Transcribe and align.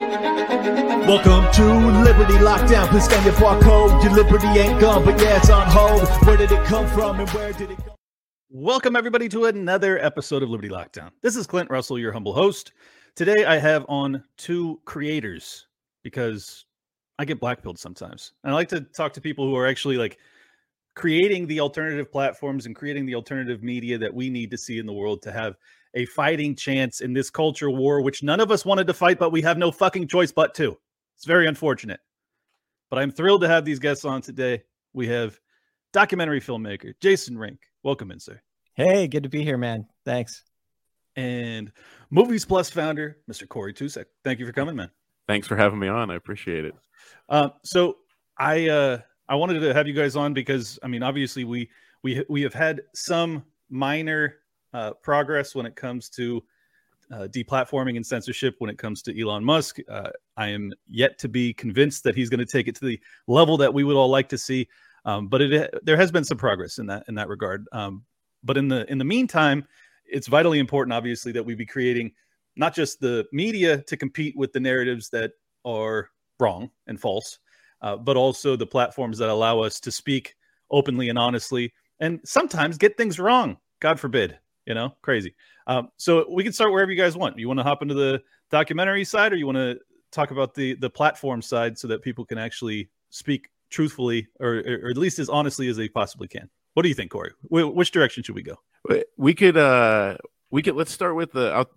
Welcome 0.00 1.50
to 1.54 1.64
Liberty 2.04 2.34
Lockdown. 2.34 2.88
Please 2.88 3.04
scan 3.04 3.24
your 3.24 3.32
barcode. 3.34 4.02
Your 4.02 4.12
liberty 4.12 4.46
ain't 4.46 4.78
gone, 4.78 5.04
but 5.04 5.18
yeah, 5.20 5.38
it's 5.38 5.48
on 5.48 5.66
hold. 5.68 6.06
Where 6.26 6.36
did 6.36 6.52
it 6.52 6.62
come 6.64 6.86
from 6.88 7.20
and 7.20 7.30
where 7.30 7.52
did 7.52 7.70
it 7.70 7.78
go? 7.84 7.96
Welcome, 8.50 8.94
everybody, 8.94 9.28
to 9.30 9.46
another 9.46 9.98
episode 10.04 10.42
of 10.42 10.50
Liberty 10.50 10.68
Lockdown. 10.68 11.12
This 11.22 11.34
is 11.34 11.46
Clint 11.46 11.70
Russell, 11.70 11.98
your 11.98 12.12
humble 12.12 12.34
host. 12.34 12.72
Today, 13.14 13.46
I 13.46 13.56
have 13.56 13.86
on 13.88 14.22
two 14.36 14.80
creators 14.84 15.66
because 16.02 16.66
I 17.18 17.24
get 17.24 17.40
blackpilled 17.40 17.78
sometimes. 17.78 18.32
And 18.44 18.52
I 18.52 18.54
like 18.54 18.68
to 18.68 18.82
talk 18.82 19.14
to 19.14 19.22
people 19.22 19.48
who 19.48 19.56
are 19.56 19.66
actually 19.66 19.96
like 19.96 20.18
creating 20.94 21.46
the 21.46 21.60
alternative 21.60 22.12
platforms 22.12 22.66
and 22.66 22.76
creating 22.76 23.06
the 23.06 23.14
alternative 23.14 23.62
media 23.62 23.96
that 23.96 24.12
we 24.12 24.28
need 24.28 24.50
to 24.50 24.58
see 24.58 24.78
in 24.78 24.84
the 24.84 24.92
world 24.92 25.22
to 25.22 25.32
have 25.32 25.56
a 25.96 26.04
fighting 26.04 26.54
chance 26.54 27.00
in 27.00 27.12
this 27.14 27.30
culture 27.30 27.70
war, 27.70 28.02
which 28.02 28.22
none 28.22 28.38
of 28.38 28.52
us 28.52 28.64
wanted 28.64 28.86
to 28.86 28.94
fight, 28.94 29.18
but 29.18 29.30
we 29.32 29.42
have 29.42 29.58
no 29.58 29.72
fucking 29.72 30.06
choice 30.06 30.30
but 30.30 30.54
to. 30.54 30.76
It's 31.16 31.24
very 31.24 31.48
unfortunate. 31.48 32.00
But 32.90 33.00
I'm 33.00 33.10
thrilled 33.10 33.40
to 33.40 33.48
have 33.48 33.64
these 33.64 33.78
guests 33.78 34.04
on 34.04 34.20
today. 34.20 34.62
We 34.92 35.08
have 35.08 35.40
documentary 35.92 36.40
filmmaker 36.40 36.92
Jason 37.00 37.36
Rink. 37.36 37.60
Welcome 37.82 38.10
in, 38.10 38.20
sir. 38.20 38.40
Hey, 38.74 39.08
good 39.08 39.22
to 39.22 39.30
be 39.30 39.42
here, 39.42 39.56
man. 39.56 39.86
Thanks. 40.04 40.44
And 41.16 41.72
Movies 42.10 42.44
Plus 42.44 42.68
founder, 42.68 43.16
Mr. 43.28 43.48
Corey 43.48 43.72
Tusek. 43.72 44.04
Thank 44.22 44.38
you 44.38 44.46
for 44.46 44.52
coming, 44.52 44.76
man. 44.76 44.90
Thanks 45.26 45.48
for 45.48 45.56
having 45.56 45.78
me 45.78 45.88
on. 45.88 46.10
I 46.10 46.16
appreciate 46.16 46.66
it. 46.66 46.74
Uh, 47.30 47.48
so 47.64 47.96
I 48.38 48.68
uh, 48.68 48.98
I 49.30 49.34
wanted 49.36 49.60
to 49.60 49.72
have 49.72 49.88
you 49.88 49.94
guys 49.94 50.14
on 50.14 50.34
because 50.34 50.78
I 50.82 50.88
mean, 50.88 51.02
obviously 51.02 51.44
we 51.44 51.70
we 52.02 52.22
we 52.28 52.42
have 52.42 52.52
had 52.52 52.82
some 52.94 53.44
minor 53.70 54.36
uh, 54.76 54.92
progress 55.02 55.54
when 55.54 55.64
it 55.64 55.74
comes 55.74 56.10
to 56.10 56.42
uh, 57.10 57.26
deplatforming 57.28 57.96
and 57.96 58.06
censorship 58.06 58.56
when 58.58 58.68
it 58.68 58.76
comes 58.76 59.00
to 59.00 59.18
Elon 59.18 59.42
Musk. 59.42 59.78
Uh, 59.88 60.10
I 60.36 60.48
am 60.48 60.72
yet 60.86 61.18
to 61.20 61.28
be 61.28 61.54
convinced 61.54 62.04
that 62.04 62.14
he's 62.14 62.28
going 62.28 62.40
to 62.40 62.46
take 62.46 62.68
it 62.68 62.74
to 62.76 62.84
the 62.84 63.00
level 63.26 63.56
that 63.56 63.72
we 63.72 63.84
would 63.84 63.96
all 63.96 64.10
like 64.10 64.28
to 64.28 64.38
see. 64.38 64.68
Um, 65.06 65.28
but 65.28 65.40
it 65.40 65.74
there 65.82 65.96
has 65.96 66.10
been 66.12 66.24
some 66.24 66.36
progress 66.36 66.78
in 66.78 66.86
that 66.86 67.04
in 67.08 67.14
that 67.14 67.28
regard. 67.28 67.66
Um, 67.72 68.04
but 68.44 68.58
in 68.58 68.68
the 68.68 68.90
in 68.90 68.98
the 68.98 69.04
meantime, 69.04 69.66
it's 70.04 70.26
vitally 70.26 70.58
important, 70.58 70.92
obviously, 70.92 71.32
that 71.32 71.44
we 71.44 71.54
be 71.54 71.64
creating 71.64 72.12
not 72.56 72.74
just 72.74 73.00
the 73.00 73.24
media 73.32 73.82
to 73.82 73.96
compete 73.96 74.36
with 74.36 74.52
the 74.52 74.60
narratives 74.60 75.08
that 75.10 75.32
are 75.64 76.10
wrong 76.38 76.70
and 76.86 77.00
false, 77.00 77.38
uh, 77.80 77.96
but 77.96 78.16
also 78.16 78.56
the 78.56 78.66
platforms 78.66 79.16
that 79.18 79.30
allow 79.30 79.60
us 79.60 79.80
to 79.80 79.90
speak 79.90 80.34
openly 80.70 81.08
and 81.08 81.18
honestly, 81.18 81.72
and 82.00 82.20
sometimes 82.24 82.76
get 82.76 82.98
things 82.98 83.18
wrong. 83.18 83.56
God 83.80 83.98
forbid 84.00 84.38
you 84.66 84.74
know, 84.74 84.94
crazy. 85.02 85.34
Um, 85.66 85.88
so 85.96 86.26
we 86.30 86.44
can 86.44 86.52
start 86.52 86.72
wherever 86.72 86.90
you 86.90 86.96
guys 86.96 87.16
want. 87.16 87.38
You 87.38 87.48
want 87.48 87.60
to 87.60 87.64
hop 87.64 87.82
into 87.82 87.94
the 87.94 88.22
documentary 88.50 89.04
side, 89.04 89.32
or 89.32 89.36
you 89.36 89.46
want 89.46 89.56
to 89.56 89.78
talk 90.12 90.30
about 90.30 90.54
the 90.54 90.74
the 90.74 90.90
platform 90.90 91.42
side, 91.42 91.78
so 91.78 91.88
that 91.88 92.02
people 92.02 92.24
can 92.24 92.38
actually 92.38 92.90
speak 93.10 93.48
truthfully, 93.70 94.28
or, 94.40 94.62
or 94.66 94.90
at 94.90 94.96
least 94.96 95.18
as 95.18 95.28
honestly 95.28 95.68
as 95.68 95.76
they 95.76 95.88
possibly 95.88 96.28
can. 96.28 96.48
What 96.74 96.82
do 96.82 96.88
you 96.88 96.94
think, 96.94 97.10
Corey? 97.10 97.32
Which 97.48 97.90
direction 97.90 98.22
should 98.22 98.34
we 98.34 98.42
go? 98.42 98.56
We 99.16 99.34
could, 99.34 99.56
uh, 99.56 100.18
we 100.50 100.62
could. 100.62 100.74
Let's 100.74 100.92
start 100.92 101.16
with 101.16 101.32
the. 101.32 101.50
I'll 101.52 101.70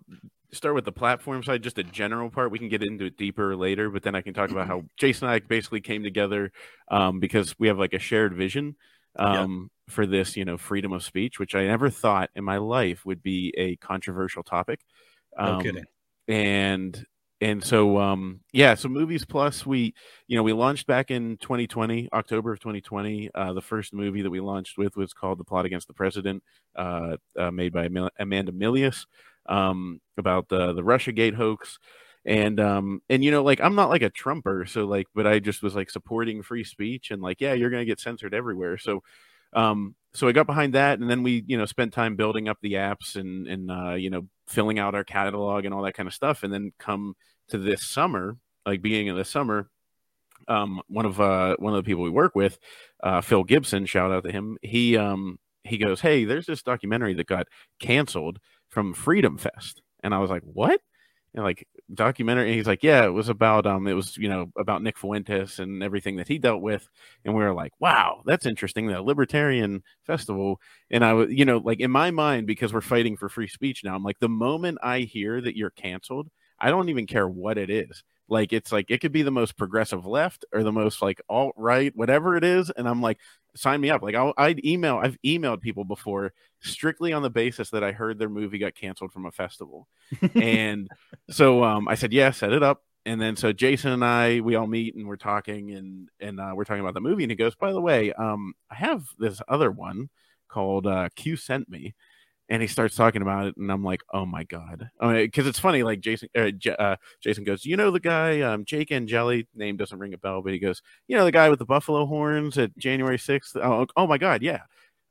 start 0.52 0.74
with 0.74 0.84
the 0.84 0.92
platform 0.92 1.42
side, 1.42 1.62
just 1.62 1.78
a 1.78 1.84
general 1.84 2.28
part. 2.28 2.50
We 2.50 2.58
can 2.58 2.68
get 2.68 2.82
into 2.82 3.06
it 3.06 3.16
deeper 3.16 3.56
later, 3.56 3.88
but 3.88 4.02
then 4.02 4.14
I 4.14 4.20
can 4.20 4.34
talk 4.34 4.50
about 4.50 4.66
how 4.66 4.84
Jason 4.96 5.28
and 5.28 5.34
I 5.34 5.38
basically 5.38 5.80
came 5.80 6.02
together 6.02 6.52
um, 6.90 7.20
because 7.20 7.58
we 7.58 7.68
have 7.68 7.78
like 7.78 7.94
a 7.94 7.98
shared 7.98 8.34
vision 8.34 8.76
um, 9.16 9.70
yep. 9.88 9.94
for 9.94 10.06
this, 10.06 10.36
you 10.36 10.44
know, 10.44 10.56
freedom 10.56 10.92
of 10.92 11.02
speech, 11.02 11.38
which 11.38 11.54
I 11.54 11.66
never 11.66 11.90
thought 11.90 12.30
in 12.34 12.44
my 12.44 12.58
life 12.58 13.04
would 13.04 13.22
be 13.22 13.52
a 13.56 13.76
controversial 13.76 14.42
topic. 14.42 14.80
Um, 15.36 15.58
no 15.58 15.62
kidding. 15.62 15.84
And 16.28 17.06
and 17.40 17.64
so 17.64 17.98
um 17.98 18.40
yeah 18.52 18.74
so 18.74 18.88
movies 18.88 19.24
plus 19.24 19.64
we 19.64 19.94
you 20.26 20.36
know 20.36 20.42
we 20.42 20.52
launched 20.52 20.86
back 20.86 21.10
in 21.10 21.36
2020 21.38 22.08
october 22.12 22.52
of 22.52 22.60
2020 22.60 23.30
uh 23.34 23.52
the 23.52 23.60
first 23.60 23.94
movie 23.94 24.22
that 24.22 24.30
we 24.30 24.40
launched 24.40 24.76
with 24.76 24.96
was 24.96 25.12
called 25.12 25.38
the 25.38 25.44
plot 25.44 25.64
against 25.64 25.88
the 25.88 25.94
president 25.94 26.42
uh, 26.76 27.16
uh 27.38 27.50
made 27.50 27.72
by 27.72 27.88
amanda 28.18 28.52
milius 28.52 29.06
um 29.46 30.00
about 30.18 30.48
the 30.48 30.72
the 30.72 30.84
russia 30.84 31.12
gate 31.12 31.34
hoax 31.34 31.78
and 32.30 32.60
um 32.60 33.02
and 33.10 33.24
you 33.24 33.30
know 33.32 33.42
like 33.42 33.60
i'm 33.60 33.74
not 33.74 33.90
like 33.90 34.02
a 34.02 34.08
trumper 34.08 34.64
so 34.64 34.84
like 34.84 35.08
but 35.16 35.26
i 35.26 35.40
just 35.40 35.64
was 35.64 35.74
like 35.74 35.90
supporting 35.90 36.42
free 36.42 36.62
speech 36.62 37.10
and 37.10 37.20
like 37.20 37.40
yeah 37.40 37.54
you're 37.54 37.70
gonna 37.70 37.84
get 37.84 37.98
censored 37.98 38.32
everywhere. 38.32 38.78
So 38.78 39.02
um 39.52 39.96
so 40.14 40.28
i 40.28 40.32
got 40.32 40.46
behind 40.46 40.74
that 40.74 41.00
and 41.00 41.10
then 41.10 41.24
we 41.24 41.42
you 41.48 41.58
know 41.58 41.66
spent 41.66 41.92
time 41.92 42.14
building 42.14 42.48
up 42.48 42.58
the 42.62 42.74
apps 42.74 43.16
and 43.16 43.48
and 43.48 43.70
uh 43.70 43.94
you 43.94 44.10
know 44.10 44.28
filling 44.46 44.78
out 44.78 44.94
our 44.94 45.02
catalog 45.02 45.64
and 45.64 45.74
all 45.74 45.82
that 45.82 45.94
kind 45.94 46.06
of 46.06 46.14
stuff. 46.14 46.44
And 46.44 46.52
then 46.52 46.72
come 46.78 47.16
to 47.48 47.58
this 47.58 47.84
summer 47.84 48.36
like 48.64 48.80
beginning 48.80 49.08
of 49.08 49.16
the 49.16 49.24
summer 49.24 49.68
um 50.46 50.80
one 50.86 51.06
of 51.06 51.20
uh 51.20 51.56
one 51.58 51.74
of 51.74 51.82
the 51.84 51.88
people 51.88 52.04
we 52.04 52.10
work 52.10 52.36
with 52.36 52.60
uh 53.02 53.20
phil 53.20 53.42
gibson 53.42 53.86
shout 53.86 54.12
out 54.12 54.22
to 54.22 54.30
him 54.30 54.56
he 54.62 54.96
um 54.96 55.36
he 55.64 55.78
goes 55.78 56.00
hey 56.00 56.24
there's 56.24 56.46
this 56.46 56.62
documentary 56.62 57.14
that 57.14 57.26
got 57.26 57.48
canceled 57.80 58.38
from 58.68 58.94
freedom 58.94 59.36
fest. 59.36 59.82
And 60.04 60.14
i 60.14 60.18
was 60.18 60.30
like 60.30 60.42
what 60.44 60.80
know, 61.38 61.42
like 61.42 61.66
documentary. 61.94 62.54
he's 62.54 62.66
like, 62.66 62.82
yeah, 62.82 63.04
it 63.04 63.10
was 63.10 63.28
about 63.28 63.66
um, 63.66 63.86
it 63.86 63.94
was 63.94 64.16
you 64.16 64.28
know 64.28 64.50
about 64.58 64.82
Nick 64.82 64.98
Fuentes 64.98 65.58
and 65.58 65.82
everything 65.82 66.16
that 66.16 66.28
he 66.28 66.38
dealt 66.38 66.62
with, 66.62 66.88
and 67.24 67.34
we 67.34 67.42
were 67.42 67.54
like, 67.54 67.72
wow, 67.78 68.22
that's 68.26 68.46
interesting. 68.46 68.86
The 68.86 69.00
Libertarian 69.02 69.82
Festival, 70.06 70.60
and 70.90 71.04
I 71.04 71.12
was, 71.12 71.30
you 71.30 71.44
know, 71.44 71.58
like 71.58 71.80
in 71.80 71.90
my 71.90 72.10
mind 72.10 72.46
because 72.46 72.72
we're 72.72 72.80
fighting 72.80 73.16
for 73.16 73.28
free 73.28 73.48
speech 73.48 73.84
now. 73.84 73.94
I'm 73.94 74.04
like, 74.04 74.18
the 74.18 74.28
moment 74.28 74.78
I 74.82 75.00
hear 75.00 75.40
that 75.40 75.56
you're 75.56 75.70
canceled, 75.70 76.28
I 76.58 76.70
don't 76.70 76.88
even 76.88 77.06
care 77.06 77.28
what 77.28 77.58
it 77.58 77.70
is. 77.70 78.02
Like 78.30 78.52
it's 78.52 78.70
like 78.70 78.86
it 78.90 79.00
could 79.00 79.12
be 79.12 79.22
the 79.22 79.30
most 79.32 79.56
progressive 79.56 80.06
left 80.06 80.44
or 80.52 80.62
the 80.62 80.72
most 80.72 81.02
like 81.02 81.20
alt 81.28 81.52
right, 81.56 81.92
whatever 81.96 82.36
it 82.36 82.44
is, 82.44 82.70
and 82.70 82.88
I'm 82.88 83.02
like, 83.02 83.18
sign 83.56 83.80
me 83.80 83.90
up. 83.90 84.02
Like 84.02 84.14
I'll, 84.14 84.32
I'd 84.38 84.64
email. 84.64 85.00
I've 85.02 85.18
emailed 85.26 85.60
people 85.60 85.84
before 85.84 86.32
strictly 86.60 87.12
on 87.12 87.22
the 87.22 87.30
basis 87.30 87.70
that 87.70 87.82
I 87.82 87.90
heard 87.90 88.18
their 88.18 88.28
movie 88.28 88.58
got 88.58 88.76
canceled 88.76 89.12
from 89.12 89.26
a 89.26 89.32
festival, 89.32 89.88
and 90.34 90.88
so 91.30 91.64
um, 91.64 91.88
I 91.88 91.96
said, 91.96 92.12
yeah, 92.12 92.30
set 92.30 92.52
it 92.52 92.62
up. 92.62 92.82
And 93.04 93.20
then 93.20 93.34
so 93.34 93.52
Jason 93.52 93.92
and 93.92 94.04
I, 94.04 94.40
we 94.40 94.54
all 94.54 94.66
meet 94.66 94.94
and 94.94 95.08
we're 95.08 95.16
talking 95.16 95.72
and 95.72 96.08
and 96.20 96.38
uh, 96.38 96.52
we're 96.54 96.64
talking 96.64 96.82
about 96.82 96.94
the 96.94 97.00
movie. 97.00 97.24
And 97.24 97.32
he 97.32 97.36
goes, 97.36 97.56
by 97.56 97.72
the 97.72 97.80
way, 97.80 98.12
um, 98.12 98.52
I 98.70 98.76
have 98.76 99.04
this 99.18 99.42
other 99.48 99.70
one 99.70 100.08
called 100.48 100.86
uh, 100.86 101.08
Q 101.16 101.36
sent 101.36 101.68
me, 101.68 101.94
and 102.50 102.60
he 102.60 102.68
starts 102.68 102.96
talking 102.96 103.22
about 103.22 103.46
it, 103.46 103.56
and 103.56 103.70
I'm 103.70 103.84
like, 103.84 104.02
oh 104.12 104.26
my 104.26 104.42
god, 104.44 104.90
because 105.00 105.46
it's 105.46 105.58
funny. 105.60 105.84
Like 105.84 106.00
Jason, 106.00 106.28
uh, 106.36 106.50
J- 106.50 106.76
uh, 106.76 106.96
Jason 107.22 107.44
goes, 107.44 107.64
you 107.64 107.76
know 107.76 107.92
the 107.92 108.00
guy, 108.00 108.40
um, 108.40 108.64
Jake 108.64 108.90
Angeli, 108.90 109.46
name 109.54 109.76
doesn't 109.76 109.98
ring 109.98 110.14
a 110.14 110.18
bell, 110.18 110.42
but 110.42 110.52
he 110.52 110.58
goes, 110.58 110.82
you 111.06 111.16
know 111.16 111.24
the 111.24 111.32
guy 111.32 111.48
with 111.48 111.60
the 111.60 111.64
buffalo 111.64 112.04
horns 112.06 112.58
at 112.58 112.76
January 112.76 113.18
6th. 113.18 113.56
Oh, 113.56 113.86
oh 113.96 114.06
my 114.06 114.18
god, 114.18 114.42
yeah. 114.42 114.62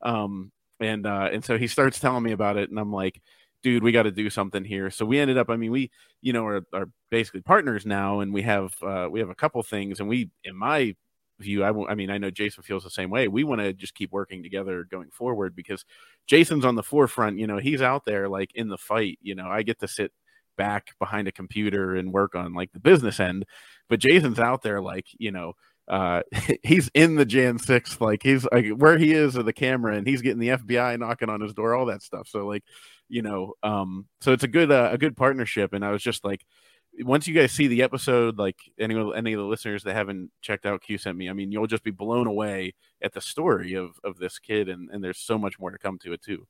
Um, 0.02 0.52
and 0.80 1.06
uh, 1.06 1.30
and 1.32 1.44
so 1.44 1.58
he 1.58 1.66
starts 1.66 1.98
telling 1.98 2.22
me 2.22 2.32
about 2.32 2.58
it, 2.58 2.70
and 2.70 2.78
I'm 2.78 2.92
like, 2.92 3.20
dude, 3.62 3.82
we 3.82 3.92
got 3.92 4.04
to 4.04 4.10
do 4.10 4.30
something 4.30 4.64
here. 4.64 4.90
So 4.90 5.04
we 5.06 5.18
ended 5.18 5.38
up, 5.38 5.50
I 5.50 5.56
mean, 5.56 5.70
we, 5.70 5.90
you 6.22 6.32
know, 6.32 6.46
are, 6.46 6.62
are 6.74 6.88
basically 7.10 7.40
partners 7.42 7.86
now, 7.86 8.20
and 8.20 8.32
we 8.34 8.42
have 8.42 8.74
uh, 8.82 9.08
we 9.10 9.20
have 9.20 9.30
a 9.30 9.34
couple 9.34 9.62
things, 9.62 10.00
and 10.00 10.08
we, 10.08 10.30
in 10.44 10.54
my 10.56 10.94
view. 11.40 11.64
I, 11.64 11.90
I 11.90 11.94
mean, 11.94 12.10
I 12.10 12.18
know 12.18 12.30
Jason 12.30 12.62
feels 12.62 12.84
the 12.84 12.90
same 12.90 13.10
way. 13.10 13.28
We 13.28 13.44
want 13.44 13.60
to 13.60 13.72
just 13.72 13.94
keep 13.94 14.12
working 14.12 14.42
together 14.42 14.86
going 14.90 15.10
forward 15.10 15.54
because 15.56 15.84
Jason's 16.26 16.64
on 16.64 16.76
the 16.76 16.82
forefront. 16.82 17.38
You 17.38 17.46
know, 17.46 17.58
he's 17.58 17.82
out 17.82 18.04
there 18.04 18.28
like 18.28 18.50
in 18.54 18.68
the 18.68 18.78
fight. 18.78 19.18
You 19.22 19.34
know, 19.34 19.48
I 19.48 19.62
get 19.62 19.80
to 19.80 19.88
sit 19.88 20.12
back 20.56 20.90
behind 20.98 21.26
a 21.26 21.32
computer 21.32 21.96
and 21.96 22.12
work 22.12 22.34
on 22.34 22.52
like 22.52 22.72
the 22.72 22.80
business 22.80 23.18
end, 23.18 23.46
but 23.88 24.00
Jason's 24.00 24.38
out 24.38 24.62
there 24.62 24.80
like 24.80 25.06
you 25.18 25.32
know. 25.32 25.54
Uh, 25.88 26.22
he's 26.62 26.88
in 26.94 27.16
the 27.16 27.24
Jan 27.24 27.58
6th, 27.58 28.00
like 28.00 28.22
he's 28.22 28.46
like 28.52 28.68
where 28.76 28.96
he 28.96 29.12
is 29.12 29.34
with 29.34 29.46
the 29.46 29.52
camera, 29.52 29.96
and 29.96 30.06
he's 30.06 30.22
getting 30.22 30.38
the 30.38 30.50
FBI 30.50 31.00
knocking 31.00 31.28
on 31.28 31.40
his 31.40 31.52
door, 31.52 31.74
all 31.74 31.86
that 31.86 32.02
stuff. 32.02 32.28
So 32.28 32.46
like, 32.46 32.62
you 33.08 33.22
know, 33.22 33.54
um, 33.64 34.06
so 34.20 34.32
it's 34.32 34.44
a 34.44 34.48
good 34.48 34.70
uh, 34.70 34.90
a 34.92 34.98
good 34.98 35.16
partnership. 35.16 35.72
And 35.72 35.84
I 35.84 35.90
was 35.90 36.00
just 36.00 36.24
like, 36.24 36.46
once 37.04 37.26
you 37.26 37.34
guys 37.34 37.52
see 37.52 37.66
the 37.66 37.82
episode, 37.82 38.38
like 38.38 38.58
any 38.78 38.94
any 39.16 39.32
of 39.32 39.38
the 39.38 39.46
listeners 39.46 39.84
that 39.84 39.94
haven't 39.94 40.30
checked 40.40 40.66
out 40.66 40.82
Q 40.82 40.98
sent 40.98 41.16
me, 41.16 41.28
I 41.28 41.32
mean, 41.32 41.52
you'll 41.52 41.66
just 41.66 41.84
be 41.84 41.90
blown 41.90 42.26
away 42.26 42.74
at 43.02 43.12
the 43.12 43.20
story 43.20 43.74
of 43.74 43.98
of 44.04 44.18
this 44.18 44.38
kid, 44.38 44.68
and 44.68 44.90
and 44.90 45.02
there's 45.02 45.18
so 45.18 45.38
much 45.38 45.58
more 45.58 45.70
to 45.70 45.78
come 45.78 45.98
to 46.00 46.12
it 46.12 46.22
too. 46.22 46.46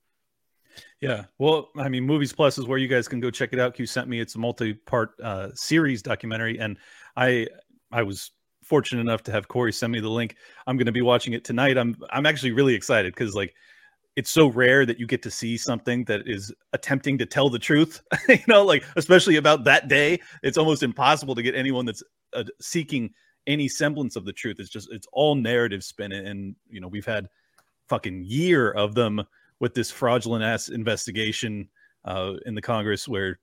Yeah, 1.00 1.24
well, 1.38 1.70
I 1.76 1.88
mean, 1.88 2.04
Movies 2.04 2.32
Plus 2.32 2.56
is 2.58 2.66
where 2.66 2.78
you 2.78 2.88
guys 2.88 3.08
can 3.08 3.20
go 3.20 3.30
check 3.30 3.52
it 3.52 3.58
out. 3.58 3.74
Q 3.74 3.86
sent 3.86 4.08
me; 4.08 4.20
it's 4.20 4.34
a 4.34 4.38
multi-part 4.38 5.18
uh, 5.20 5.48
series 5.54 6.02
documentary, 6.02 6.58
and 6.58 6.78
I 7.16 7.48
I 7.90 8.02
was 8.02 8.30
fortunate 8.62 9.00
enough 9.00 9.22
to 9.24 9.32
have 9.32 9.48
Corey 9.48 9.72
send 9.72 9.92
me 9.92 10.00
the 10.00 10.08
link. 10.08 10.36
I'm 10.66 10.76
going 10.76 10.86
to 10.86 10.92
be 10.92 11.02
watching 11.02 11.32
it 11.32 11.44
tonight. 11.44 11.76
I'm 11.76 11.96
I'm 12.10 12.26
actually 12.26 12.52
really 12.52 12.74
excited 12.74 13.12
because 13.12 13.34
like 13.34 13.54
it's 14.16 14.30
so 14.30 14.48
rare 14.48 14.84
that 14.84 14.98
you 14.98 15.06
get 15.06 15.22
to 15.22 15.30
see 15.30 15.56
something 15.56 16.04
that 16.04 16.22
is 16.26 16.52
attempting 16.72 17.16
to 17.18 17.26
tell 17.26 17.48
the 17.48 17.58
truth 17.58 18.02
you 18.28 18.38
know 18.48 18.64
like 18.64 18.84
especially 18.96 19.36
about 19.36 19.64
that 19.64 19.88
day 19.88 20.18
it's 20.42 20.58
almost 20.58 20.82
impossible 20.82 21.34
to 21.34 21.42
get 21.42 21.54
anyone 21.54 21.86
that's 21.86 22.02
uh, 22.34 22.44
seeking 22.60 23.10
any 23.46 23.68
semblance 23.68 24.16
of 24.16 24.24
the 24.24 24.32
truth 24.32 24.56
it's 24.58 24.70
just 24.70 24.88
it's 24.92 25.06
all 25.12 25.34
narrative 25.34 25.82
spin 25.82 26.12
and 26.12 26.54
you 26.68 26.80
know 26.80 26.88
we've 26.88 27.06
had 27.06 27.28
fucking 27.88 28.24
year 28.24 28.70
of 28.72 28.94
them 28.94 29.22
with 29.60 29.74
this 29.74 29.90
fraudulent 29.90 30.44
ass 30.44 30.68
investigation 30.68 31.68
uh, 32.04 32.34
in 32.46 32.54
the 32.54 32.62
congress 32.62 33.08
where 33.08 33.38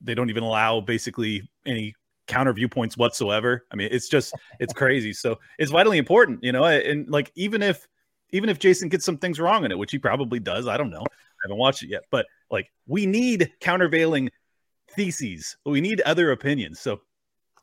they 0.00 0.14
don't 0.14 0.30
even 0.30 0.42
allow 0.42 0.80
basically 0.80 1.42
any 1.64 1.94
counter 2.26 2.52
viewpoints 2.52 2.96
whatsoever. 2.96 3.64
I 3.72 3.76
mean, 3.76 3.88
it's 3.90 4.08
just 4.08 4.34
it's 4.60 4.72
crazy. 4.72 5.12
So 5.12 5.38
it's 5.58 5.70
vitally 5.70 5.98
important, 5.98 6.42
you 6.42 6.52
know. 6.52 6.64
And 6.64 7.08
like 7.08 7.32
even 7.34 7.62
if 7.62 7.86
even 8.30 8.48
if 8.48 8.58
Jason 8.58 8.88
gets 8.88 9.04
some 9.04 9.18
things 9.18 9.38
wrong 9.38 9.64
in 9.64 9.72
it, 9.72 9.78
which 9.78 9.92
he 9.92 9.98
probably 9.98 10.40
does, 10.40 10.66
I 10.66 10.76
don't 10.76 10.90
know. 10.90 11.04
I 11.06 11.44
haven't 11.44 11.58
watched 11.58 11.82
it 11.82 11.90
yet, 11.90 12.02
but 12.10 12.26
like 12.50 12.70
we 12.86 13.06
need 13.06 13.52
countervailing 13.60 14.30
theses. 14.90 15.56
We 15.64 15.80
need 15.80 16.00
other 16.02 16.32
opinions. 16.32 16.80
So, 16.80 17.00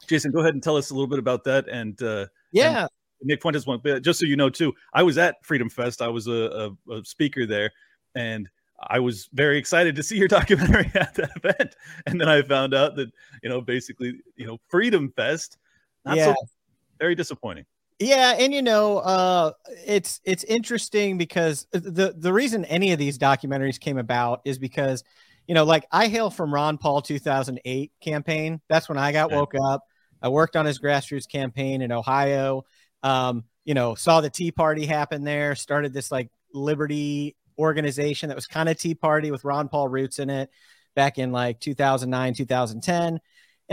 Jason, 0.07 0.31
go 0.31 0.39
ahead 0.39 0.53
and 0.53 0.63
tell 0.63 0.77
us 0.77 0.89
a 0.89 0.93
little 0.93 1.07
bit 1.07 1.19
about 1.19 1.43
that. 1.45 1.67
And 1.67 2.01
uh, 2.01 2.27
yeah, 2.51 2.81
and 2.81 2.89
Nick 3.23 3.41
Fuentes 3.41 3.65
one, 3.65 3.81
just 4.01 4.19
so 4.19 4.25
you 4.25 4.35
know 4.35 4.49
too. 4.49 4.73
I 4.93 5.03
was 5.03 5.17
at 5.17 5.43
Freedom 5.43 5.69
Fest. 5.69 6.01
I 6.01 6.07
was 6.07 6.27
a, 6.27 6.75
a, 6.89 6.93
a 6.93 7.05
speaker 7.05 7.45
there, 7.45 7.71
and 8.15 8.49
I 8.81 8.99
was 8.99 9.29
very 9.33 9.57
excited 9.57 9.95
to 9.95 10.03
see 10.03 10.17
your 10.17 10.27
documentary 10.39 10.91
at 10.95 11.15
that 11.15 11.31
event. 11.37 11.75
And 12.05 12.19
then 12.19 12.29
I 12.29 12.41
found 12.41 12.73
out 12.73 12.95
that 12.95 13.11
you 13.41 13.49
know 13.49 13.61
basically 13.61 14.19
you 14.35 14.45
know 14.45 14.59
Freedom 14.69 15.11
Fest, 15.15 15.57
not 16.05 16.17
yeah. 16.17 16.33
so 16.33 16.35
very 16.99 17.15
disappointing. 17.15 17.65
Yeah, 18.03 18.35
and 18.37 18.53
you 18.53 18.61
know, 18.61 18.97
uh, 18.97 19.53
it's 19.85 20.19
it's 20.25 20.43
interesting 20.43 21.17
because 21.17 21.67
the 21.71 22.13
the 22.17 22.33
reason 22.33 22.65
any 22.65 22.91
of 22.91 22.99
these 22.99 23.17
documentaries 23.17 23.79
came 23.79 23.97
about 23.97 24.41
is 24.43 24.59
because, 24.59 25.03
you 25.47 25.55
know, 25.55 25.63
like 25.63 25.85
I 25.89 26.07
hail 26.07 26.29
from 26.29 26.53
Ron 26.53 26.77
Paul 26.77 27.01
2008 27.01 27.93
campaign. 28.01 28.59
That's 28.67 28.89
when 28.89 28.97
I 28.97 29.13
got 29.13 29.31
Okay. 29.31 29.35
woke 29.35 29.53
up. 29.55 29.83
I 30.21 30.27
worked 30.27 30.57
on 30.57 30.65
his 30.65 30.79
grassroots 30.79 31.29
campaign 31.29 31.81
in 31.81 31.93
Ohio. 31.93 32.63
Um, 33.03 33.45
you 33.63 33.73
know, 33.73 33.95
saw 33.95 34.19
the 34.19 34.29
Tea 34.29 34.51
Party 34.51 34.85
happen 34.85 35.23
there. 35.23 35.55
Started 35.55 35.93
this 35.93 36.11
like 36.11 36.29
liberty 36.53 37.37
organization 37.57 38.29
that 38.29 38.35
was 38.35 38.47
kind 38.47 38.67
of 38.67 38.77
Tea 38.77 38.95
Party 38.95 39.31
with 39.31 39.45
Ron 39.45 39.69
Paul 39.69 39.87
roots 39.87 40.19
in 40.19 40.29
it 40.29 40.49
back 40.93 41.19
in 41.19 41.31
like 41.31 41.61
2009, 41.61 42.33
2010 42.33 43.19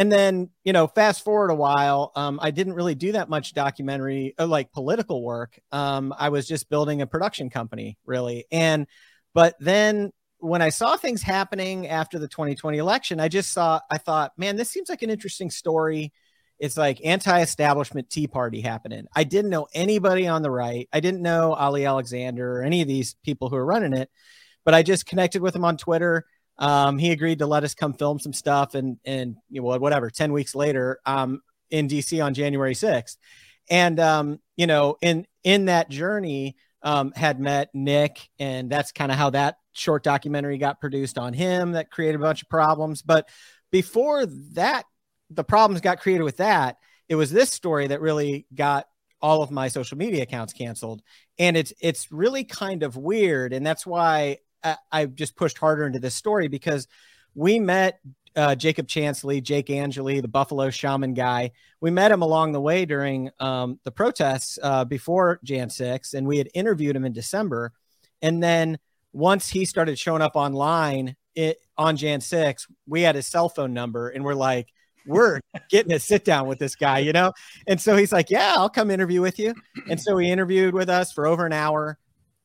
and 0.01 0.11
then 0.11 0.49
you 0.65 0.73
know 0.73 0.87
fast 0.87 1.23
forward 1.23 1.51
a 1.51 1.55
while 1.55 2.11
um, 2.17 2.41
i 2.43 2.51
didn't 2.51 2.73
really 2.73 2.95
do 2.95 3.13
that 3.13 3.29
much 3.29 3.53
documentary 3.53 4.35
uh, 4.39 4.47
like 4.47 4.73
political 4.73 5.23
work. 5.23 5.61
Um, 5.71 6.13
i 6.19 6.31
was 6.31 6.49
just 6.49 6.71
building 6.71 7.03
a 7.03 7.07
production 7.07 7.51
company 7.51 7.99
really. 8.05 8.47
And 8.51 8.87
but 9.35 9.55
then 9.61 10.11
when 10.39 10.63
i 10.63 10.71
saw 10.71 10.97
things 10.97 11.23
happening 11.23 11.87
after 11.87 12.19
the 12.19 12.29
2020 12.29 12.79
election 12.79 13.21
i 13.21 13.29
just 13.29 13.53
saw 13.53 13.79
i 13.91 13.99
thought 13.99 14.33
man 14.39 14.57
this 14.57 14.71
seems 14.71 14.89
like 14.89 15.03
an 15.03 15.11
interesting 15.11 15.51
story. 15.51 16.13
It's 16.59 16.77
like 16.77 17.01
anti-establishment 17.03 18.11
tea 18.11 18.27
party 18.27 18.61
happening. 18.61 19.07
I 19.17 19.25
didn't 19.25 19.51
know 19.51 19.67
anybody 19.73 20.27
on 20.27 20.43
the 20.43 20.51
right. 20.51 20.91
I 20.93 21.01
didn't 21.01 21.23
know 21.23 21.55
ali 21.55 21.85
alexander 21.85 22.59
or 22.59 22.63
any 22.63 22.81
of 22.81 22.89
these 22.89 23.17
people 23.23 23.51
who 23.51 23.57
are 23.57 23.67
running 23.67 23.93
it 23.93 24.11
but 24.65 24.75
i 24.75 24.83
just 24.83 25.07
connected 25.07 25.43
with 25.43 25.53
them 25.53 25.65
on 25.65 25.77
twitter 25.77 26.25
um, 26.61 26.99
he 26.99 27.11
agreed 27.11 27.41
to 27.41 27.47
let 27.47 27.65
us 27.65 27.75
come 27.75 27.95
film 27.95 28.19
some 28.19 28.33
stuff 28.33 28.75
and 28.75 28.99
and 29.05 29.37
you 29.49 29.61
know 29.61 29.79
whatever 29.79 30.11
10 30.11 30.33
weeks 30.33 30.55
later 30.55 31.01
um 31.07 31.41
in 31.71 31.89
dc 31.89 32.25
on 32.25 32.35
january 32.35 32.75
6th 32.75 33.17
and 33.69 33.99
um 33.99 34.39
you 34.57 34.67
know 34.67 34.97
in 35.01 35.27
in 35.43 35.65
that 35.65 35.89
journey 35.89 36.57
um 36.83 37.13
had 37.17 37.41
met 37.41 37.71
nick 37.75 38.29
and 38.39 38.71
that's 38.71 38.93
kind 38.93 39.11
of 39.11 39.19
how 39.19 39.31
that 39.31 39.57
short 39.73 40.03
documentary 40.03 40.59
got 40.59 40.81
produced 40.81 41.19
on 41.19 41.33
him 41.33 41.73
that 41.73 41.91
created 41.91 42.17
a 42.17 42.25
bunch 42.25 42.43
of 42.43 42.49
problems. 42.49 43.03
But 43.03 43.29
before 43.71 44.27
that 44.55 44.85
the 45.31 45.45
problems 45.45 45.81
got 45.81 46.01
created 46.01 46.25
with 46.25 46.39
that 46.39 46.77
it 47.09 47.15
was 47.15 47.31
this 47.31 47.51
story 47.51 47.89
that 47.89 48.01
really 48.01 48.47
got 48.55 48.87
all 49.23 49.43
of 49.43 49.51
my 49.51 49.69
social 49.69 49.99
media 49.99 50.23
accounts 50.23 50.53
canceled. 50.53 51.03
And 51.39 51.57
it's 51.57 51.73
it's 51.81 52.11
really 52.11 52.45
kind 52.45 52.83
of 52.83 52.97
weird 52.97 53.53
and 53.53 53.67
that's 53.67 53.87
why 53.87 54.39
I, 54.91 55.07
just 55.07 55.37
pushed 55.37 55.59
harder 55.59 55.87
into 55.87 55.99
this 55.99 56.15
story 56.15 56.49
because 56.49 56.87
we 57.35 57.59
met 57.59 58.01
uh, 58.37 58.55
Jacob 58.55 58.87
Chansley, 58.87 59.43
Jake 59.43 59.71
Angeli, 59.71 60.21
the 60.21 60.29
Buffalo 60.29 60.71
Shaman 60.71 61.15
guy. 61.15 61.51
We 61.81 61.91
met 61.91 62.13
him 62.13 62.23
along 62.23 62.53
the 62.53 62.61
way 62.61 62.85
during 62.85 63.31
um, 63.41 63.81
the 63.85 63.91
protests 63.91 64.59
uh, 64.63 64.85
before 64.85 65.41
Jan 65.43 65.71
6, 65.71 66.15
and 66.15 66.27
we 66.27 66.39
had 66.39 66.49
interviewed 66.55 66.97
him 66.97 67.05
in 67.05 67.13
December. 67.13 67.73
And 68.23 68.43
then 68.43 68.79
once 69.13 69.49
he 69.49 69.65
started 69.65 69.99
showing 69.99 70.23
up 70.23 70.37
online 70.37 71.17
it, 71.35 71.59
on 71.77 71.97
Jan 71.97 72.21
6, 72.21 72.67
we 72.87 73.03
had 73.03 73.15
his 73.15 73.27
cell 73.27 73.49
phone 73.49 73.73
number, 73.73 74.11
and 74.11 74.25
we're 74.25 74.35
like, 74.35 74.69
we're 75.07 75.41
getting 75.71 75.93
a 75.93 75.99
sit 75.99 76.25
down 76.25 76.47
with 76.47 76.59
this 76.59 76.77
guy, 76.77 76.99
you 76.99 77.13
know? 77.13 77.33
And 77.67 77.81
so 77.81 77.97
he's 77.97 78.13
like, 78.13 78.31
Yeah, 78.31 78.55
I'll 78.57 78.69
come 78.69 78.91
interview 78.91 79.21
with 79.21 79.39
you. 79.39 79.55
And 79.89 80.01
so 80.01 80.17
he 80.19 80.31
interviewed 80.31 80.75
with 80.75 80.89
us 80.89 81.13
for 81.13 81.27
over 81.27 81.47
an 81.47 81.53
hour 81.53 81.99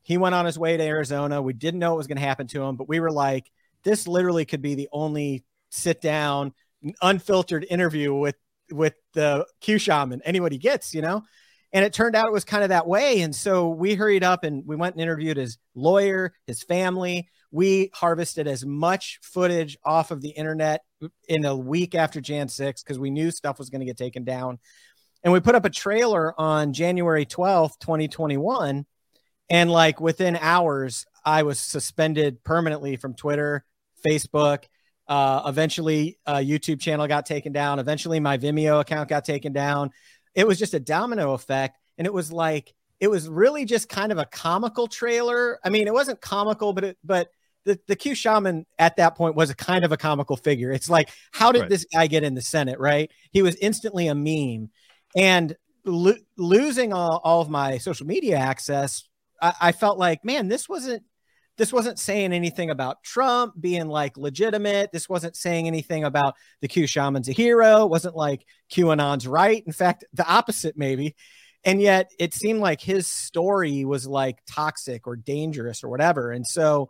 he 0.06 0.20
went 0.20 0.36
on 0.36 0.46
his 0.46 0.58
way 0.58 0.78
to 0.78 0.84
Arizona. 0.84 1.42
We 1.42 1.54
didn't 1.54 1.80
know 1.80 1.90
what 1.90 1.98
was 1.98 2.08
going 2.08 2.20
to 2.20 2.24
happen 2.24 2.46
to 2.50 2.62
him, 2.62 2.76
but 2.76 2.88
we 2.88 3.00
were 3.00 3.12
like, 3.12 3.50
this 3.84 4.08
literally 4.08 4.46
could 4.46 4.62
be 4.62 4.76
the 4.76 4.88
only 4.92 5.44
sit 5.72 6.00
down, 6.00 6.54
unfiltered 7.02 7.66
interview 7.68 8.14
with 8.14 8.36
with 8.72 8.94
the 9.14 9.48
Q 9.62 9.80
shaman 9.80 10.22
anybody 10.24 10.60
gets, 10.60 10.94
you 10.94 11.02
know. 11.02 11.24
And 11.74 11.84
it 11.84 11.92
turned 11.92 12.16
out 12.16 12.28
it 12.28 12.32
was 12.32 12.46
kind 12.46 12.64
of 12.64 12.70
that 12.70 12.86
way. 12.86 13.22
And 13.22 13.36
so 13.36 13.70
we 13.70 13.96
hurried 13.96 14.24
up 14.24 14.44
and 14.44 14.64
we 14.68 14.76
went 14.76 14.94
and 14.94 15.02
interviewed 15.02 15.38
his 15.38 15.58
lawyer, 15.74 16.36
his 16.46 16.62
family. 16.62 17.28
We 17.50 17.90
harvested 17.92 18.48
as 18.48 18.64
much 18.64 19.20
footage 19.24 19.76
off 19.84 20.12
of 20.12 20.22
the 20.22 20.30
internet 20.30 20.82
in 21.28 21.46
a 21.46 21.56
week 21.56 21.96
after 21.96 22.22
Jan 22.22 22.48
6 22.48 22.84
because 22.84 23.00
we 23.00 23.10
knew 23.10 23.32
stuff 23.32 23.58
was 23.58 23.72
going 23.72 23.80
to 23.80 23.86
get 23.88 23.98
taken 23.98 24.24
down. 24.24 24.60
And 25.24 25.34
we 25.34 25.40
put 25.40 25.56
up 25.56 25.66
a 25.66 25.72
trailer 25.72 26.40
on 26.40 26.74
January 26.74 27.26
12th, 27.26 27.80
2021 27.80 28.86
and 29.50 29.72
like 29.72 30.00
within 30.00 30.36
hours 30.36 31.06
i 31.24 31.44
was 31.44 31.60
suspended 31.60 32.44
permanently 32.44 32.96
from 32.96 33.14
twitter 33.14 33.64
facebook 34.06 34.66
uh, 35.08 35.44
eventually 35.46 36.18
a 36.26 36.36
youtube 36.36 36.80
channel 36.80 37.08
got 37.08 37.26
taken 37.26 37.52
down 37.54 37.80
eventually 37.80 38.20
my 38.20 38.38
vimeo 38.38 38.80
account 38.82 39.08
got 39.08 39.24
taken 39.24 39.54
down 39.54 39.92
it 40.34 40.48
was 40.48 40.58
just 40.58 40.74
a 40.74 40.80
domino 40.80 41.34
effect 41.34 41.78
and 41.98 42.08
it 42.08 42.14
was 42.14 42.32
like 42.32 42.74
it 43.00 43.08
was 43.08 43.28
really 43.28 43.66
just 43.66 43.88
kind 43.88 44.12
of 44.12 44.18
a 44.18 44.26
comical 44.26 44.88
trailer 44.88 45.60
i 45.64 45.70
mean 45.70 45.88
it 45.88 45.94
wasn't 45.94 46.20
comical 46.22 46.74
but 46.74 46.84
it 46.84 46.98
but 47.04 47.30
the, 47.66 47.80
the 47.88 47.96
Q 47.96 48.16
shaman 48.16 48.66
at 48.80 48.96
that 48.98 49.16
point 49.16 49.36
was 49.36 49.50
a 49.50 49.56
kind 49.56 49.84
of 49.84 49.92
a 49.92 49.98
comical 49.98 50.38
figure. 50.38 50.72
It's 50.72 50.90
like, 50.90 51.10
how 51.32 51.52
did 51.52 51.62
Right. 51.62 51.70
this 51.70 51.86
guy 51.92 52.08
get 52.08 52.24
in 52.24 52.36
the 52.36 52.42
Senate? 52.42 52.80
Right. 52.80 53.12
He 53.32 53.42
was 53.42 53.56
instantly 53.56 54.08
a 54.08 54.16
meme. 54.16 54.70
And 55.16 55.56
lo- 55.84 56.14
losing 56.38 56.94
all, 56.94 57.20
all 57.24 57.42
of 57.42 57.50
my 57.50 57.80
social 57.80 58.06
media 58.06 58.38
access 58.38 59.10
I, 59.42 59.54
I 59.62 59.72
felt 59.72 59.98
like, 59.98 60.24
man, 60.26 60.48
this 60.48 60.70
wasn't 60.70 61.04
this 61.58 61.72
wasn't 61.72 62.00
saying 62.00 62.34
anything 62.34 62.70
about 62.70 63.02
Trump 63.04 63.54
being 63.60 63.88
like 63.88 64.18
legitimate. 64.18 64.92
This 64.92 65.08
wasn't 65.08 65.38
saying 65.38 65.68
anything 65.68 66.04
about 66.04 66.36
the 66.62 66.68
Q 66.68 66.86
shaman's 66.86 67.30
a 67.30 67.32
hero. 67.32 67.84
It 67.84 67.90
wasn't 67.90 68.16
like 68.16 68.46
QAnon's 68.70 69.26
right. 69.26 69.64
In 69.66 69.72
fact, 69.72 70.04
the 70.14 70.28
opposite 70.28 70.78
maybe. 70.78 71.16
And 71.64 71.82
yet 71.82 72.12
it 72.20 72.34
seemed 72.34 72.60
like 72.60 72.82
his 72.82 73.08
story 73.08 73.86
was 73.86 74.06
like 74.06 74.40
toxic 74.46 75.08
or 75.08 75.16
dangerous 75.16 75.84
or 75.84 75.90
whatever. 75.90 76.32
And 76.32 76.46
so 76.46 76.90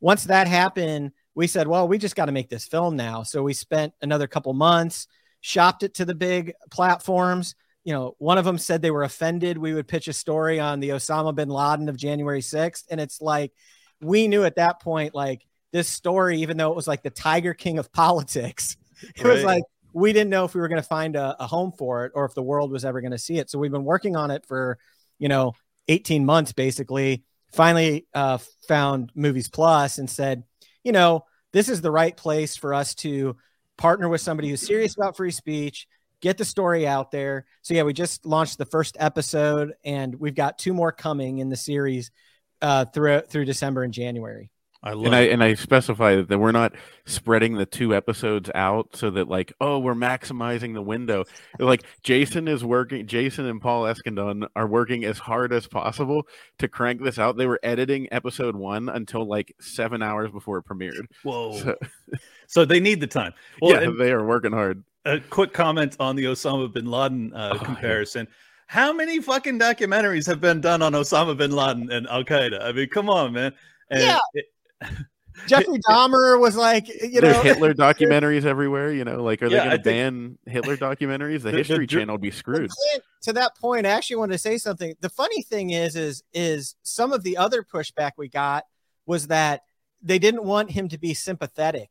once 0.00 0.24
that 0.24 0.48
happened, 0.48 1.12
we 1.34 1.46
said, 1.46 1.68
well, 1.68 1.86
we 1.86 1.98
just 1.98 2.16
got 2.16 2.26
to 2.26 2.32
make 2.32 2.48
this 2.48 2.66
film 2.66 2.96
now. 2.96 3.22
So 3.22 3.42
we 3.42 3.52
spent 3.52 3.92
another 4.00 4.26
couple 4.26 4.52
months, 4.54 5.06
shopped 5.40 5.82
it 5.82 5.94
to 5.94 6.04
the 6.04 6.14
big 6.14 6.54
platforms 6.70 7.54
you 7.88 7.94
know, 7.94 8.14
one 8.18 8.36
of 8.36 8.44
them 8.44 8.58
said 8.58 8.82
they 8.82 8.90
were 8.90 9.02
offended. 9.02 9.56
We 9.56 9.72
would 9.72 9.88
pitch 9.88 10.08
a 10.08 10.12
story 10.12 10.60
on 10.60 10.78
the 10.78 10.90
Osama 10.90 11.34
bin 11.34 11.48
Laden 11.48 11.88
of 11.88 11.96
January 11.96 12.42
6th. 12.42 12.84
And 12.90 13.00
it's 13.00 13.22
like, 13.22 13.50
we 14.02 14.28
knew 14.28 14.44
at 14.44 14.56
that 14.56 14.82
point, 14.82 15.14
like 15.14 15.46
this 15.72 15.88
story, 15.88 16.42
even 16.42 16.58
though 16.58 16.70
it 16.70 16.76
was 16.76 16.86
like 16.86 17.02
the 17.02 17.08
Tiger 17.08 17.54
King 17.54 17.78
of 17.78 17.90
politics, 17.94 18.76
it 19.16 19.24
was 19.24 19.42
like, 19.42 19.62
we 19.94 20.12
didn't 20.12 20.28
know 20.28 20.44
if 20.44 20.54
we 20.54 20.60
were 20.60 20.68
going 20.68 20.82
to 20.82 20.86
find 20.86 21.16
a, 21.16 21.34
a 21.42 21.46
home 21.46 21.72
for 21.78 22.04
it 22.04 22.12
or 22.14 22.26
if 22.26 22.34
the 22.34 22.42
world 22.42 22.70
was 22.70 22.84
ever 22.84 23.00
going 23.00 23.12
to 23.12 23.18
see 23.18 23.38
it. 23.38 23.48
So 23.48 23.58
we've 23.58 23.72
been 23.72 23.84
working 23.86 24.16
on 24.16 24.30
it 24.30 24.44
for, 24.44 24.78
you 25.18 25.30
know, 25.30 25.54
18 25.88 26.26
months 26.26 26.52
basically. 26.52 27.24
Finally 27.54 28.06
uh, 28.12 28.36
found 28.68 29.12
Movies 29.14 29.48
Plus 29.48 29.96
and 29.96 30.10
said, 30.10 30.44
you 30.84 30.92
know, 30.92 31.24
this 31.54 31.70
is 31.70 31.80
the 31.80 31.90
right 31.90 32.14
place 32.14 32.54
for 32.54 32.74
us 32.74 32.94
to 32.96 33.38
partner 33.78 34.10
with 34.10 34.20
somebody 34.20 34.50
who's 34.50 34.60
serious 34.60 34.94
about 34.94 35.16
free 35.16 35.30
speech, 35.30 35.88
get 36.20 36.38
the 36.38 36.44
story 36.44 36.86
out 36.86 37.10
there. 37.10 37.46
So 37.62 37.74
yeah, 37.74 37.82
we 37.82 37.92
just 37.92 38.26
launched 38.26 38.58
the 38.58 38.66
first 38.66 38.96
episode, 38.98 39.74
and 39.84 40.14
we've 40.14 40.34
got 40.34 40.58
two 40.58 40.74
more 40.74 40.92
coming 40.92 41.38
in 41.38 41.48
the 41.48 41.56
series 41.56 42.10
uh, 42.62 42.84
through 42.86 43.22
through 43.22 43.44
December 43.44 43.82
and 43.82 43.92
January. 43.92 44.50
I 44.80 44.92
love 44.92 45.06
and 45.06 45.14
I 45.16 45.20
it. 45.22 45.32
and 45.32 45.42
I 45.42 45.54
specify 45.54 46.14
that, 46.16 46.28
that 46.28 46.38
we're 46.38 46.52
not 46.52 46.72
spreading 47.04 47.54
the 47.54 47.66
two 47.66 47.96
episodes 47.96 48.48
out 48.54 48.94
so 48.94 49.10
that 49.10 49.28
like 49.28 49.52
oh 49.60 49.80
we're 49.80 49.94
maximizing 49.94 50.72
the 50.72 50.82
window. 50.82 51.24
Like 51.58 51.82
Jason 52.04 52.46
is 52.46 52.64
working, 52.64 53.06
Jason 53.08 53.46
and 53.46 53.60
Paul 53.60 53.84
Eskandon 53.84 54.46
are 54.54 54.68
working 54.68 55.04
as 55.04 55.18
hard 55.18 55.52
as 55.52 55.66
possible 55.66 56.28
to 56.60 56.68
crank 56.68 57.02
this 57.02 57.18
out. 57.18 57.36
They 57.36 57.48
were 57.48 57.58
editing 57.64 58.06
episode 58.12 58.54
one 58.54 58.88
until 58.88 59.26
like 59.26 59.52
seven 59.60 60.00
hours 60.00 60.30
before 60.30 60.58
it 60.58 60.64
premiered. 60.64 61.06
Whoa. 61.24 61.58
So, 61.58 61.74
So 62.48 62.64
they 62.64 62.80
need 62.80 63.00
the 63.00 63.06
time. 63.06 63.34
Well, 63.60 63.72
yeah, 63.72 63.88
and 63.88 64.00
they 64.00 64.10
are 64.10 64.24
working 64.24 64.52
hard. 64.52 64.82
A 65.04 65.20
quick 65.20 65.52
comment 65.52 65.96
on 66.00 66.16
the 66.16 66.24
Osama 66.24 66.72
bin 66.72 66.86
Laden 66.86 67.32
uh, 67.34 67.50
Oh, 67.52 67.56
yeah. 67.56 67.64
comparison. 67.64 68.28
How 68.66 68.92
many 68.92 69.20
fucking 69.20 69.58
documentaries 69.58 70.26
have 70.26 70.40
been 70.40 70.60
done 70.60 70.82
on 70.82 70.92
Osama 70.92 71.36
bin 71.36 71.52
Laden 71.52 71.90
and 71.90 72.06
Al 72.08 72.24
Qaeda? 72.24 72.60
I 72.62 72.72
mean, 72.72 72.88
come 72.88 73.08
on, 73.08 73.32
man. 73.32 73.52
And 73.90 74.02
Yeah. 74.02 74.18
it- 74.34 74.46
Jeffrey 75.46 75.78
Dahmer 75.88 76.38
was 76.38 76.56
like, 76.56 76.88
you 76.88 77.20
There's 77.20 77.36
know, 77.36 77.42
Hitler 77.42 77.72
documentaries 77.86 78.44
everywhere. 78.44 78.92
You 78.92 79.04
know, 79.04 79.22
like 79.22 79.40
are 79.42 79.48
they 79.48 79.54
Yeah, 79.54 79.64
going 79.68 79.76
to 79.78 79.82
ban 79.82 80.38
Hitler 80.46 80.76
documentaries? 80.76 81.42
The 81.42 81.50
The- 81.50 81.50
the 81.52 81.56
History 81.58 81.86
Ger- 81.86 82.00
Channel 82.00 82.14
would 82.14 82.20
be 82.20 82.32
screwed. 82.32 82.68
Clint, 82.70 83.04
to 83.22 83.32
that 83.34 83.56
point, 83.56 83.86
I 83.86 83.90
actually 83.90 84.16
wanted 84.16 84.32
to 84.32 84.38
say 84.38 84.58
something. 84.58 84.94
The 85.00 85.08
funny 85.08 85.42
thing 85.42 85.70
is, 85.70 85.94
is, 85.96 86.22
is 86.34 86.74
some 86.82 87.12
of 87.12 87.22
the 87.22 87.36
other 87.36 87.62
pushback 87.62 88.12
we 88.18 88.28
got 88.28 88.64
was 89.06 89.28
that 89.28 89.62
they 90.02 90.18
didn't 90.18 90.44
want 90.44 90.72
him 90.72 90.88
to 90.88 90.98
be 90.98 91.14
sympathetic. 91.14 91.88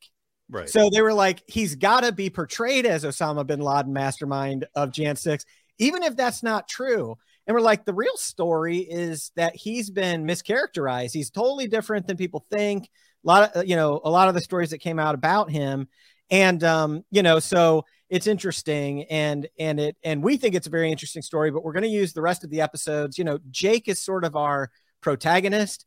Right. 0.50 0.70
So 0.70 0.90
they 0.90 1.02
were 1.02 1.14
like, 1.14 1.44
he's 1.48 1.76
got 1.76 2.02
to 2.02 2.12
be 2.12 2.30
portrayed 2.30 2.86
as 2.86 3.04
Osama 3.04 3.46
bin 3.46 3.60
Laden, 3.60 3.92
mastermind 3.92 4.66
of 4.76 4.92
Jan 4.92 5.16
6, 5.16 5.46
even 5.78 6.04
if 6.04 6.16
that's 6.16 6.42
not 6.42 6.68
true. 6.68 7.18
And 7.46 7.56
we're 7.56 7.62
like, 7.62 7.86
the 7.86 7.94
real 7.94 8.16
story 8.18 8.80
is 8.80 9.32
that 9.36 9.56
he's 9.56 9.90
been 9.90 10.26
mischaracterized. 10.26 11.14
He's 11.14 11.30
totally 11.30 11.68
different 11.68 12.08
than 12.08 12.18
people 12.18 12.46
think. 12.52 12.90
A 13.26 13.28
lot 13.28 13.56
of, 13.56 13.66
you 13.68 13.76
know, 13.76 14.02
a 14.04 14.10
lot 14.10 14.30
of 14.30 14.36
the 14.36 14.42
stories 14.42 14.70
that 14.70 14.80
came 14.80 15.00
out 15.00 15.16
about 15.16 15.50
him. 15.50 15.88
And, 16.30 16.64
um, 16.64 17.04
you 17.10 17.24
know, 17.24 17.40
so 17.40 17.86
it's 18.10 18.28
interesting 18.28 19.04
and, 19.06 19.48
and 19.60 19.80
it, 19.80 19.98
and 20.04 20.24
we 20.24 20.38
think 20.38 20.56
it's 20.56 20.68
a 20.68 20.72
very 20.72 20.92
interesting 20.92 21.22
story, 21.22 21.52
but 21.52 21.64
we're 21.64 21.74
going 21.74 21.84
to 21.84 21.90
use 21.90 22.14
the 22.14 22.22
rest 22.22 22.44
of 22.44 22.50
the 22.50 22.62
episodes. 22.62 23.18
You 23.18 23.24
know, 23.24 23.40
Jake 23.50 23.88
is 23.88 24.02
sort 24.02 24.26
of 24.26 24.36
our 24.36 24.70
protagonist 25.02 25.86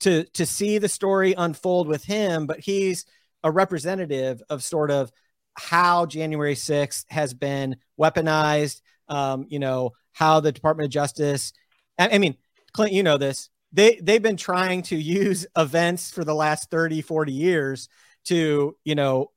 to, 0.00 0.24
to 0.32 0.46
see 0.46 0.78
the 0.78 0.88
story 0.88 1.34
unfold 1.36 1.86
with 1.86 2.04
him, 2.04 2.46
but 2.46 2.60
he's, 2.60 3.04
a 3.42 3.50
representative 3.50 4.42
of 4.50 4.62
sort 4.62 4.90
of 4.90 5.10
how 5.54 6.06
January 6.06 6.54
6th 6.54 7.04
has 7.10 7.34
been 7.34 7.76
weaponized, 7.98 8.80
um, 9.08 9.46
you 9.48 9.58
know, 9.58 9.92
how 10.12 10.40
the 10.40 10.52
Department 10.52 10.86
of 10.86 10.90
Justice, 10.90 11.52
I, 11.98 12.10
I 12.10 12.18
mean, 12.18 12.36
Clint, 12.72 12.92
you 12.92 13.02
know 13.02 13.18
this, 13.18 13.50
they, 13.72 13.96
they've 14.02 14.22
been 14.22 14.36
trying 14.36 14.82
to 14.82 14.96
use 14.96 15.46
events 15.56 16.10
for 16.10 16.24
the 16.24 16.34
last 16.34 16.70
30, 16.70 17.02
40 17.02 17.32
years 17.32 17.88
to, 18.26 18.76
you 18.84 18.94
know, 18.94 19.30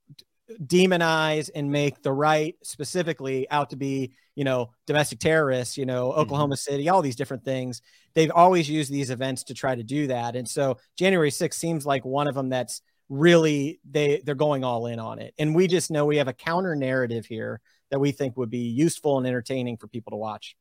demonize 0.61 1.49
and 1.53 1.71
make 1.71 2.01
the 2.01 2.11
right 2.11 2.55
specifically 2.63 3.49
out 3.49 3.69
to 3.69 3.75
be, 3.75 4.13
you 4.35 4.43
know, 4.43 4.71
domestic 4.87 5.19
terrorists, 5.19 5.77
you 5.77 5.85
know, 5.85 6.11
Oklahoma 6.11 6.57
City, 6.57 6.89
all 6.89 7.01
these 7.01 7.15
different 7.15 7.43
things. 7.43 7.81
They've 8.13 8.31
always 8.31 8.69
used 8.69 8.91
these 8.91 9.09
events 9.09 9.43
to 9.45 9.53
try 9.53 9.75
to 9.75 9.83
do 9.83 10.07
that. 10.07 10.35
And 10.35 10.47
so 10.47 10.77
January 10.97 11.31
6th 11.31 11.53
seems 11.53 11.85
like 11.85 12.05
one 12.05 12.27
of 12.27 12.35
them 12.35 12.49
that's 12.49 12.81
really 13.09 13.79
they 13.89 14.21
they're 14.25 14.35
going 14.35 14.63
all 14.63 14.87
in 14.87 14.99
on 14.99 15.19
it 15.19 15.33
and 15.37 15.53
we 15.55 15.67
just 15.67 15.91
know 15.91 16.05
we 16.05 16.17
have 16.17 16.27
a 16.27 16.33
counter 16.33 16.75
narrative 16.75 17.25
here 17.25 17.61
that 17.91 17.99
we 17.99 18.11
think 18.11 18.37
would 18.37 18.49
be 18.49 18.59
useful 18.59 19.17
and 19.17 19.27
entertaining 19.27 19.77
for 19.77 19.87
people 19.87 20.11
to 20.11 20.17
watch 20.17 20.55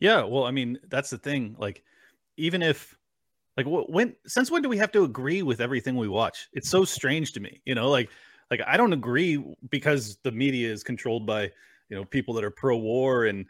Yeah, 0.00 0.22
well, 0.24 0.44
I 0.44 0.50
mean, 0.50 0.78
that's 0.88 1.10
the 1.10 1.18
thing. 1.18 1.56
Like, 1.58 1.82
even 2.36 2.62
if, 2.62 2.96
like, 3.56 3.66
wh- 3.66 3.88
when 3.90 4.14
since 4.26 4.50
when 4.50 4.62
do 4.62 4.68
we 4.68 4.78
have 4.78 4.92
to 4.92 5.04
agree 5.04 5.42
with 5.42 5.60
everything 5.60 5.96
we 5.96 6.08
watch? 6.08 6.48
It's 6.52 6.70
so 6.70 6.84
strange 6.84 7.32
to 7.34 7.40
me, 7.40 7.60
you 7.64 7.74
know. 7.74 7.90
Like, 7.90 8.10
like 8.50 8.60
I 8.66 8.76
don't 8.76 8.92
agree 8.92 9.44
because 9.70 10.18
the 10.24 10.32
media 10.32 10.72
is 10.72 10.84
controlled 10.84 11.26
by 11.26 11.44
you 11.90 11.96
know 11.96 12.04
people 12.04 12.34
that 12.34 12.44
are 12.44 12.50
pro-war 12.50 13.26
and 13.26 13.46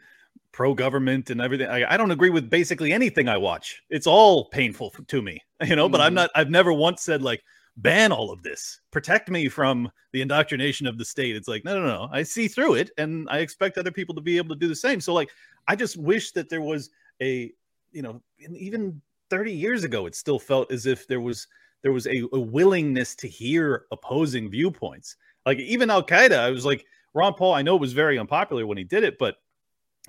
pro-government 0.51 1.29
and 1.31 1.41
everything. 1.41 1.67
I, 1.67 1.93
I 1.93 1.97
don't 1.97 2.11
agree 2.11 2.29
with 2.31 2.49
basically 2.49 2.93
anything 2.93 3.29
I 3.29 3.37
watch. 3.37 3.83
It's 3.89 4.07
all 4.07 4.45
painful 4.45 4.91
to 5.07 5.21
me, 5.21 5.41
you 5.65 5.75
know. 5.75 5.89
But 5.89 6.01
I'm 6.01 6.13
Mhm. 6.13 6.15
not. 6.15 6.31
I've 6.35 6.49
never 6.51 6.73
once 6.73 7.03
said 7.03 7.21
like 7.21 7.43
ban 7.77 8.11
all 8.11 8.31
of 8.31 8.43
this, 8.43 8.81
protect 8.91 9.29
me 9.29 9.49
from 9.49 9.91
the 10.13 10.21
indoctrination 10.21 10.87
of 10.87 10.97
the 10.97 11.05
state. 11.05 11.35
It's 11.35 11.47
like 11.47 11.65
no, 11.65 11.79
no, 11.79 11.85
no. 11.85 12.09
I 12.11 12.23
see 12.23 12.47
through 12.47 12.75
it, 12.75 12.91
and 12.97 13.27
I 13.29 13.39
expect 13.39 13.77
other 13.77 13.91
people 13.91 14.15
to 14.15 14.21
be 14.21 14.37
able 14.37 14.55
to 14.55 14.59
do 14.59 14.67
the 14.67 14.75
same. 14.75 15.01
So 15.01 15.13
like. 15.13 15.29
I 15.67 15.75
just 15.75 15.97
wish 15.97 16.31
that 16.31 16.49
there 16.49 16.61
was 16.61 16.89
a, 17.21 17.51
you 17.91 18.01
know, 18.01 18.21
even 18.39 19.01
30 19.29 19.51
years 19.51 19.83
ago, 19.83 20.05
it 20.05 20.15
still 20.15 20.39
felt 20.39 20.71
as 20.71 20.85
if 20.85 21.07
there 21.07 21.21
was 21.21 21.47
there 21.81 21.91
was 21.91 22.07
a, 22.07 22.23
a 22.33 22.39
willingness 22.39 23.15
to 23.15 23.27
hear 23.27 23.85
opposing 23.91 24.49
viewpoints. 24.49 25.17
Like 25.45 25.59
even 25.59 25.91
Al 25.91 26.03
Qaeda, 26.03 26.37
I 26.37 26.49
was 26.49 26.65
like, 26.65 26.83
Ron 27.13 27.35
Paul, 27.35 27.53
I 27.53 27.61
know 27.61 27.75
it 27.75 27.81
was 27.81 27.93
very 27.93 28.17
unpopular 28.17 28.65
when 28.65 28.77
he 28.77 28.83
did 28.83 29.03
it, 29.03 29.19
but 29.19 29.35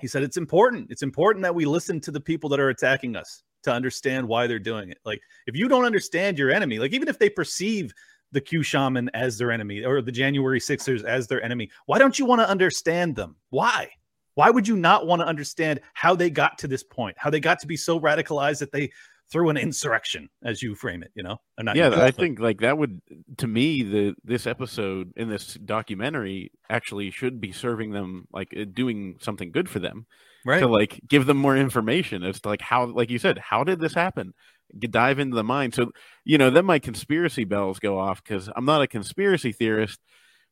he 0.00 0.06
said 0.06 0.22
it's 0.22 0.38
important. 0.38 0.90
It's 0.90 1.02
important 1.02 1.42
that 1.42 1.54
we 1.54 1.66
listen 1.66 2.00
to 2.00 2.10
the 2.10 2.20
people 2.20 2.48
that 2.50 2.60
are 2.60 2.70
attacking 2.70 3.14
us 3.14 3.42
to 3.66 3.72
understand 3.72 4.26
why 4.26 4.46
they're 4.46 4.58
doing 4.58 4.90
it. 4.90 4.98
Like 5.04 5.20
if 5.46 5.54
you 5.54 5.68
don't 5.68 5.84
understand 5.84 6.38
your 6.38 6.50
enemy, 6.50 6.78
like 6.78 6.92
even 6.92 7.08
if 7.08 7.18
they 7.18 7.28
perceive 7.28 7.92
the 8.32 8.40
Q 8.40 8.62
shaman 8.62 9.10
as 9.14 9.38
their 9.38 9.52
enemy 9.52 9.84
or 9.84 10.02
the 10.02 10.12
January 10.12 10.58
Sixers 10.58 11.04
as 11.04 11.26
their 11.26 11.42
enemy, 11.42 11.70
why 11.86 11.98
don't 11.98 12.18
you 12.18 12.24
want 12.24 12.40
to 12.40 12.48
understand 12.48 13.14
them? 13.14 13.36
Why? 13.50 13.90
Why 14.34 14.50
would 14.50 14.68
you 14.68 14.76
not 14.76 15.06
want 15.06 15.20
to 15.20 15.26
understand 15.26 15.80
how 15.94 16.14
they 16.14 16.28
got 16.30 16.58
to 16.58 16.68
this 16.68 16.82
point? 16.82 17.16
How 17.18 17.30
they 17.30 17.40
got 17.40 17.58
to 17.60 17.66
be 17.66 17.76
so 17.76 17.98
radicalized 17.98 18.58
that 18.58 18.72
they 18.72 18.90
threw 19.30 19.48
an 19.48 19.56
insurrection, 19.56 20.28
as 20.44 20.62
you 20.62 20.74
frame 20.74 21.02
it, 21.02 21.10
you 21.14 21.22
know? 21.22 21.40
Or 21.58 21.64
not 21.64 21.76
yeah, 21.76 21.90
I 22.02 22.10
think 22.10 22.38
like 22.38 22.60
that 22.60 22.78
would 22.78 23.00
to 23.38 23.46
me 23.46 23.82
the 23.82 24.14
this 24.24 24.46
episode 24.46 25.12
in 25.16 25.28
this 25.28 25.54
documentary 25.54 26.52
actually 26.70 27.10
should 27.10 27.40
be 27.40 27.52
serving 27.52 27.92
them 27.92 28.26
like 28.32 28.54
uh, 28.56 28.64
doing 28.72 29.16
something 29.20 29.50
good 29.50 29.68
for 29.68 29.78
them 29.78 30.06
right. 30.46 30.60
to 30.60 30.68
like 30.68 31.00
give 31.06 31.26
them 31.26 31.36
more 31.36 31.56
information 31.56 32.22
as 32.22 32.40
to 32.40 32.48
like 32.48 32.62
how 32.62 32.86
like 32.86 33.10
you 33.10 33.18
said 33.18 33.38
how 33.38 33.64
did 33.64 33.80
this 33.80 33.94
happen 33.94 34.32
dive 34.78 35.18
into 35.18 35.36
the 35.36 35.44
mind 35.44 35.74
so 35.74 35.90
you 36.24 36.38
know 36.38 36.50
then 36.50 36.64
my 36.64 36.78
conspiracy 36.78 37.44
bells 37.44 37.78
go 37.78 37.98
off 37.98 38.22
because 38.22 38.50
i'm 38.56 38.64
not 38.64 38.82
a 38.82 38.86
conspiracy 38.86 39.52
theorist 39.52 40.00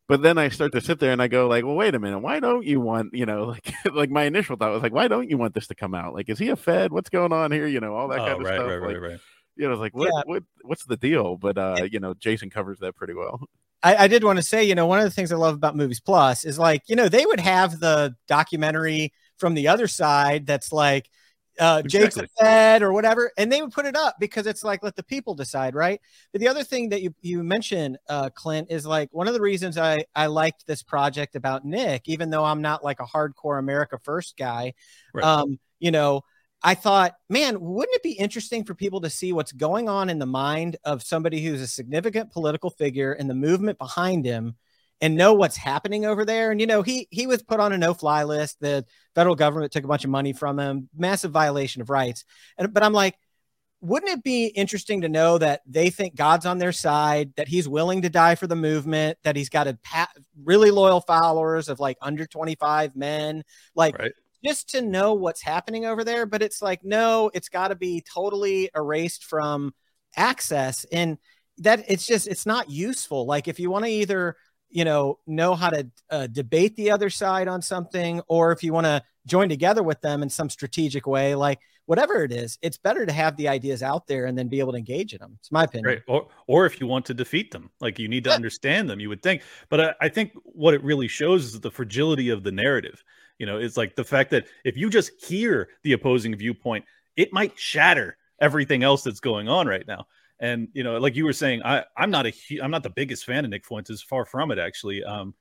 but 0.09 0.23
then 0.23 0.39
i 0.39 0.49
start 0.49 0.73
to 0.73 0.81
sit 0.81 0.99
there 0.99 1.13
and 1.13 1.23
i 1.23 1.29
go 1.29 1.49
like 1.49 1.65
well 1.65 1.75
wait 1.75 1.95
a 1.95 1.99
minute 1.99 2.19
why 2.19 2.41
don't 2.41 2.65
you 2.65 2.81
want 2.81 3.15
you 3.15 3.27
know 3.27 3.45
like 3.45 3.73
like 3.93 4.11
my 4.11 4.25
initial 4.25 4.57
thought 4.57 4.73
was 4.73 4.83
like 4.83 4.93
why 4.93 5.09
don't 5.09 5.31
you 5.31 5.39
want 5.39 5.55
this 5.55 5.67
to 5.69 5.75
come 5.75 5.95
out? 5.95 6.15
Like 6.15 6.29
is 6.29 6.39
he 6.39 6.49
a 6.49 6.57
fed? 6.57 6.93
What's 6.93 7.11
going 7.11 7.33
on 7.33 7.53
here? 7.53 7.67
You 7.67 7.81
know 7.81 7.95
all 7.95 8.09
that 8.09 8.21
oh, 8.21 8.25
kind 8.25 8.33
of 8.33 8.39
right, 8.41 8.55
stuff 8.55 8.67
right, 8.67 8.81
like, 8.81 8.97
right, 8.97 9.11
right. 9.11 9.21
you 9.57 9.67
know 9.67 9.73
it's 9.73 9.81
like 9.81 9.95
what, 9.95 10.11
Yeah. 10.13 10.23
what 10.27 10.43
what's 10.63 10.85
the 10.85 10.97
deal? 10.97 11.37
But 11.37 11.59
uh 11.59 11.87
you 11.91 12.01
know 12.01 12.15
jason 12.15 12.51
covers 12.51 12.79
that 12.81 12.95
pretty 12.97 13.15
well. 13.15 13.41
I, 13.83 13.97
I 13.97 14.09
did 14.09 14.25
want 14.25 14.39
to 14.39 14.43
say 14.43 14.65
you 14.65 14.75
know 14.75 14.87
one 14.87 14.99
of 14.99 15.05
the 15.05 15.11
things 15.11 15.31
i 15.31 15.37
love 15.37 15.55
about 15.55 15.77
movies 15.77 16.01
plus 16.01 16.45
is 16.45 16.59
like 16.59 16.83
you 16.89 16.97
know 16.97 17.09
they 17.09 17.27
would 17.27 17.41
have 17.41 17.81
the 17.81 18.15
documentary 18.27 19.13
from 19.37 19.55
the 19.55 19.69
other 19.69 19.87
side 19.87 20.47
that's 20.47 20.73
like 20.73 21.11
uh 21.61 21.83
jake's 21.83 22.17
a 22.17 22.27
fed 22.39 22.83
or 22.83 22.93
whatever 22.93 23.31
and 23.39 23.51
they 23.51 23.61
would 23.63 23.73
put 23.73 23.87
it 23.87 23.97
up 23.97 24.17
because 24.19 24.47
it's 24.47 24.65
like 24.65 24.83
let 24.83 24.97
the 24.97 25.03
people 25.03 25.35
decide 25.35 25.75
right 25.75 26.01
but 26.33 26.41
the 26.41 26.49
other 26.49 26.65
thing 26.65 26.89
that 26.89 27.03
you 27.03 27.15
you 27.21 27.43
mentioned 27.43 27.97
uh 28.09 28.29
clint 28.31 28.69
is 28.71 28.85
like 28.87 29.09
one 29.13 29.29
of 29.29 29.35
the 29.35 29.41
reasons 29.41 29.79
i 29.79 30.05
i 30.15 30.27
liked 30.27 30.67
this 30.67 30.83
project 30.83 31.37
about 31.37 31.65
nick 31.65 32.03
even 32.07 32.31
though 32.31 32.45
i'm 32.45 32.63
not 32.63 32.83
like 32.83 33.01
a 33.01 33.05
hardcore 33.05 33.59
america 33.59 33.99
first 34.03 34.37
guy 34.37 34.73
Right. 35.13 35.25
um 35.25 35.59
you 35.79 35.91
know 35.91 36.23
I 36.67 36.75
thought, 36.75 37.13
man, 37.29 37.61
wouldn't 37.61 37.95
it 37.95 38.03
be 38.03 38.13
interesting 38.13 38.65
for 38.65 38.75
people 38.75 39.03
to 39.03 39.11
see 39.11 39.35
what's 39.35 39.53
going 39.53 39.87
on 39.91 40.09
in 40.09 40.19
the 40.19 40.25
mind 40.25 40.79
of 40.83 41.03
somebody 41.03 41.45
who's 41.45 41.61
a 41.61 41.67
significant 41.67 42.33
political 42.33 42.71
figure 42.71 43.13
and 43.13 43.29
the 43.29 43.35
movement 43.35 43.77
behind 43.77 44.25
him 44.25 44.57
and 45.05 45.17
know 45.17 45.35
what's 45.35 45.57
happening 45.59 46.07
over 46.07 46.25
there? 46.25 46.51
And 46.51 46.61
you 46.61 46.67
know, 46.67 46.81
he 46.81 47.07
he 47.11 47.27
was 47.27 47.43
put 47.43 47.61
on 47.61 47.75
a 47.75 47.79
no-fly 47.79 48.25
list. 48.25 48.57
The 48.61 48.87
federal 49.15 49.35
government 49.37 49.71
took 49.73 49.85
a 49.85 49.89
bunch 49.89 50.05
of 50.05 50.11
money 50.11 50.33
from 50.33 50.59
him, 50.59 50.89
massive 50.97 51.31
violation 51.31 51.83
of 51.83 51.91
rights. 51.91 52.25
And 52.57 52.73
but 52.73 52.83
I'm 52.83 52.95
like, 52.95 53.19
wouldn't 53.83 54.11
it 54.11 54.25
be 54.25 54.47
interesting 54.47 55.03
to 55.03 55.11
know 55.11 55.37
that 55.37 55.61
they 55.67 55.91
think 55.91 56.17
God's 56.17 56.47
on 56.47 56.57
their 56.57 56.73
side, 56.73 57.35
that 57.37 57.49
he's 57.49 57.69
willing 57.69 58.01
to 58.03 58.09
die 58.09 58.35
for 58.35 58.47
the 58.47 58.57
movement, 58.57 59.19
that 59.25 59.37
he's 59.37 59.51
got 59.51 59.67
a 59.69 59.79
pa- 59.83 60.09
really 60.43 60.71
loyal 60.71 61.03
followers 61.03 61.69
of 61.69 61.81
like 61.81 61.99
under 62.01 62.25
25 62.25 62.97
men, 62.97 63.45
like 63.75 63.99
Right. 63.99 64.13
just 64.43 64.71
to 64.71 64.81
know 64.81 65.13
what's 65.13 65.43
happening 65.43 65.85
over 65.85 66.03
there. 66.03 66.25
But 66.25 66.43
it's 66.43 66.63
like, 66.63 66.83
no, 66.83 67.31
it's 67.35 67.51
got 67.51 67.69
to 67.69 67.75
be 67.77 68.03
totally 68.03 68.71
erased 68.75 69.25
from 69.25 69.75
access. 70.17 70.85
And 70.91 71.19
that 71.59 71.85
it's 71.87 72.07
just, 72.07 72.27
it's 72.27 72.47
not 72.47 72.71
useful. 72.71 73.27
Like 73.27 73.49
if 73.49 73.61
you 73.61 73.71
want 73.71 73.85
to 73.85 73.91
either, 73.91 74.37
you 74.75 74.85
know, 74.85 75.19
know 75.27 75.55
how 75.55 75.71
to 75.71 75.89
uh, 76.11 76.27
debate 76.27 76.75
the 76.77 76.91
other 76.91 77.09
side 77.09 77.47
on 77.49 77.63
something, 77.63 78.21
or 78.29 78.51
if 78.53 78.63
you 78.65 78.73
want 78.73 78.87
to 78.87 79.03
join 79.25 79.49
together 79.49 79.83
with 79.83 80.01
them 80.01 80.23
in 80.23 80.29
some 80.29 80.51
strategic 80.51 81.07
way, 81.07 81.37
like 81.37 81.61
whatever 81.87 82.25
it 82.25 82.33
is, 82.33 82.59
it's 82.61 82.77
better 82.77 83.07
to 83.07 83.13
have 83.13 83.37
the 83.37 83.47
ideas 83.47 83.83
out 83.83 84.07
there 84.09 84.27
and 84.27 84.37
then 84.37 84.49
be 84.49 84.59
able 84.59 84.73
to 84.73 84.79
engage 84.79 85.13
in 85.15 85.21
them. 85.21 85.37
It's 85.39 85.53
my 85.53 85.65
opinion. 85.65 85.87
Right. 85.87 86.03
Or 86.09 86.27
or 86.49 86.67
if 86.67 86.81
you 86.81 86.89
want 86.89 87.07
to 87.07 87.15
defeat 87.15 87.53
them, 87.53 87.71
like 87.81 88.01
you 88.01 88.09
need 88.09 88.25
to 88.25 88.31
Yeah. 88.31 88.37
understand 88.37 88.91
them, 88.91 88.99
you 88.99 89.09
would 89.09 89.23
think. 89.23 89.43
But 89.69 89.81
I, 89.81 89.95
I 90.03 90.09
think 90.09 90.33
what 90.43 90.75
it 90.75 90.83
really 90.83 91.09
shows 91.09 91.45
is 91.45 91.61
the 91.61 91.71
fragility 91.71 92.31
of 92.31 92.43
the 92.43 92.53
narrative. 92.53 93.05
You 93.39 93.47
know, 93.47 93.59
it's 93.59 93.77
like 93.77 93.95
the 93.95 94.05
fact 94.05 94.31
that 94.31 94.47
if 94.65 94.77
you 94.77 94.91
just 94.91 95.13
hear 95.25 95.69
the 95.85 95.93
opposing 95.93 96.35
viewpoint, 96.35 96.85
it 97.17 97.33
might 97.33 97.57
shatter 97.57 98.17
everything 98.41 98.83
else 98.83 99.05
that's 99.05 99.21
going 99.21 99.49
on 99.49 99.69
right 99.69 99.87
now. 99.87 100.07
And 100.41 100.69
you 100.73 100.83
know, 100.83 100.99
like 100.99 101.17
you 101.17 101.25
were 101.25 101.33
saying, 101.33 101.63
I 101.65 101.85
I'm 101.97 102.11
not 102.11 102.27
a 102.27 102.33
I'm 102.63 102.71
not 102.71 102.83
the 102.83 102.91
biggest 102.91 103.25
fan 103.25 103.45
of 103.45 103.51
Nick 103.51 103.65
Fuentes. 103.65 104.03
Far 104.03 104.25
from 104.25 104.51
it, 104.51 104.59
actually. 104.59 105.05
Um, 105.05 105.35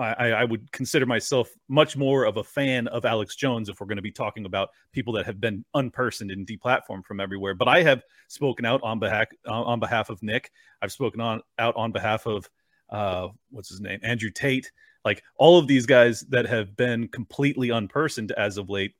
I, 0.00 0.30
I 0.32 0.44
would 0.44 0.72
consider 0.72 1.04
myself 1.04 1.50
much 1.68 1.96
more 1.96 2.24
of 2.24 2.38
a 2.38 2.44
fan 2.44 2.88
of 2.88 3.04
Alex 3.04 3.36
Jones 3.36 3.68
if 3.68 3.80
we're 3.80 3.86
going 3.86 3.96
to 3.96 4.02
be 4.02 4.10
talking 4.10 4.46
about 4.46 4.70
people 4.92 5.12
that 5.14 5.26
have 5.26 5.40
been 5.40 5.64
unpersoned 5.76 6.32
and 6.32 6.46
deplatformed 6.46 7.04
from 7.04 7.20
everywhere. 7.20 7.54
But 7.54 7.68
I 7.68 7.82
have 7.82 8.02
spoken 8.28 8.64
out 8.64 8.82
on 8.82 8.98
behalf 8.98 9.28
on 9.46 9.78
behalf 9.78 10.08
of 10.08 10.22
Nick. 10.22 10.50
I've 10.80 10.92
spoken 10.92 11.20
on 11.20 11.42
out 11.58 11.76
on 11.76 11.92
behalf 11.92 12.26
of 12.26 12.48
uh, 12.88 13.28
what's 13.50 13.68
his 13.68 13.80
name, 13.80 14.00
Andrew 14.02 14.30
Tate. 14.30 14.72
Like 15.04 15.22
all 15.36 15.58
of 15.58 15.66
these 15.66 15.86
guys 15.86 16.20
that 16.30 16.46
have 16.46 16.76
been 16.76 17.08
completely 17.08 17.68
unpersoned 17.68 18.32
as 18.32 18.56
of 18.56 18.70
late. 18.70 18.94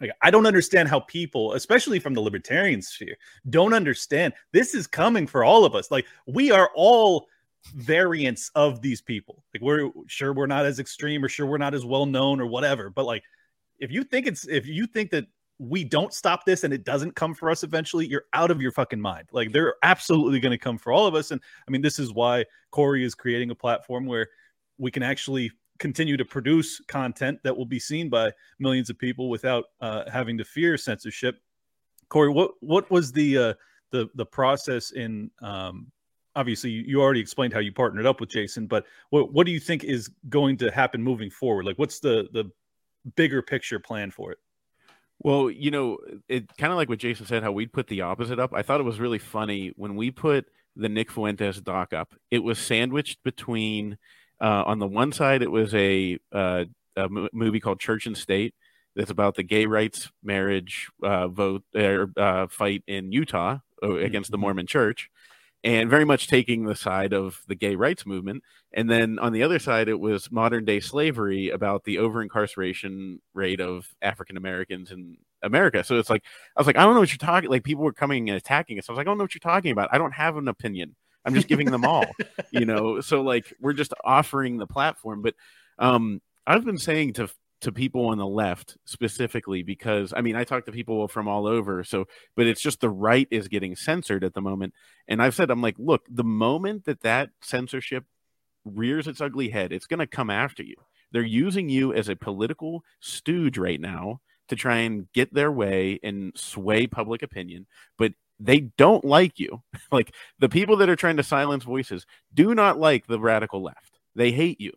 Like, 0.00 0.10
I 0.22 0.30
don't 0.30 0.46
understand 0.46 0.88
how 0.88 1.00
people, 1.00 1.54
especially 1.54 1.98
from 1.98 2.14
the 2.14 2.20
libertarian 2.20 2.82
sphere, 2.82 3.16
don't 3.48 3.72
understand 3.72 4.34
this 4.52 4.74
is 4.74 4.86
coming 4.86 5.26
for 5.26 5.42
all 5.42 5.64
of 5.64 5.74
us. 5.74 5.90
Like, 5.90 6.06
we 6.26 6.50
are 6.50 6.70
all 6.74 7.26
variants 7.74 8.50
of 8.54 8.82
these 8.82 9.00
people. 9.00 9.42
Like, 9.54 9.62
we're 9.62 9.90
sure 10.06 10.32
we're 10.32 10.46
not 10.46 10.66
as 10.66 10.78
extreme 10.78 11.24
or 11.24 11.28
sure 11.28 11.46
we're 11.46 11.58
not 11.58 11.74
as 11.74 11.84
well 11.84 12.06
known 12.06 12.40
or 12.40 12.46
whatever. 12.46 12.90
But 12.90 13.06
like, 13.06 13.24
if 13.78 13.90
you 13.90 14.04
think 14.04 14.26
it's, 14.26 14.46
if 14.46 14.66
you 14.66 14.86
think 14.86 15.10
that 15.10 15.26
we 15.58 15.82
don't 15.82 16.12
stop 16.12 16.44
this 16.44 16.64
and 16.64 16.74
it 16.74 16.84
doesn't 16.84 17.16
come 17.16 17.32
for 17.32 17.50
us 17.50 17.62
eventually, 17.62 18.06
you're 18.06 18.26
out 18.34 18.50
of 18.50 18.60
your 18.60 18.72
fucking 18.72 19.00
mind. 19.00 19.28
Like, 19.32 19.52
they're 19.52 19.76
absolutely 19.82 20.40
going 20.40 20.52
to 20.52 20.58
come 20.58 20.76
for 20.76 20.92
all 20.92 21.06
of 21.06 21.14
us. 21.14 21.30
And 21.30 21.40
I 21.66 21.70
mean, 21.70 21.80
this 21.80 21.98
is 21.98 22.12
why 22.12 22.44
Corey 22.70 23.02
is 23.02 23.14
creating 23.14 23.50
a 23.50 23.54
platform 23.54 24.04
where 24.04 24.28
we 24.76 24.90
can 24.90 25.02
actually 25.02 25.50
continue 25.78 26.16
to 26.16 26.24
produce 26.24 26.80
content 26.88 27.38
that 27.44 27.56
will 27.56 27.66
be 27.66 27.78
seen 27.78 28.08
by 28.08 28.32
millions 28.58 28.90
of 28.90 28.98
people 28.98 29.28
without 29.28 29.64
uh, 29.80 30.08
having 30.10 30.38
to 30.38 30.44
fear 30.44 30.76
censorship. 30.76 31.38
Corey, 32.08 32.30
what 32.30 32.52
what 32.60 32.90
was 32.90 33.12
the 33.12 33.38
uh, 33.38 33.54
the 33.90 34.08
the 34.14 34.26
process 34.26 34.92
in? 34.92 35.30
Um, 35.42 35.90
obviously, 36.34 36.70
you 36.70 37.00
already 37.00 37.20
explained 37.20 37.52
how 37.52 37.60
you 37.60 37.72
partnered 37.72 38.06
up 38.06 38.20
with 38.20 38.30
Jason, 38.30 38.66
but 38.66 38.84
what 39.10 39.32
what 39.32 39.46
do 39.46 39.52
you 39.52 39.60
think 39.60 39.84
is 39.84 40.10
going 40.28 40.56
to 40.58 40.70
happen 40.70 41.02
moving 41.02 41.30
forward? 41.30 41.64
Like, 41.64 41.78
what's 41.78 41.98
the 42.00 42.28
the 42.32 42.50
bigger 43.16 43.42
picture 43.42 43.78
plan 43.78 44.10
for 44.10 44.32
it? 44.32 44.38
Well, 45.18 45.50
you 45.50 45.70
know, 45.70 45.98
it 46.28 46.54
kind 46.58 46.72
of 46.72 46.76
like 46.76 46.88
what 46.88 46.98
Jason 46.98 47.26
said, 47.26 47.42
how 47.42 47.52
we'd 47.52 47.72
put 47.72 47.86
the 47.88 48.02
opposite 48.02 48.38
up. 48.38 48.52
I 48.52 48.62
thought 48.62 48.80
it 48.80 48.84
was 48.84 49.00
really 49.00 49.18
funny 49.18 49.72
when 49.76 49.96
we 49.96 50.10
put 50.10 50.46
the 50.76 50.90
Nick 50.90 51.10
Fuentes 51.10 51.60
doc 51.60 51.94
up. 51.94 52.14
It 52.30 52.40
was 52.40 52.58
sandwiched 52.58 53.22
between 53.24 53.96
uh, 54.40 54.64
on 54.66 54.78
the 54.78 54.86
one 54.86 55.12
side, 55.12 55.42
it 55.42 55.50
was 55.50 55.74
a, 55.74 56.18
uh, 56.32 56.64
a 56.96 57.08
movie 57.32 57.60
called 57.60 57.80
Church 57.80 58.06
and 58.06 58.16
State 58.16 58.54
that's 58.96 59.10
about 59.10 59.34
the 59.34 59.42
gay 59.42 59.66
rights 59.66 60.10
marriage 60.22 60.88
uh, 61.02 61.28
vote 61.28 61.62
or 61.74 62.10
uh, 62.16 62.46
fight 62.48 62.82
in 62.86 63.12
Utah 63.12 63.58
uh, 63.82 63.96
against 63.96 64.30
the 64.30 64.36
mm-hmm. 64.36 64.42
Mormon 64.42 64.66
Church, 64.66 65.10
and 65.62 65.90
very 65.90 66.04
much 66.04 66.28
taking 66.28 66.64
the 66.64 66.74
side 66.74 67.12
of 67.12 67.42
the 67.46 67.54
gay 67.54 67.76
rights 67.76 68.06
movement. 68.06 68.42
And 68.72 68.90
then 68.90 69.18
on 69.18 69.32
the 69.32 69.42
other 69.42 69.58
side, 69.58 69.88
it 69.88 70.00
was 70.00 70.30
modern 70.32 70.64
day 70.64 70.80
slavery 70.80 71.50
about 71.50 71.84
the 71.84 71.98
over 71.98 72.22
incarceration 72.22 73.20
rate 73.34 73.60
of 73.60 73.86
African 74.00 74.36
Americans 74.36 74.90
in 74.90 75.18
America. 75.42 75.84
So 75.84 75.98
it's 75.98 76.10
like 76.10 76.24
I 76.56 76.60
was 76.60 76.66
like, 76.66 76.76
I 76.76 76.84
don't 76.84 76.94
know 76.94 77.00
what 77.00 77.10
you're 77.10 77.18
talking. 77.18 77.50
Like 77.50 77.64
people 77.64 77.84
were 77.84 77.92
coming 77.92 78.30
and 78.30 78.36
attacking 78.36 78.78
us. 78.78 78.88
I 78.88 78.92
was 78.92 78.96
like, 78.96 79.06
I 79.06 79.10
don't 79.10 79.18
know 79.18 79.24
what 79.24 79.34
you're 79.34 79.40
talking 79.40 79.72
about. 79.72 79.90
I 79.92 79.98
don't 79.98 80.12
have 80.12 80.36
an 80.36 80.48
opinion. 80.48 80.96
I'm 81.26 81.34
just 81.34 81.48
giving 81.48 81.70
them 81.70 81.84
all, 81.84 82.06
you 82.50 82.64
know. 82.64 83.00
So 83.00 83.20
like 83.22 83.52
we're 83.60 83.72
just 83.72 83.92
offering 84.04 84.58
the 84.58 84.66
platform. 84.66 85.22
But 85.22 85.34
um, 85.78 86.22
I've 86.46 86.64
been 86.64 86.78
saying 86.78 87.14
to 87.14 87.28
to 87.62 87.72
people 87.72 88.06
on 88.06 88.18
the 88.18 88.26
left 88.26 88.76
specifically 88.84 89.62
because 89.62 90.12
I 90.14 90.20
mean 90.20 90.36
I 90.36 90.44
talk 90.44 90.66
to 90.66 90.72
people 90.72 91.08
from 91.08 91.26
all 91.26 91.46
over. 91.46 91.82
So, 91.84 92.06
but 92.36 92.46
it's 92.46 92.60
just 92.60 92.80
the 92.80 92.90
right 92.90 93.26
is 93.30 93.48
getting 93.48 93.76
censored 93.76 94.24
at 94.24 94.34
the 94.34 94.40
moment. 94.40 94.72
And 95.08 95.20
I've 95.22 95.34
said 95.34 95.50
I'm 95.50 95.62
like, 95.62 95.76
look, 95.78 96.04
the 96.08 96.24
moment 96.24 96.84
that 96.84 97.02
that 97.02 97.30
censorship 97.42 98.04
rears 98.64 99.08
its 99.08 99.20
ugly 99.20 99.48
head, 99.48 99.72
it's 99.72 99.86
going 99.86 100.00
to 100.00 100.06
come 100.06 100.30
after 100.30 100.62
you. 100.62 100.76
They're 101.12 101.22
using 101.22 101.68
you 101.68 101.92
as 101.92 102.08
a 102.08 102.16
political 102.16 102.84
stooge 103.00 103.58
right 103.58 103.80
now 103.80 104.20
to 104.48 104.56
try 104.56 104.78
and 104.78 105.10
get 105.12 105.32
their 105.32 105.50
way 105.50 105.98
and 106.02 106.32
sway 106.36 106.86
public 106.86 107.22
opinion. 107.22 107.66
But 107.98 108.12
they 108.38 108.60
don't 108.60 109.04
like 109.04 109.38
you. 109.38 109.62
like 109.92 110.14
the 110.38 110.48
people 110.48 110.76
that 110.76 110.88
are 110.88 110.96
trying 110.96 111.16
to 111.16 111.22
silence 111.22 111.64
voices 111.64 112.06
do 112.34 112.54
not 112.54 112.78
like 112.78 113.06
the 113.06 113.20
radical 113.20 113.62
left. 113.62 113.98
They 114.14 114.32
hate 114.32 114.60
you. 114.60 114.72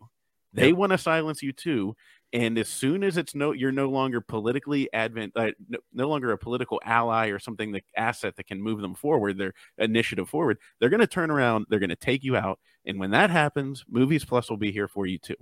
They 0.52 0.68
yep. 0.68 0.76
want 0.76 0.92
to 0.92 0.98
silence 0.98 1.42
you 1.42 1.52
too. 1.52 1.94
And 2.32 2.58
as 2.58 2.68
soon 2.68 3.02
as 3.02 3.16
it's 3.16 3.34
no, 3.34 3.52
you're 3.52 3.72
no 3.72 3.88
longer 3.88 4.20
politically 4.20 4.92
advent, 4.92 5.32
uh, 5.34 5.50
no, 5.68 5.78
no, 5.92 6.08
longer 6.08 6.30
a 6.30 6.38
political 6.38 6.80
ally 6.84 7.28
or 7.28 7.40
something 7.40 7.72
that 7.72 7.82
asset 7.96 8.36
that 8.36 8.46
can 8.46 8.62
move 8.62 8.80
them 8.80 8.94
forward, 8.94 9.36
their 9.36 9.52
initiative 9.78 10.28
forward. 10.28 10.58
They're 10.78 10.90
going 10.90 11.00
to 11.00 11.08
turn 11.08 11.30
around. 11.30 11.66
They're 11.68 11.80
going 11.80 11.90
to 11.90 11.96
take 11.96 12.22
you 12.22 12.36
out. 12.36 12.60
And 12.84 13.00
when 13.00 13.10
that 13.10 13.30
happens, 13.30 13.84
Movies 13.88 14.24
Plus 14.24 14.48
will 14.48 14.56
be 14.56 14.70
here 14.70 14.86
for 14.86 15.06
you 15.06 15.18
too. 15.18 15.36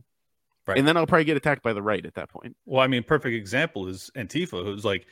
Right. 0.67 0.79
And 0.79 0.89
then 0.89 0.97
I'll 0.97 1.07
probably 1.07 1.25
get 1.25 1.37
attacked 1.37 1.63
by 1.63 1.75
the 1.75 1.83
right 1.83 2.05
at 2.05 2.15
that 2.15 2.31
point. 2.31 2.57
Well, 2.65 2.83
I 2.83 2.87
mean, 2.87 3.03
perfect 3.03 3.35
example 3.35 3.87
is 3.89 4.11
Antifa, 4.17 4.65
who's 4.65 4.85
like, 4.85 5.07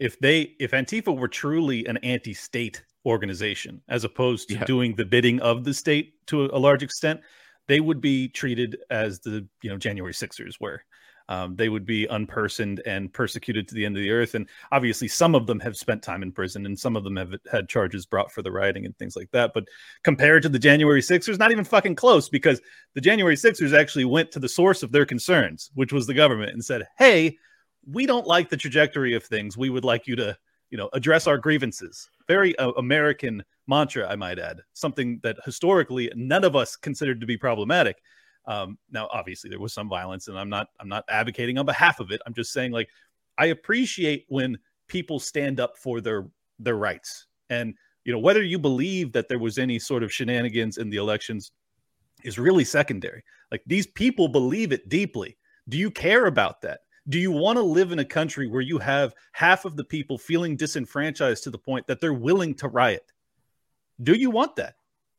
if 0.00 0.18
they 0.18 0.54
if 0.58 0.72
Antifa 0.72 1.16
were 1.16 1.28
truly 1.28 1.86
an 1.86 1.98
anti-state 1.98 2.82
organization 3.06 3.80
as 3.88 4.02
opposed 4.04 4.48
to 4.48 4.54
yeah. 4.54 4.64
doing 4.64 4.96
the 4.96 5.04
bidding 5.04 5.40
of 5.40 5.64
the 5.64 5.72
state 5.72 6.26
to 6.26 6.46
a, 6.46 6.56
a, 6.56 6.58
large 6.58 6.82
extent, 6.82 7.20
they 7.68 7.80
would 7.80 8.00
be 8.00 8.28
treated 8.28 8.78
as 8.90 9.20
the 9.20 9.46
you 9.62 9.70
know 9.70 9.76
January 9.76 10.14
Sixers 10.14 10.58
were. 10.58 10.82
Um, 11.28 11.54
they 11.54 11.68
would 11.68 11.86
be 11.86 12.08
unpersoned 12.08 12.80
and 12.86 13.12
persecuted 13.12 13.68
to 13.68 13.74
the 13.76 13.86
end 13.86 13.96
of 13.96 14.02
the 14.02 14.10
earth. 14.10 14.34
And 14.34 14.48
obviously, 14.72 15.06
some 15.06 15.36
of 15.36 15.46
them 15.46 15.60
have 15.60 15.76
spent 15.76 16.02
time 16.02 16.24
in 16.24 16.32
prison, 16.32 16.66
and 16.66 16.76
some 16.76 16.96
of 16.96 17.04
them 17.04 17.14
have 17.14 17.32
had 17.52 17.68
charges 17.68 18.04
brought 18.04 18.32
for 18.32 18.42
the 18.42 18.50
rioting 18.50 18.84
and 18.84 18.98
things 18.98 19.14
like 19.14 19.30
that. 19.30 19.52
But 19.54 19.68
compared 20.02 20.42
to 20.42 20.48
the 20.48 20.58
January 20.58 21.00
Sixers, 21.00 21.38
not 21.38 21.52
even 21.52 21.62
fucking 21.62 21.94
close, 21.94 22.28
because 22.28 22.60
the 22.94 23.00
January 23.00 23.36
Sixers 23.36 23.72
actually 23.72 24.06
went 24.06 24.32
to 24.32 24.40
the 24.40 24.48
source 24.48 24.82
of 24.82 24.90
their 24.90 25.06
concerns, 25.06 25.70
which 25.74 25.92
was 25.92 26.08
the 26.08 26.14
government, 26.14 26.50
and 26.50 26.64
said, 26.64 26.88
"Hey, 26.98 27.36
we 27.86 28.06
don't 28.06 28.26
like 28.26 28.48
the 28.48 28.56
trajectory 28.56 29.14
of 29.14 29.24
things. 29.24 29.56
We 29.56 29.70
would 29.70 29.84
like 29.84 30.06
you 30.06 30.16
to, 30.16 30.36
you 30.70 30.78
know, 30.78 30.88
address 30.92 31.26
our 31.26 31.38
grievances. 31.38 32.08
Very 32.28 32.56
uh, 32.58 32.70
American 32.72 33.42
mantra, 33.66 34.08
I 34.08 34.16
might 34.16 34.38
add, 34.38 34.60
something 34.72 35.20
that 35.22 35.36
historically 35.44 36.10
none 36.14 36.44
of 36.44 36.56
us 36.56 36.76
considered 36.76 37.20
to 37.20 37.26
be 37.26 37.36
problematic. 37.36 37.96
Um, 38.46 38.78
now, 38.90 39.08
obviously, 39.12 39.50
there 39.50 39.60
was 39.60 39.72
some 39.72 39.88
violence, 39.88 40.28
and 40.28 40.38
I'm 40.38 40.48
not 40.48 40.68
I'm 40.80 40.88
not 40.88 41.04
advocating 41.08 41.58
on 41.58 41.66
behalf 41.66 42.00
of 42.00 42.10
it. 42.10 42.20
I'm 42.26 42.34
just 42.34 42.52
saying, 42.52 42.72
like, 42.72 42.88
I 43.38 43.46
appreciate 43.46 44.24
when 44.28 44.58
people 44.88 45.20
stand 45.20 45.60
up 45.60 45.76
for 45.76 46.00
their 46.00 46.28
their 46.58 46.76
rights, 46.76 47.26
and 47.48 47.74
you 48.04 48.12
know, 48.12 48.18
whether 48.18 48.42
you 48.42 48.58
believe 48.58 49.12
that 49.12 49.28
there 49.28 49.38
was 49.38 49.58
any 49.58 49.78
sort 49.78 50.02
of 50.02 50.12
shenanigans 50.12 50.78
in 50.78 50.90
the 50.90 50.96
elections 50.96 51.52
is 52.24 52.38
really 52.38 52.64
secondary. 52.64 53.22
Like, 53.50 53.62
these 53.66 53.86
people 53.86 54.28
believe 54.28 54.72
it 54.72 54.88
deeply. 54.88 55.36
Do 55.68 55.78
you 55.78 55.90
care 55.90 56.26
about 56.26 56.60
that? 56.62 56.80
Do 57.08 57.18
you 57.18 57.30
want 57.30 57.56
to 57.56 57.62
live 57.62 57.92
in 57.92 57.98
a 57.98 58.04
country 58.04 58.46
where 58.46 58.60
you 58.60 58.78
have 58.78 59.14
half 59.32 59.64
of 59.64 59.76
the 59.76 59.84
people 59.84 60.18
feeling 60.18 60.56
disenfranchised 60.56 61.42
to 61.44 61.50
the 61.50 61.58
point 61.58 61.86
that 61.86 62.00
they're 62.00 62.12
willing 62.12 62.54
to 62.56 62.68
riot? 62.68 63.12
Do 64.02 64.14
you 64.14 64.30
want 64.30 64.56
that? 64.56 64.74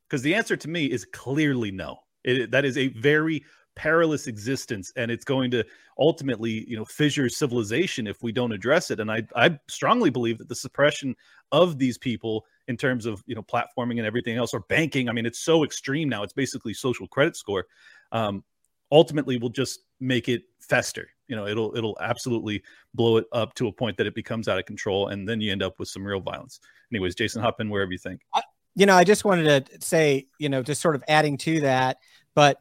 Because 0.08 0.22
the 0.22 0.36
answer 0.36 0.58
to 0.58 0.70
me 0.70 0.86
is 0.86 1.06
clearly 1.06 1.72
no. 1.72 2.00
It, 2.24 2.52
that 2.52 2.66
is 2.66 2.78
a 2.78 2.90
very 2.90 3.44
perilous 3.76 4.28
existence, 4.28 4.92
and 4.96 5.10
it's 5.10 5.24
going 5.24 5.50
to 5.52 5.64
ultimately, 5.98 6.70
you 6.70 6.78
know, 6.78 6.86
fissure 6.86 7.30
civilization 7.30 8.08
if 8.08 8.22
we 8.22 8.32
don't 8.32 8.52
address 8.52 8.92
it. 8.92 9.00
And 9.00 9.12
I, 9.12 9.24
I 9.36 9.58
strongly 9.68 10.10
believe 10.10 10.38
that 10.40 10.50
the 10.50 10.56
suppression 10.56 11.16
of 11.52 11.78
these 11.78 11.98
people 11.98 12.46
in 12.68 12.78
terms 12.78 13.06
of 13.06 13.24
you 13.26 13.36
know 13.36 13.42
platforming 13.42 13.98
and 13.98 14.06
everything 14.06 14.38
else, 14.38 14.54
or 14.54 14.62
banking, 14.62 15.10
I 15.10 15.14
mean, 15.14 15.26
it's 15.26 15.40
so 15.40 15.64
extreme 15.64 16.10
now. 16.10 16.24
It's 16.24 16.34
basically 16.34 16.74
social 16.74 17.08
credit 17.08 17.36
score. 17.36 17.66
Um, 18.12 18.44
ultimately, 18.92 19.38
will 19.38 19.50
just 19.50 19.82
make 20.00 20.30
it 20.30 20.44
fester 20.60 21.10
you 21.32 21.38
know 21.38 21.48
it'll 21.48 21.76
it'll 21.78 21.98
absolutely 22.02 22.62
blow 22.94 23.16
it 23.16 23.26
up 23.32 23.56
to 23.56 23.68
a 23.68 23.72
point 23.72 23.96
that 23.96 24.06
it 24.06 24.14
becomes 24.14 24.50
out 24.50 24.60
of 24.60 24.66
control 24.66 25.08
and 25.08 25.28
then 25.28 25.40
you 25.40 25.50
end 25.52 25.64
up 25.64 25.80
with 25.80 25.88
some 25.88 26.06
real 26.06 26.20
violence. 26.20 26.60
Anyways 26.92 27.16
jason 27.16 27.42
hop 27.42 27.62
in 27.62 27.70
wherever 27.70 27.92
you 27.92 27.98
think. 27.98 28.22
I, 28.36 28.44
you 28.76 28.86
know 28.86 28.96
i 28.96 29.04
just 29.04 29.24
wanted 29.26 29.66
to 29.66 29.82
say 29.82 30.28
you 30.38 30.50
know 30.50 30.62
just 30.62 30.82
sort 30.82 30.96
of 30.96 31.04
adding 31.08 31.38
to 31.38 31.62
that 31.62 31.98
but 32.36 32.60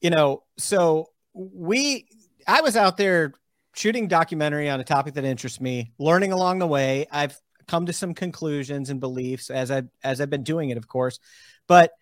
you 0.00 0.10
know 0.10 0.42
so 0.58 1.08
we 1.32 2.06
i 2.46 2.60
was 2.60 2.76
out 2.76 2.98
there 2.98 3.32
shooting 3.74 4.08
documentary 4.08 4.68
on 4.68 4.78
a 4.78 4.84
topic 4.84 5.14
that 5.14 5.24
interests 5.24 5.60
me 5.60 5.92
learning 5.98 6.30
along 6.32 6.58
the 6.58 6.66
way. 6.66 7.06
I've 7.10 7.40
come 7.66 7.86
to 7.86 7.92
some 7.94 8.12
conclusions 8.12 8.90
and 8.90 9.00
beliefs 9.00 9.48
as 9.48 9.70
i 9.70 9.84
as 10.04 10.20
i've 10.20 10.28
been 10.28 10.42
doing 10.42 10.68
it 10.68 10.76
of 10.76 10.86
course 10.86 11.18
but 11.66 11.92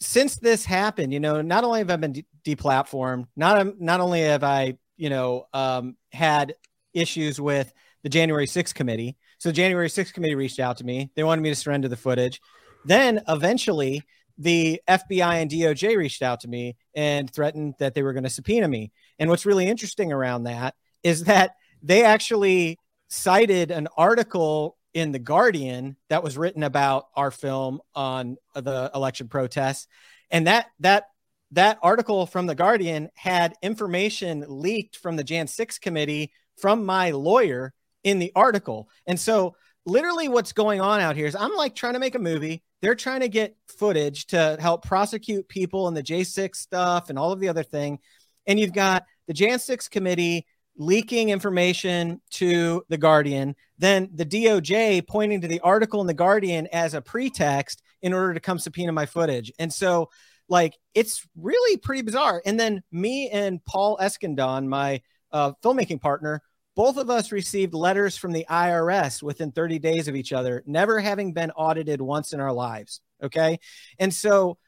since 0.00 0.36
this 0.36 0.64
happened, 0.64 1.12
you 1.12 1.20
know, 1.20 1.42
not 1.42 1.62
only 1.62 1.80
have 1.80 1.90
I 1.90 1.96
been 1.96 2.12
de- 2.12 2.26
deplatformed, 2.44 3.26
not 3.36 3.80
not 3.80 4.00
only 4.00 4.22
have 4.22 4.42
I 4.42 4.78
you 5.00 5.08
know, 5.08 5.46
um, 5.54 5.96
had 6.12 6.54
issues 6.92 7.40
with 7.40 7.72
the 8.02 8.10
January 8.10 8.46
6th 8.46 8.74
committee. 8.74 9.16
So 9.38 9.50
January 9.50 9.88
6th 9.88 10.12
committee 10.12 10.34
reached 10.34 10.60
out 10.60 10.76
to 10.76 10.84
me. 10.84 11.10
They 11.16 11.24
wanted 11.24 11.40
me 11.40 11.48
to 11.48 11.56
surrender 11.56 11.88
the 11.88 11.96
footage. 11.96 12.40
Then 12.84 13.22
eventually 13.26 14.02
the 14.36 14.80
FBI 14.86 15.42
and 15.42 15.50
DOJ 15.50 15.96
reached 15.96 16.22
out 16.22 16.40
to 16.40 16.48
me 16.48 16.76
and 16.94 17.32
threatened 17.32 17.74
that 17.78 17.94
they 17.94 18.02
were 18.02 18.12
going 18.12 18.24
to 18.24 18.30
subpoena 18.30 18.68
me. 18.68 18.92
And 19.18 19.30
what's 19.30 19.46
really 19.46 19.66
interesting 19.66 20.12
around 20.12 20.44
that 20.44 20.74
is 21.02 21.24
that 21.24 21.52
they 21.82 22.04
actually 22.04 22.78
cited 23.08 23.70
an 23.70 23.88
article 23.96 24.76
in 24.92 25.12
the 25.12 25.18
Guardian 25.18 25.96
that 26.10 26.22
was 26.22 26.36
written 26.36 26.62
about 26.62 27.06
our 27.16 27.30
film 27.30 27.80
on 27.94 28.36
the 28.54 28.90
election 28.94 29.28
protests 29.28 29.86
and 30.30 30.46
that 30.46 30.66
that 30.80 31.04
that 31.52 31.78
article 31.82 32.26
from 32.26 32.46
the 32.46 32.54
Guardian 32.54 33.10
had 33.14 33.54
information 33.62 34.44
leaked 34.48 34.96
from 34.96 35.16
the 35.16 35.24
Jan 35.24 35.46
6 35.46 35.78
committee 35.78 36.32
from 36.56 36.84
my 36.84 37.10
lawyer 37.10 37.72
in 38.04 38.18
the 38.18 38.32
article. 38.36 38.88
And 39.06 39.18
so, 39.18 39.56
literally, 39.86 40.28
what's 40.28 40.52
going 40.52 40.80
on 40.80 41.00
out 41.00 41.16
here 41.16 41.26
is 41.26 41.34
I'm 41.34 41.54
like 41.56 41.74
trying 41.74 41.94
to 41.94 41.98
make 41.98 42.14
a 42.14 42.20
movie. 42.20 42.62
They're 42.82 42.94
trying 42.94 43.20
to 43.20 43.28
get 43.28 43.56
footage 43.66 44.26
to 44.26 44.56
help 44.60 44.84
prosecute 44.84 45.48
people 45.48 45.88
and 45.88 45.96
the 45.96 46.02
J6 46.02 46.54
stuff 46.54 47.10
and 47.10 47.18
all 47.18 47.32
of 47.32 47.40
the 47.40 47.48
other 47.48 47.62
thing. 47.62 47.98
And 48.46 48.58
you've 48.58 48.72
got 48.72 49.04
the 49.26 49.34
Jan 49.34 49.58
6 49.58 49.88
committee 49.88 50.46
leaking 50.76 51.28
information 51.28 52.20
to 52.30 52.82
the 52.88 52.96
Guardian, 52.96 53.54
then 53.78 54.08
the 54.14 54.24
DOJ 54.24 55.06
pointing 55.06 55.42
to 55.42 55.48
the 55.48 55.60
article 55.60 56.00
in 56.00 56.06
the 56.06 56.14
Guardian 56.14 56.68
as 56.72 56.94
a 56.94 57.02
pretext 57.02 57.82
in 58.00 58.14
order 58.14 58.32
to 58.32 58.40
come 58.40 58.58
subpoena 58.58 58.92
my 58.92 59.04
footage. 59.04 59.52
And 59.58 59.72
so, 59.72 60.08
like, 60.50 60.76
it's 60.94 61.26
really 61.36 61.78
pretty 61.78 62.02
bizarre. 62.02 62.42
And 62.44 62.58
then 62.58 62.82
me 62.92 63.30
and 63.30 63.64
Paul 63.64 63.98
Eskandon, 64.00 64.66
my 64.66 65.00
uh, 65.32 65.52
filmmaking 65.62 66.00
partner, 66.00 66.42
both 66.76 66.96
of 66.96 67.10
us 67.10 67.32
received 67.32 67.74
letters 67.74 68.16
from 68.16 68.32
the 68.32 68.46
IRS 68.48 69.22
within 69.22 69.52
30 69.52 69.78
days 69.78 70.08
of 70.08 70.16
each 70.16 70.32
other, 70.32 70.62
never 70.66 71.00
having 71.00 71.32
been 71.32 71.50
audited 71.52 72.00
once 72.00 72.32
in 72.32 72.40
our 72.40 72.52
lives. 72.52 73.00
Okay. 73.22 73.58
And 73.98 74.12
so 74.12 74.58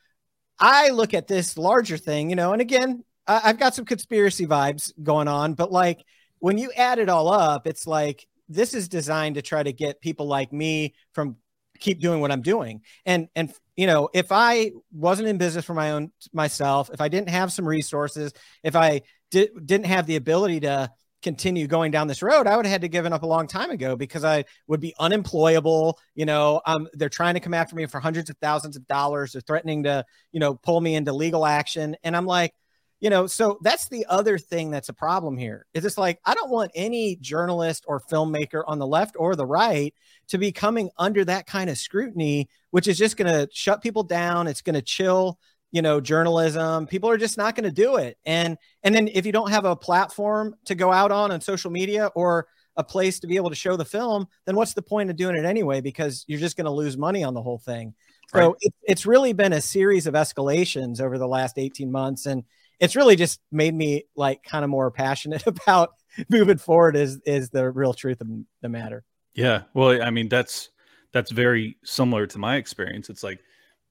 I 0.59 0.90
look 0.90 1.14
at 1.14 1.27
this 1.27 1.57
larger 1.57 1.97
thing, 1.97 2.31
you 2.31 2.37
know, 2.37 2.53
and 2.53 2.61
again, 2.61 3.05
I've 3.27 3.59
got 3.59 3.75
some 3.75 3.85
conspiracy 3.85 4.47
vibes 4.47 4.92
going 5.03 5.29
on, 5.29 5.55
but 5.55 5.73
like 5.73 6.05
when 6.38 6.59
you 6.59 6.73
add 6.77 6.99
it 6.99 7.09
all 7.09 7.29
up, 7.29 7.66
it's 7.66 7.87
like 7.87 8.27
this 8.49 8.75
is 8.75 8.88
designed 8.88 9.37
to 9.37 9.42
try 9.42 9.62
to 9.62 9.73
get 9.73 10.01
people 10.01 10.27
like 10.27 10.53
me 10.53 10.95
from 11.12 11.37
keep 11.83 12.01
doing 12.01 12.21
what 12.21 12.31
I'm 12.31 12.42
doing. 12.42 12.83
And 13.05 13.29
and 13.35 13.53
you 13.77 13.87
know, 13.87 14.09
if 14.14 14.31
I 14.31 14.73
wasn't 14.92 15.29
in 15.29 15.38
business 15.38 15.64
for 15.64 15.75
my 15.75 15.92
own 15.92 16.12
myself, 16.33 16.90
if 16.92 17.01
I 17.01 17.09
didn't 17.09 17.31
have 17.31 17.53
some 17.53 17.66
resources, 17.66 18.33
if 18.62 18.77
I 18.77 19.03
did, 19.31 19.51
didn't 19.64 19.87
have 19.87 20.07
the 20.07 20.16
ability 20.16 20.61
to 20.61 20.90
continue 21.23 21.66
going 21.66 21.90
down 21.90 22.09
this 22.09 22.23
road, 22.23 22.47
I 22.47 22.57
would 22.57 22.66
have 22.66 22.73
had 22.73 22.81
to 22.83 22.88
given 22.88 23.12
up 23.12 23.23
a 23.23 23.27
long 23.27 23.47
time 23.47 23.71
ago 23.71 23.97
because 23.97 24.25
I 24.25 24.45
would 24.66 24.81
be 24.81 24.95
unemployable. 24.99 25.99
You 26.14 26.27
know, 26.27 26.61
um, 26.66 26.88
they're 26.95 27.09
trying 27.09 27.35
to 27.35 27.40
come 27.40 27.55
after 27.55 27.75
me 27.77 27.87
for 27.87 28.01
hundreds 28.01 28.31
of 28.31 28.37
thousands 28.38 28.77
of 28.77 28.87
dollars. 28.87 29.33
They're 29.33 29.42
threatening 29.42 29.85
to, 29.85 30.05
you 30.33 30.40
know, 30.40 30.55
pull 30.55 30.81
me 30.81 30.95
into 30.95 31.12
legal 31.12 31.47
action. 31.47 31.97
And 32.03 32.16
I'm 32.16 32.27
like, 32.27 32.55
you 33.03 33.11
know, 33.11 33.27
so 33.27 33.59
that's 33.62 33.88
the 33.88 34.07
other 34.09 34.38
thing 34.38 34.71
that's 34.71 34.88
a 34.88 34.93
problem 34.93 35.37
here. 35.37 35.67
Is 35.75 35.85
it's 35.85 35.99
like 35.99 36.21
I 36.25 36.35
don't 36.35 36.53
want 36.53 36.71
any 36.77 37.17
journalist 37.17 37.85
or 37.88 38.01
filmmaker 38.01 38.62
on 38.65 38.79
the 38.79 38.87
left 38.87 39.17
or 39.19 39.35
the 39.35 39.45
right 39.45 39.93
to 40.29 40.38
be 40.38 40.53
coming 40.53 40.88
under 40.97 41.25
that 41.25 41.49
kind 41.49 41.69
of 41.69 41.77
scrutiny, 41.77 42.49
which 42.71 42.87
is 42.87 42.97
just 42.97 43.17
going 43.17 43.27
to 43.27 43.49
shut 43.53 43.83
people 43.83 44.05
down. 44.05 44.47
It's 44.47 44.62
going 44.62 44.77
to 44.77 44.83
chill 44.83 45.38
you 45.73 45.81
know 45.81 46.03
journalism 46.03 46.87
people 46.87 47.09
are 47.09 47.17
just 47.17 47.38
not 47.38 47.55
going 47.55 47.65
to 47.65 47.73
do 47.73 47.97
it 47.97 48.19
and 48.27 48.59
and 48.83 48.95
then 48.95 49.09
if 49.09 49.25
you 49.25 49.33
don't 49.33 49.51
have 49.51 49.65
a 49.65 49.75
platform 49.75 50.55
to 50.67 50.75
go 50.75 50.93
out 50.93 51.11
on 51.11 51.33
on 51.33 51.41
social 51.41 51.71
media 51.71 52.11
or 52.15 52.47
a 52.77 52.85
place 52.85 53.19
to 53.21 53.27
be 53.27 53.37
able 53.37 53.49
to 53.49 53.57
show 53.57 53.75
the 53.75 53.85
film 53.85 54.29
then 54.45 54.55
what's 54.55 54.75
the 54.75 54.83
point 54.83 55.09
of 55.09 55.17
doing 55.17 55.35
it 55.35 55.47
anyway 55.47 55.81
because 55.81 56.27
you're 56.29 56.38
just 56.38 56.59
going 56.59 56.67
to 56.67 56.71
lose 56.71 56.99
money 56.99 57.25
on 57.25 57.33
the 57.33 57.41
whole 57.41 57.57
thing 57.57 57.95
so 58.29 58.38
right. 58.38 58.55
it, 58.61 58.75
it's 58.83 59.07
really 59.07 59.33
been 59.33 59.55
a 59.55 59.62
series 59.62 60.07
of 60.07 60.12
escalations 60.12 61.01
over 61.01 61.17
the 61.17 61.27
last 61.27 61.59
18 61.59 61.91
months 61.91 62.27
and 62.27 62.45
it's 62.81 62.97
really 62.97 63.17
just 63.17 63.41
made 63.51 63.75
me 63.75 64.05
like 64.17 64.43
kind 64.43 64.65
of 64.65 64.71
more 64.71 64.91
passionate 64.91 65.47
about 65.47 65.91
moving 66.29 66.59
forward 66.59 66.97
is 66.97 67.21
is 67.27 67.51
the 67.51 67.71
real 67.71 67.95
truth 67.95 68.21
of 68.21 68.29
the 68.61 68.69
matter 68.69 69.05
yeah 69.35 69.63
well 69.75 70.03
i 70.03 70.11
mean 70.11 70.29
that's 70.29 70.71
that's 71.13 71.31
very 71.31 71.77
similar 71.85 72.27
to 72.27 72.39
my 72.39 72.57
experience 72.57 73.09
it's 73.09 73.23
like 73.23 73.41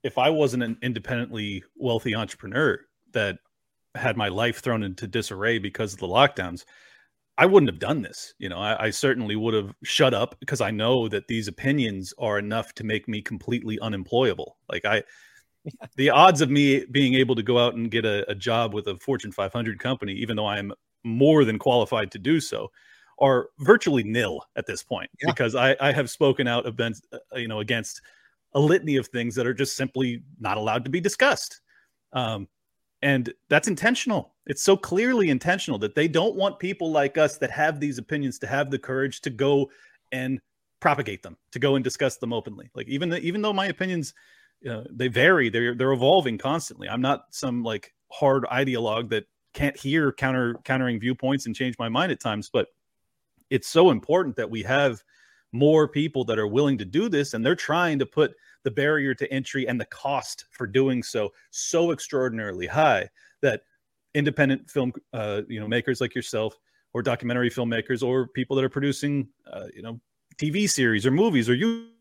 if 0.02 0.18
I 0.18 0.30
wasn't 0.30 0.62
an 0.62 0.76
independently 0.82 1.62
wealthy 1.76 2.14
entrepreneur 2.14 2.80
that 3.12 3.38
had 3.94 4.16
my 4.16 4.28
life 4.28 4.60
thrown 4.60 4.82
into 4.82 5.06
disarray 5.06 5.58
because 5.58 5.92
of 5.92 6.00
the 6.00 6.08
lockdowns, 6.08 6.64
I 7.38 7.46
wouldn't 7.46 7.70
have 7.70 7.78
done 7.78 8.02
this. 8.02 8.34
You 8.38 8.48
know, 8.48 8.58
I, 8.58 8.86
I 8.86 8.90
certainly 8.90 9.36
would 9.36 9.54
have 9.54 9.74
shut 9.84 10.14
up 10.14 10.36
because 10.40 10.60
I 10.60 10.70
know 10.70 11.08
that 11.08 11.28
these 11.28 11.48
opinions 11.48 12.12
are 12.18 12.38
enough 12.38 12.74
to 12.74 12.84
make 12.84 13.08
me 13.08 13.22
completely 13.22 13.78
unemployable. 13.80 14.56
Like 14.70 14.84
I. 14.84 15.02
the 15.96 16.10
odds 16.10 16.40
of 16.40 16.50
me 16.50 16.84
being 16.86 17.14
able 17.14 17.34
to 17.34 17.42
go 17.42 17.58
out 17.58 17.74
and 17.74 17.90
get 17.90 18.04
a, 18.04 18.28
a 18.30 18.34
job 18.34 18.74
with 18.74 18.86
a 18.86 18.96
Fortune 18.96 19.32
500 19.32 19.78
company, 19.78 20.12
even 20.12 20.36
though 20.36 20.46
I 20.46 20.58
am 20.58 20.72
more 21.04 21.44
than 21.44 21.58
qualified 21.58 22.10
to 22.12 22.18
do 22.18 22.40
so, 22.40 22.70
are 23.18 23.50
virtually 23.60 24.02
nil 24.02 24.40
at 24.56 24.66
this 24.66 24.82
point 24.82 25.10
yeah. 25.20 25.30
because 25.30 25.54
I, 25.54 25.76
I 25.80 25.92
have 25.92 26.10
spoken 26.10 26.48
out 26.48 26.66
against, 26.66 27.06
uh, 27.12 27.18
you 27.36 27.48
know, 27.48 27.60
against 27.60 28.00
a 28.54 28.60
litany 28.60 28.96
of 28.96 29.06
things 29.08 29.34
that 29.34 29.46
are 29.46 29.54
just 29.54 29.76
simply 29.76 30.22
not 30.40 30.56
allowed 30.56 30.84
to 30.84 30.90
be 30.90 31.00
discussed. 31.00 31.60
Um, 32.12 32.48
and 33.00 33.32
that's 33.48 33.68
intentional. 33.68 34.34
It's 34.46 34.62
so 34.62 34.76
clearly 34.76 35.30
intentional 35.30 35.78
that 35.80 35.94
they 35.94 36.08
don't 36.08 36.36
want 36.36 36.58
people 36.58 36.90
like 36.90 37.18
us 37.18 37.38
that 37.38 37.50
have 37.50 37.80
these 37.80 37.98
opinions 37.98 38.38
to 38.40 38.46
have 38.46 38.70
the 38.70 38.78
courage 38.78 39.20
to 39.22 39.30
go 39.30 39.70
and 40.12 40.40
propagate 40.80 41.22
them, 41.22 41.36
to 41.52 41.58
go 41.58 41.74
and 41.76 41.84
discuss 41.84 42.16
them 42.16 42.32
openly. 42.32 42.70
Like 42.74 42.88
even 42.88 43.08
the, 43.08 43.20
even 43.20 43.42
though 43.42 43.52
my 43.52 43.66
opinions 43.66 44.14
uh, 44.68 44.84
they 44.90 45.08
vary, 45.08 45.48
they're 45.48 45.74
they're 45.74 45.92
evolving 45.92 46.38
constantly. 46.38 46.88
I'm 46.88 47.00
not 47.00 47.26
some 47.30 47.62
like 47.62 47.92
hard 48.10 48.44
ideologue 48.44 49.10
that 49.10 49.24
can't 49.54 49.76
hear 49.76 50.12
counter 50.12 50.54
countering 50.64 51.00
viewpoints 51.00 51.46
and 51.46 51.54
change 51.54 51.76
my 51.78 51.88
mind 51.88 52.12
at 52.12 52.20
times, 52.20 52.50
but 52.52 52.68
it's 53.50 53.68
so 53.68 53.90
important 53.90 54.36
that 54.36 54.50
we 54.50 54.62
have 54.62 55.02
more 55.52 55.86
people 55.86 56.24
that 56.24 56.38
are 56.38 56.46
willing 56.46 56.78
to 56.78 56.84
do 56.84 57.08
this 57.08 57.34
and 57.34 57.44
they're 57.44 57.54
trying 57.54 57.98
to 57.98 58.06
put 58.06 58.34
the 58.62 58.70
barrier 58.70 59.14
to 59.14 59.30
entry 59.30 59.68
and 59.68 59.78
the 59.78 59.84
cost 59.86 60.46
for 60.50 60.66
doing 60.66 61.02
so 61.02 61.30
so 61.50 61.92
extraordinarily 61.92 62.66
high 62.66 63.06
that 63.42 63.62
independent 64.14 64.70
film 64.70 64.92
uh, 65.12 65.42
you 65.48 65.60
know 65.60 65.68
makers 65.68 66.00
like 66.00 66.14
yourself 66.14 66.58
or 66.94 67.02
documentary 67.02 67.50
filmmakers 67.50 68.02
or 68.02 68.28
people 68.28 68.56
that 68.56 68.64
are 68.64 68.70
producing 68.70 69.28
uh, 69.52 69.66
you 69.74 69.82
know 69.82 70.00
tv 70.36 70.68
series 70.68 71.04
or 71.04 71.10
movies 71.10 71.50
or 71.50 71.54
youtube 71.54 71.91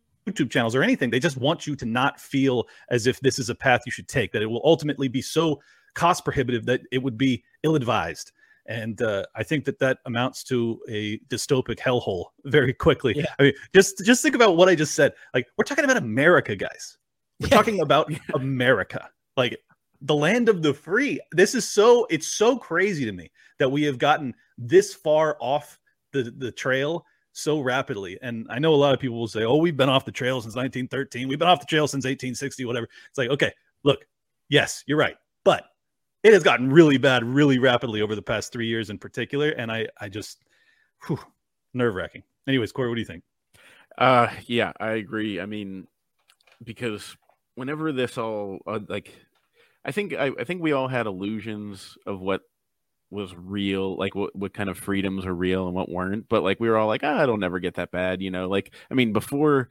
channels 0.49 0.75
or 0.75 0.83
anything 0.83 1.09
they 1.09 1.19
just 1.19 1.37
want 1.37 1.65
you 1.65 1.75
to 1.75 1.85
not 1.85 2.19
feel 2.19 2.67
as 2.89 3.07
if 3.07 3.19
this 3.21 3.39
is 3.39 3.49
a 3.49 3.55
path 3.55 3.81
you 3.85 3.91
should 3.91 4.07
take 4.07 4.31
that 4.31 4.41
it 4.41 4.45
will 4.45 4.61
ultimately 4.63 5.07
be 5.07 5.21
so 5.21 5.59
cost 5.93 6.23
prohibitive 6.23 6.65
that 6.65 6.81
it 6.91 6.99
would 6.99 7.17
be 7.17 7.43
ill 7.63 7.75
advised 7.75 8.31
and 8.67 9.01
uh, 9.01 9.25
I 9.35 9.43
think 9.43 9.65
that 9.65 9.79
that 9.79 9.99
amounts 10.05 10.43
to 10.45 10.79
a 10.87 11.17
dystopic 11.29 11.77
hellhole 11.77 12.25
very 12.45 12.73
quickly. 12.73 13.13
Yeah. 13.17 13.25
I 13.39 13.43
mean, 13.43 13.53
just 13.73 14.03
just 14.05 14.21
think 14.21 14.35
about 14.35 14.55
what 14.55 14.69
I 14.69 14.75
just 14.75 14.93
said. 14.93 15.13
Like 15.33 15.47
we're 15.57 15.65
talking 15.65 15.83
about 15.83 15.97
America, 15.97 16.55
guys. 16.55 16.97
We're 17.39 17.47
yeah. 17.47 17.55
talking 17.55 17.81
about 17.81 18.11
America, 18.33 19.09
like 19.35 19.59
the 20.01 20.15
land 20.15 20.47
of 20.47 20.61
the 20.61 20.73
free. 20.73 21.19
This 21.31 21.55
is 21.55 21.67
so 21.67 22.05
it's 22.09 22.27
so 22.27 22.57
crazy 22.57 23.03
to 23.05 23.11
me 23.11 23.31
that 23.59 23.69
we 23.69 23.83
have 23.83 23.97
gotten 23.97 24.33
this 24.57 24.93
far 24.93 25.37
off 25.39 25.79
the 26.13 26.33
the 26.37 26.51
trail 26.51 27.05
so 27.33 27.59
rapidly. 27.59 28.17
And 28.21 28.47
I 28.49 28.59
know 28.59 28.73
a 28.73 28.75
lot 28.75 28.93
of 28.93 28.99
people 28.99 29.19
will 29.19 29.27
say, 29.27 29.43
"Oh, 29.43 29.57
we've 29.57 29.77
been 29.77 29.89
off 29.89 30.05
the 30.05 30.11
trail 30.11 30.41
since 30.41 30.55
1913. 30.55 31.27
We've 31.27 31.39
been 31.39 31.47
off 31.47 31.59
the 31.59 31.65
trail 31.65 31.87
since 31.87 32.05
1860, 32.05 32.65
whatever." 32.65 32.87
It's 33.09 33.17
like, 33.17 33.29
okay, 33.29 33.51
look, 33.83 34.05
yes, 34.49 34.83
you're 34.87 34.97
right, 34.97 35.15
but 35.43 35.65
it 36.23 36.33
has 36.33 36.43
gotten 36.43 36.71
really 36.71 36.97
bad 36.97 37.23
really 37.23 37.57
rapidly 37.57 38.01
over 38.01 38.15
the 38.15 38.21
past 38.21 38.51
three 38.51 38.67
years 38.67 38.89
in 38.89 38.97
particular. 38.97 39.49
And 39.49 39.71
I, 39.71 39.87
I 39.99 40.09
just, 40.09 40.43
nerve 41.73 41.95
wracking. 41.95 42.23
Anyways, 42.47 42.71
Corey, 42.71 42.89
what 42.89 42.95
do 42.95 43.01
you 43.01 43.07
think? 43.07 43.23
Uh, 43.97 44.27
yeah, 44.45 44.71
I 44.79 44.91
agree. 44.91 45.39
I 45.39 45.45
mean, 45.45 45.87
because 46.63 47.15
whenever 47.55 47.91
this 47.91 48.17
all 48.17 48.59
uh, 48.67 48.79
like, 48.87 49.13
I 49.83 49.91
think 49.91 50.13
I, 50.13 50.31
I 50.39 50.43
think 50.43 50.61
we 50.61 50.71
all 50.71 50.87
had 50.87 51.07
illusions 51.07 51.97
of 52.05 52.19
what 52.19 52.41
was 53.11 53.33
real, 53.35 53.97
like 53.97 54.15
what, 54.15 54.35
what 54.35 54.53
kind 54.53 54.69
of 54.69 54.77
freedoms 54.77 55.25
are 55.25 55.33
real 55.33 55.67
and 55.67 55.75
what 55.75 55.89
weren't. 55.89 56.27
But 56.29 56.43
like 56.43 56.59
we 56.59 56.69
were 56.69 56.77
all 56.77 56.87
like, 56.87 57.01
ah, 57.03 57.21
it'll 57.21 57.37
never 57.37 57.59
get 57.59 57.75
that 57.75 57.91
bad, 57.91 58.21
you 58.21 58.31
know. 58.31 58.47
Like 58.47 58.73
I 58.89 58.93
mean, 58.93 59.13
before, 59.13 59.69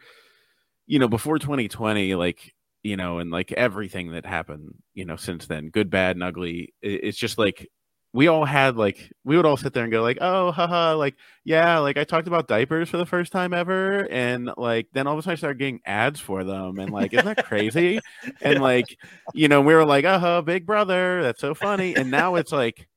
you 0.86 0.98
know, 0.98 1.08
before 1.08 1.38
2020, 1.38 2.14
like 2.14 2.54
you 2.82 2.96
know, 2.96 3.18
and 3.18 3.30
like 3.30 3.52
everything 3.52 4.12
that 4.12 4.24
happened, 4.24 4.74
you 4.94 5.04
know, 5.04 5.16
since 5.16 5.46
then, 5.46 5.68
good, 5.70 5.90
bad, 5.90 6.16
and 6.16 6.22
ugly. 6.22 6.74
It's 6.82 7.18
just 7.18 7.38
like 7.38 7.68
we 8.12 8.26
all 8.26 8.44
had 8.44 8.76
like 8.76 9.12
we 9.24 9.36
would 9.36 9.46
all 9.46 9.56
sit 9.56 9.72
there 9.72 9.84
and 9.84 9.92
go 9.92 10.02
like, 10.02 10.18
oh, 10.20 10.50
haha, 10.50 10.94
like 10.94 11.14
yeah, 11.44 11.78
like 11.78 11.96
I 11.96 12.04
talked 12.04 12.26
about 12.26 12.48
diapers 12.48 12.88
for 12.88 12.96
the 12.96 13.06
first 13.06 13.32
time 13.32 13.54
ever, 13.54 14.10
and 14.10 14.50
like 14.56 14.88
then 14.92 15.06
all 15.06 15.14
of 15.14 15.18
a 15.18 15.22
sudden 15.22 15.32
I 15.32 15.36
started 15.36 15.58
getting 15.58 15.80
ads 15.84 16.18
for 16.18 16.42
them, 16.42 16.78
and 16.78 16.92
like 16.92 17.12
isn't 17.12 17.24
that 17.24 17.46
crazy? 17.46 18.00
and 18.40 18.54
yeah. 18.54 18.60
like 18.60 18.98
you 19.34 19.48
know 19.48 19.60
we 19.60 19.74
were 19.74 19.84
like, 19.84 20.04
uh 20.04 20.18
huh, 20.18 20.42
Big 20.42 20.66
Brother, 20.66 21.22
that's 21.22 21.40
so 21.40 21.54
funny, 21.54 21.94
and 21.94 22.10
now 22.10 22.34
it's 22.34 22.52
like, 22.52 22.88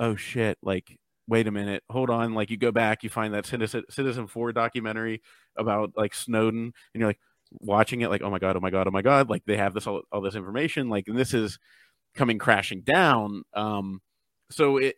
oh 0.00 0.16
shit, 0.16 0.58
like 0.62 0.98
wait 1.28 1.46
a 1.46 1.50
minute, 1.50 1.82
hold 1.90 2.10
on, 2.10 2.34
like 2.34 2.50
you 2.50 2.56
go 2.56 2.72
back, 2.72 3.02
you 3.02 3.10
find 3.10 3.34
that 3.34 3.46
Citizen 3.46 3.84
Citizenfour 3.90 4.54
documentary 4.54 5.22
about 5.56 5.92
like 5.96 6.14
Snowden, 6.14 6.72
and 6.94 7.00
you're 7.00 7.08
like, 7.08 7.20
watching 7.60 8.00
it 8.02 8.10
like 8.10 8.22
oh 8.22 8.30
my 8.30 8.38
god 8.38 8.56
oh 8.56 8.60
my 8.60 8.70
god 8.70 8.86
oh 8.86 8.90
my 8.90 9.02
god 9.02 9.30
like 9.30 9.42
they 9.46 9.56
have 9.56 9.74
this 9.74 9.86
all, 9.86 10.02
all 10.12 10.20
this 10.20 10.34
information 10.34 10.88
like 10.88 11.08
and 11.08 11.18
this 11.18 11.32
is 11.32 11.58
coming 12.14 12.38
crashing 12.38 12.82
down 12.82 13.42
um 13.54 14.00
so 14.50 14.76
it 14.76 14.96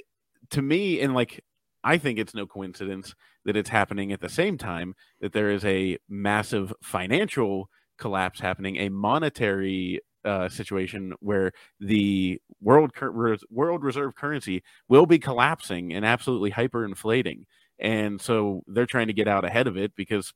to 0.50 0.62
me 0.62 1.00
and 1.00 1.14
like 1.14 1.40
i 1.84 1.96
think 1.96 2.18
it's 2.18 2.34
no 2.34 2.46
coincidence 2.46 3.14
that 3.44 3.56
it's 3.56 3.70
happening 3.70 4.12
at 4.12 4.20
the 4.20 4.28
same 4.28 4.58
time 4.58 4.94
that 5.20 5.32
there 5.32 5.50
is 5.50 5.64
a 5.64 5.96
massive 6.08 6.72
financial 6.82 7.68
collapse 7.98 8.40
happening 8.40 8.76
a 8.78 8.88
monetary 8.88 10.00
uh, 10.24 10.48
situation 10.48 11.14
where 11.20 11.52
the 11.80 12.40
world 12.60 12.94
cur- 12.94 13.36
world 13.50 13.82
reserve 13.84 14.14
currency 14.14 14.62
will 14.88 15.06
be 15.06 15.18
collapsing 15.18 15.92
and 15.92 16.04
absolutely 16.04 16.50
hyperinflating. 16.50 17.44
And 17.78 18.20
so 18.20 18.62
they're 18.66 18.86
trying 18.86 19.06
to 19.06 19.12
get 19.14 19.28
out 19.28 19.44
ahead 19.44 19.66
of 19.66 19.76
it 19.76 19.94
because 19.96 20.32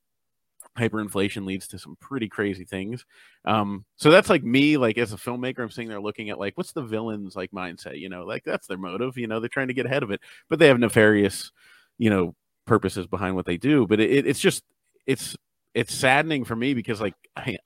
hyperinflation 0.79 1.45
leads 1.47 1.69
to 1.69 1.79
some 1.79 1.97
pretty 2.01 2.29
crazy 2.29 2.65
things. 2.65 3.05
Um, 3.45 3.85
so 3.97 4.11
that's 4.11 4.31
like 4.31 4.43
me, 4.43 4.77
like 4.77 4.99
as 4.99 5.13
a 5.13 5.17
filmmaker, 5.17 5.61
I'm 5.61 5.71
sitting 5.71 5.89
there 5.89 6.01
looking 6.01 6.31
at 6.31 6.39
like 6.39 6.57
what's 6.57 6.73
the 6.73 6.83
villain's 6.83 7.37
like 7.37 7.53
mindset, 7.53 8.01
you 8.01 8.09
know, 8.09 8.25
like 8.25 8.43
that's 8.45 8.67
their 8.67 8.79
motive, 8.79 9.17
you 9.17 9.27
know, 9.27 9.39
they're 9.41 9.49
trying 9.49 9.69
to 9.69 9.75
get 9.75 9.87
ahead 9.87 10.03
of 10.03 10.11
it, 10.11 10.21
but 10.49 10.59
they 10.59 10.69
have 10.69 10.79
nefarious 10.79 11.53
you 11.99 12.11
know 12.11 12.35
purposes 12.67 13.07
behind 13.07 13.37
what 13.37 13.47
they 13.47 13.57
do. 13.57 13.87
But 13.87 14.01
it, 14.01 14.27
it's 14.27 14.41
just 14.41 14.63
it's 15.07 15.37
it's 15.75 15.95
saddening 15.95 16.45
for 16.45 16.57
me 16.57 16.75
because 16.75 17.01
like 17.01 17.15
I, 17.37 17.59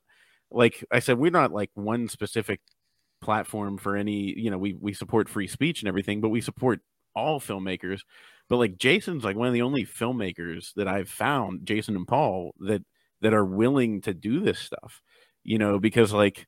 like 0.51 0.85
I 0.91 1.01
said 1.01 1.19
we're 1.19 1.31
not 1.31 1.53
like 1.53 1.71
one 1.75 2.09
specific 2.09 2.61
platform 3.21 3.79
for 3.79 3.97
any 3.97 4.35
you 4.39 4.51
know 4.51 4.59
we 4.59 4.75
we 4.75 4.93
support 4.93 5.29
free 5.29 5.49
speech 5.49 5.83
and 5.83 5.89
everything 5.89 6.21
but 6.21 6.29
we 6.29 6.41
support 6.41 6.81
all 7.15 7.41
filmmakers. 7.41 8.01
But 8.49 8.57
like 8.59 8.79
jason's 8.79 9.25
like 9.25 9.37
one 9.37 9.49
of 9.49 9.53
the 9.55 9.63
only 9.63 9.85
filmmakers 9.85 10.73
that 10.77 10.89
i've 10.89 11.11
found 11.11 11.67
jason 11.67 11.97
and 11.97 12.09
paul 12.09 12.55
that 12.61 12.83
that 13.21 13.35
are 13.35 13.45
willing 13.45 14.01
to 14.03 14.15
do 14.15 14.41
this 14.41 14.59
stuff 14.59 15.03
you 15.45 15.59
know 15.59 15.79
because 15.79 16.13
like 16.15 16.47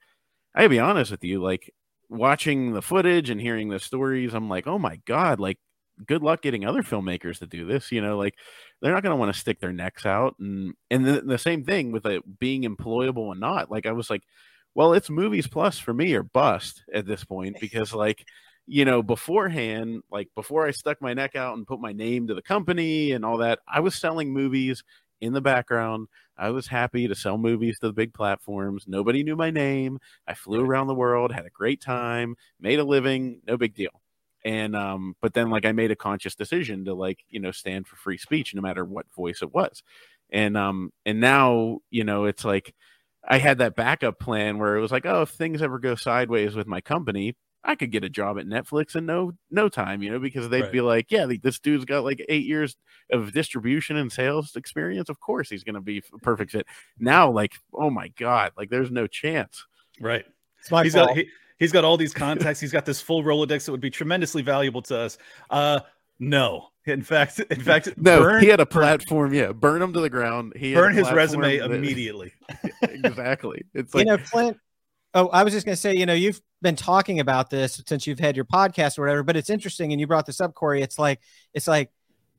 i 0.54 0.66
be 0.68 0.78
honest 0.78 1.10
with 1.10 1.24
you 1.24 1.42
like 1.42 1.70
watching 2.08 2.72
the 2.72 2.82
footage 2.82 3.30
and 3.30 3.40
hearing 3.40 3.68
the 3.68 3.78
stories 3.78 4.34
i'm 4.34 4.48
like 4.48 4.66
oh 4.66 4.78
my 4.78 4.96
god 5.06 5.40
like 5.40 5.58
good 6.06 6.22
luck 6.22 6.42
getting 6.42 6.64
other 6.64 6.82
filmmakers 6.82 7.38
to 7.38 7.46
do 7.46 7.66
this 7.66 7.92
you 7.92 8.00
know 8.00 8.16
like 8.16 8.34
they're 8.80 8.92
not 8.92 9.02
going 9.02 9.12
to 9.12 9.16
want 9.16 9.32
to 9.32 9.38
stick 9.38 9.60
their 9.60 9.72
necks 9.72 10.06
out 10.06 10.34
and 10.38 10.74
and 10.90 11.04
the, 11.04 11.20
the 11.20 11.38
same 11.38 11.64
thing 11.64 11.92
with 11.92 12.06
it 12.06 12.22
being 12.38 12.62
employable 12.62 13.18
or 13.18 13.34
not 13.34 13.70
like 13.70 13.86
i 13.86 13.92
was 13.92 14.10
like 14.10 14.22
well, 14.72 14.92
it's 14.92 15.10
movies 15.10 15.48
plus 15.48 15.80
for 15.80 15.92
me 15.92 16.14
or 16.14 16.22
bust 16.22 16.84
at 16.94 17.04
this 17.04 17.24
point 17.24 17.56
because 17.60 17.92
like 17.92 18.24
you 18.66 18.84
know 18.84 19.02
beforehand 19.02 20.02
like 20.12 20.28
before 20.36 20.66
i 20.66 20.70
stuck 20.70 21.02
my 21.02 21.12
neck 21.12 21.34
out 21.34 21.56
and 21.56 21.66
put 21.66 21.80
my 21.80 21.92
name 21.92 22.28
to 22.28 22.34
the 22.34 22.42
company 22.42 23.12
and 23.12 23.24
all 23.24 23.38
that 23.38 23.58
i 23.66 23.80
was 23.80 23.94
selling 23.96 24.32
movies 24.32 24.84
in 25.20 25.32
the 25.32 25.40
background. 25.40 26.08
I 26.36 26.50
was 26.50 26.66
happy 26.66 27.06
to 27.06 27.14
sell 27.14 27.36
movies 27.36 27.78
to 27.78 27.88
the 27.88 27.92
big 27.92 28.14
platforms. 28.14 28.84
Nobody 28.86 29.22
knew 29.22 29.36
my 29.36 29.50
name. 29.50 29.98
I 30.26 30.34
flew 30.34 30.64
around 30.64 30.86
the 30.86 30.94
world 30.94 31.32
had 31.32 31.46
a 31.46 31.50
great 31.50 31.80
time 31.80 32.36
made 32.58 32.78
a 32.78 32.84
living 32.84 33.40
no 33.46 33.56
big 33.56 33.74
deal 33.74 33.90
and 34.44 34.74
um 34.74 35.14
but 35.20 35.34
then 35.34 35.50
like 35.50 35.66
i 35.66 35.72
made 35.72 35.90
a 35.90 35.96
conscious 35.96 36.34
decision 36.34 36.84
to 36.84 36.94
like 36.94 37.18
you 37.28 37.40
know 37.40 37.50
stand 37.50 37.86
for 37.86 37.96
free 37.96 38.16
speech 38.16 38.54
no 38.54 38.62
matter 38.62 38.84
what 38.84 39.06
voice 39.14 39.42
it 39.42 39.52
was 39.52 39.82
and 40.30 40.56
um 40.56 40.90
and 41.04 41.20
now 41.20 41.78
you 41.90 42.04
know 42.04 42.24
it's 42.24 42.44
like 42.44 42.74
I 43.28 43.38
had 43.38 43.58
that 43.58 43.76
backup 43.76 44.18
plan 44.18 44.58
where 44.58 44.76
it 44.76 44.80
was 44.80 44.92
like, 44.92 45.06
oh, 45.06 45.22
if 45.22 45.30
things 45.30 45.62
ever 45.62 45.78
go 45.78 45.94
sideways 45.94 46.54
with 46.54 46.66
my 46.66 46.80
company, 46.80 47.36
I 47.62 47.74
could 47.74 47.90
get 47.90 48.04
a 48.04 48.08
job 48.08 48.38
at 48.38 48.46
Netflix 48.46 48.96
in 48.96 49.04
no 49.04 49.32
no 49.50 49.68
time, 49.68 50.02
you 50.02 50.10
know, 50.10 50.18
because 50.18 50.48
they'd 50.48 50.62
right. 50.62 50.72
be 50.72 50.80
like, 50.80 51.10
yeah, 51.10 51.30
this 51.42 51.58
dude's 51.58 51.84
got 51.84 52.04
like 52.04 52.24
eight 52.28 52.46
years 52.46 52.76
of 53.12 53.32
distribution 53.32 53.96
and 53.96 54.10
sales 54.10 54.56
experience. 54.56 55.10
Of 55.10 55.20
course, 55.20 55.50
he's 55.50 55.64
going 55.64 55.74
to 55.74 55.82
be 55.82 56.02
a 56.14 56.18
perfect 56.18 56.52
fit. 56.52 56.66
Now, 56.98 57.30
like, 57.30 57.52
oh 57.74 57.90
my 57.90 58.08
god, 58.08 58.52
like 58.56 58.70
there's 58.70 58.90
no 58.90 59.06
chance. 59.06 59.66
Right. 60.00 60.24
it's 60.58 60.70
He's 60.84 60.94
fault. 60.94 61.08
got 61.08 61.16
he, 61.18 61.28
has 61.60 61.72
got 61.72 61.84
all 61.84 61.96
these 61.96 62.14
contacts. 62.14 62.60
he's 62.60 62.72
got 62.72 62.84
this 62.84 63.00
full 63.00 63.22
Rolodex 63.22 63.66
that 63.66 63.72
would 63.72 63.80
be 63.80 63.90
tremendously 63.90 64.42
valuable 64.42 64.82
to 64.82 64.98
us. 64.98 65.18
Uh, 65.48 65.80
no, 66.18 66.68
in 66.86 67.02
fact, 67.02 67.38
in 67.50 67.60
fact, 67.60 67.88
no, 67.96 68.20
burn, 68.20 68.42
he 68.42 68.48
had 68.48 68.60
a 68.60 68.66
platform. 68.66 69.30
Burn, 69.30 69.38
yeah, 69.38 69.52
burn 69.52 69.82
him 69.82 69.92
to 69.92 70.00
the 70.00 70.10
ground. 70.10 70.54
He 70.56 70.74
burn 70.74 70.94
his 70.94 71.10
resume 71.10 71.58
that, 71.58 71.70
immediately. 71.70 72.32
exactly. 72.82 73.64
It's 73.74 73.94
like 73.94 74.06
you 74.06 74.12
know, 74.12 74.18
Clint. 74.18 74.58
Oh, 75.12 75.26
I 75.28 75.42
was 75.42 75.52
just 75.52 75.66
going 75.66 75.74
to 75.74 75.80
say, 75.80 75.96
you 75.96 76.06
know, 76.06 76.14
you've 76.14 76.40
been 76.62 76.76
talking 76.76 77.18
about 77.18 77.50
this 77.50 77.82
since 77.88 78.06
you've 78.06 78.20
had 78.20 78.36
your 78.36 78.44
podcast 78.44 78.96
or 78.96 79.02
whatever, 79.02 79.24
but 79.24 79.36
it's 79.36 79.50
interesting, 79.50 79.92
and 79.92 80.00
you 80.00 80.06
brought 80.06 80.24
this 80.24 80.40
up, 80.40 80.54
Corey. 80.54 80.82
It's 80.82 81.00
like, 81.00 81.20
it's 81.52 81.66
like, 81.66 81.90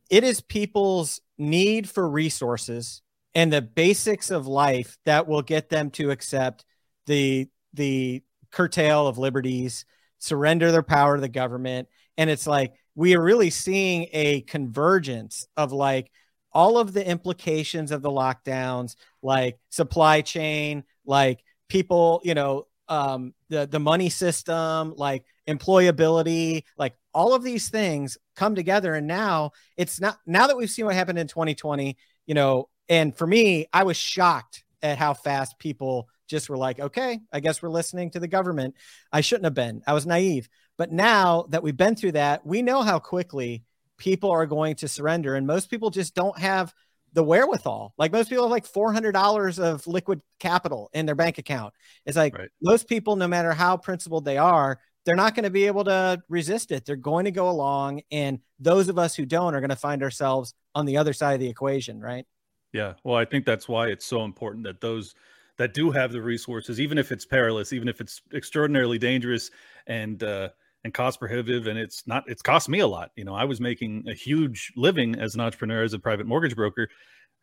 it 0.10 0.24
is 0.24 0.40
people's 0.40 1.20
need 1.38 1.90
for 1.90 2.08
resources 2.10 3.02
and 3.34 3.52
the 3.52 3.62
basics 3.62 4.30
of 4.30 4.48
life 4.48 4.98
that 5.06 5.28
will 5.28 5.42
get 5.42 5.70
them 5.70 5.90
to 5.92 6.12
accept 6.12 6.66
the 7.08 7.50
the 7.74 8.22
curtail 8.52 9.08
of 9.08 9.18
liberties, 9.18 9.86
surrender 10.20 10.72
their 10.72 10.84
power 10.84 11.16
to 11.16 11.22
the 11.22 11.30
government, 11.30 11.88
and 12.18 12.30
it's 12.30 12.48
like 12.48 12.74
we 12.96 13.16
are 13.16 13.22
really 13.22 13.50
seeing 13.50 14.08
a 14.12 14.42
convergence 14.42 15.48
of 15.58 15.72
like 15.72 16.12
all 16.54 16.78
of 16.78 16.94
the 16.94 17.08
implications 17.08 17.92
of 17.92 18.02
the 18.02 18.10
lockdowns, 18.10 18.96
like 19.22 19.58
supply 19.70 20.22
chain, 20.22 20.84
like 21.06 21.44
people, 21.70 22.22
you 22.24 22.34
know, 22.34 22.68
um, 22.90 23.34
the 23.50 23.66
the 23.68 23.80
money 23.80 24.10
system, 24.10 24.94
like 24.98 25.24
employability, 25.48 26.64
like 26.78 26.94
all 27.14 27.34
of 27.34 27.44
these 27.44 27.70
things 27.70 28.18
come 28.36 28.54
together. 28.54 28.96
And 28.96 29.08
now 29.08 29.52
it's 29.78 30.02
not 30.02 30.20
now 30.26 30.48
that 30.48 30.58
we've 30.58 30.70
seen 30.70 30.86
what 30.86 30.96
happened 30.96 31.20
in 31.20 31.28
2020, 31.28 31.96
you 32.26 32.34
know, 32.34 32.68
and 32.90 33.16
for 33.16 33.26
me, 33.26 33.68
I 33.72 33.84
was 33.84 33.96
shocked 33.96 34.66
at 34.82 34.98
how 34.98 35.14
fast 35.14 35.58
people 35.60 36.10
just 36.32 36.50
were 36.50 36.58
like, 36.58 36.80
okay, 36.80 37.20
I 37.32 37.40
guess 37.40 37.62
we're 37.62 37.70
listening 37.70 38.10
to 38.12 38.20
the 38.20 38.28
government. 38.28 38.76
I 39.12 39.22
shouldn't 39.22 39.46
have 39.46 39.54
been. 39.54 39.84
I 39.86 39.94
was 39.94 40.08
naive. 40.08 40.50
But 40.78 40.92
now 40.92 41.46
that 41.50 41.62
we've 41.62 41.78
been 41.78 41.96
through 41.96 42.14
that, 42.14 42.44
we 42.46 42.64
know 42.64 42.82
how 42.82 42.98
quickly 42.98 43.64
people 43.98 44.32
are 44.32 44.48
going 44.48 44.76
to 44.78 44.88
surrender. 44.88 45.36
And 45.36 45.46
most 45.46 45.70
people 45.70 45.92
just 45.92 46.16
don't 46.16 46.38
have 46.40 46.74
the 47.14 47.24
wherewithal. 47.24 47.94
Like 47.98 48.12
most 48.12 48.30
people 48.30 48.46
have 48.46 48.52
like 48.52 48.68
$400 48.68 49.60
of 49.60 49.86
liquid 49.86 50.22
capital 50.40 50.90
in 50.94 51.06
their 51.06 51.16
bank 51.16 51.38
account. 51.38 51.74
It's 52.06 52.18
like 52.18 52.36
right. 52.36 52.50
most 52.62 52.88
people, 52.88 53.16
no 53.16 53.28
matter 53.28 53.52
how 53.52 53.78
principled 53.78 54.26
they 54.26 54.38
are, 54.38 54.80
they're 55.06 55.16
not 55.16 55.36
going 55.36 55.44
to 55.44 55.52
be 55.52 55.68
able 55.68 55.84
to 55.86 56.22
resist 56.30 56.72
it. 56.72 56.86
They're 56.86 56.96
going 56.96 57.26
to 57.26 57.32
go 57.32 57.50
along. 57.50 58.02
And 58.12 58.40
those 58.60 58.88
of 58.88 58.98
us 58.98 59.16
who 59.16 59.26
don't 59.26 59.54
are 59.54 59.60
going 59.60 59.70
to 59.70 59.76
find 59.76 60.02
ourselves 60.04 60.54
on 60.74 60.86
the 60.86 60.98
other 60.98 61.14
side 61.14 61.34
of 61.34 61.40
the 61.40 61.50
equation, 61.50 62.00
right? 62.00 62.26
Yeah. 62.74 62.94
Well, 63.04 63.18
I 63.18 63.26
think 63.26 63.46
that's 63.46 63.68
why 63.68 63.88
it's 63.88 64.06
so 64.06 64.24
important 64.24 64.64
that 64.64 64.80
those 64.80 65.14
that 65.62 65.76
do 65.76 65.92
have 65.92 66.12
the 66.12 66.22
resources, 66.22 66.82
even 66.82 66.98
if 66.98 67.12
it's 67.12 67.24
perilous, 67.24 67.72
even 67.72 67.88
if 67.88 68.02
it's 68.02 68.20
extraordinarily 68.34 68.98
dangerous 68.98 69.52
and 69.86 70.24
uh, 70.24 70.50
and 70.84 70.92
cost 70.92 71.20
prohibitive, 71.20 71.68
and 71.68 71.78
it's 71.78 72.08
not 72.08 72.24
it's 72.26 72.42
cost 72.42 72.68
me 72.68 72.80
a 72.80 72.88
lot. 72.88 73.12
You 73.16 73.26
know, 73.26 73.36
I 73.36 73.44
was 73.44 73.62
making 73.62 74.06
a 74.10 74.14
huge 74.16 74.74
living 74.76 75.20
as 75.20 75.36
an 75.36 75.42
entrepreneur, 75.42 75.84
as 75.84 75.94
a 75.94 76.00
private 76.00 76.26
mortgage 76.26 76.56
broker, 76.56 76.90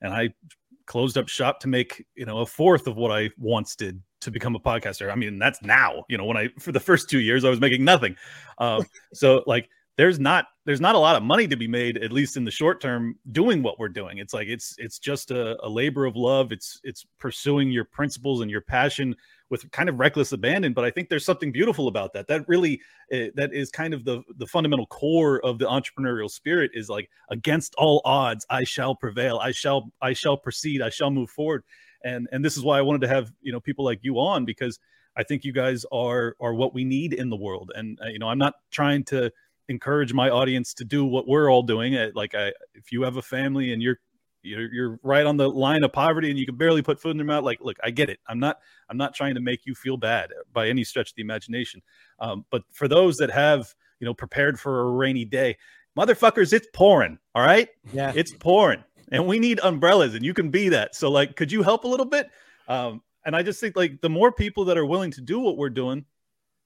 and 0.00 0.12
I 0.12 0.30
closed 0.86 1.16
up 1.16 1.28
shop 1.28 1.60
to 1.60 1.68
make 1.68 2.04
you 2.16 2.26
know 2.26 2.38
a 2.38 2.46
fourth 2.46 2.88
of 2.88 2.96
what 2.96 3.12
I 3.12 3.30
once 3.38 3.76
did 3.76 4.02
to 4.22 4.32
become 4.32 4.56
a 4.56 4.60
podcaster. 4.60 5.12
I 5.12 5.14
mean, 5.14 5.38
that's 5.38 5.62
now. 5.62 6.02
You 6.08 6.18
know, 6.18 6.24
when 6.24 6.36
I 6.36 6.48
for 6.58 6.72
the 6.72 6.80
first 6.80 7.08
two 7.08 7.20
years 7.20 7.44
I 7.44 7.50
was 7.50 7.60
making 7.60 7.84
nothing. 7.84 8.16
Um, 8.58 8.84
so 9.14 9.44
like 9.46 9.68
there's 9.98 10.20
not 10.20 10.46
there's 10.64 10.80
not 10.80 10.94
a 10.94 10.98
lot 10.98 11.16
of 11.16 11.24
money 11.24 11.48
to 11.48 11.56
be 11.56 11.66
made 11.66 11.98
at 11.98 12.12
least 12.12 12.36
in 12.36 12.44
the 12.44 12.50
short 12.52 12.80
term 12.80 13.18
doing 13.32 13.64
what 13.64 13.80
we're 13.80 13.88
doing. 13.88 14.18
It's 14.18 14.32
like 14.32 14.46
it's 14.46 14.76
it's 14.78 15.00
just 15.00 15.32
a, 15.32 15.62
a, 15.64 15.68
labor 15.68 16.06
of 16.06 16.14
love. 16.14 16.52
It's 16.52 16.80
it's 16.84 17.04
pursuing 17.18 17.70
your 17.72 17.84
principles 17.84 18.40
and 18.40 18.50
your 18.50 18.60
passion 18.60 19.16
with 19.50 19.68
kind 19.72 19.88
of 19.88 19.98
reckless 19.98 20.30
abandon. 20.30 20.72
But 20.72 20.84
i 20.84 20.90
think 20.90 21.08
there's 21.08 21.24
something 21.24 21.50
beautiful 21.50 21.88
about 21.88 22.12
that. 22.12 22.28
That 22.28 22.48
really 22.48 22.80
uh, 23.12 23.34
that 23.34 23.52
is 23.52 23.70
kind 23.72 23.92
of 23.92 24.04
the 24.04 24.22
the 24.36 24.46
fundamental 24.46 24.86
core 24.86 25.44
of 25.44 25.58
the 25.58 25.66
entrepreneurial 25.66 26.30
spirit 26.30 26.70
is 26.74 26.88
like 26.88 27.10
against 27.30 27.74
all 27.74 28.00
odds 28.04 28.46
i 28.50 28.62
shall 28.62 28.94
prevail. 28.94 29.38
I 29.38 29.50
shall 29.50 29.90
i 30.00 30.12
shall 30.12 30.36
proceed. 30.36 30.80
I 30.80 30.90
shall 30.90 31.10
move 31.10 31.28
forward. 31.28 31.64
And 32.04 32.28
and 32.30 32.44
this 32.44 32.56
is 32.56 32.62
why 32.62 32.78
i 32.78 32.82
wanted 32.82 33.00
to 33.00 33.08
have 33.08 33.32
you 33.42 33.50
know 33.50 33.58
people 33.58 33.84
like 33.84 33.98
you 34.02 34.20
on 34.20 34.44
because 34.44 34.78
i 35.16 35.24
think 35.24 35.44
you 35.44 35.52
guys 35.52 35.84
are 35.90 36.36
are 36.40 36.54
what 36.54 36.72
we 36.72 36.84
need 36.84 37.14
in 37.14 37.30
the 37.30 37.36
world. 37.36 37.72
And 37.74 37.98
uh, 38.00 38.10
you 38.10 38.20
know 38.20 38.28
i'm 38.28 38.38
not 38.38 38.54
trying 38.70 39.02
to 39.06 39.32
encourage 39.68 40.12
my 40.12 40.30
audience 40.30 40.74
to 40.74 40.84
do 40.84 41.04
what 41.04 41.28
we're 41.28 41.50
all 41.50 41.62
doing. 41.62 41.96
Uh, 41.96 42.10
like, 42.14 42.34
I, 42.34 42.52
if 42.74 42.90
you 42.92 43.02
have 43.02 43.16
a 43.16 43.22
family 43.22 43.72
and 43.72 43.82
you're 43.82 43.98
you're 44.42 44.72
you're 44.72 45.00
right 45.02 45.26
on 45.26 45.36
the 45.36 45.48
line 45.48 45.84
of 45.84 45.92
poverty 45.92 46.30
and 46.30 46.38
you 46.38 46.46
can 46.46 46.56
barely 46.56 46.82
put 46.82 47.00
food 47.00 47.10
in 47.10 47.16
your 47.16 47.26
mouth, 47.26 47.44
like, 47.44 47.60
look, 47.60 47.76
I 47.82 47.90
get 47.90 48.08
it. 48.08 48.18
I'm 48.28 48.38
not 48.38 48.58
I'm 48.88 48.96
not 48.96 49.14
trying 49.14 49.34
to 49.34 49.40
make 49.40 49.66
you 49.66 49.74
feel 49.74 49.96
bad 49.96 50.30
by 50.52 50.68
any 50.68 50.84
stretch 50.84 51.10
of 51.10 51.16
the 51.16 51.22
imagination. 51.22 51.82
Um, 52.20 52.44
but 52.50 52.62
for 52.72 52.88
those 52.88 53.16
that 53.16 53.30
have 53.30 53.74
you 54.00 54.06
know 54.06 54.14
prepared 54.14 54.58
for 54.58 54.80
a 54.80 54.90
rainy 54.92 55.24
day, 55.24 55.56
motherfuckers, 55.96 56.52
it's 56.52 56.68
pouring. 56.72 57.18
All 57.34 57.42
right, 57.42 57.68
yeah, 57.92 58.12
it's 58.14 58.32
pouring, 58.32 58.84
and 59.10 59.26
we 59.26 59.38
need 59.38 59.60
umbrellas, 59.62 60.14
and 60.14 60.24
you 60.24 60.34
can 60.34 60.50
be 60.50 60.68
that. 60.70 60.94
So, 60.94 61.10
like, 61.10 61.36
could 61.36 61.52
you 61.52 61.62
help 61.62 61.84
a 61.84 61.88
little 61.88 62.06
bit? 62.06 62.30
Um, 62.68 63.02
and 63.24 63.34
I 63.36 63.42
just 63.42 63.60
think 63.60 63.76
like 63.76 64.00
the 64.00 64.10
more 64.10 64.32
people 64.32 64.64
that 64.66 64.78
are 64.78 64.86
willing 64.86 65.10
to 65.12 65.20
do 65.20 65.40
what 65.40 65.56
we're 65.56 65.70
doing, 65.70 66.04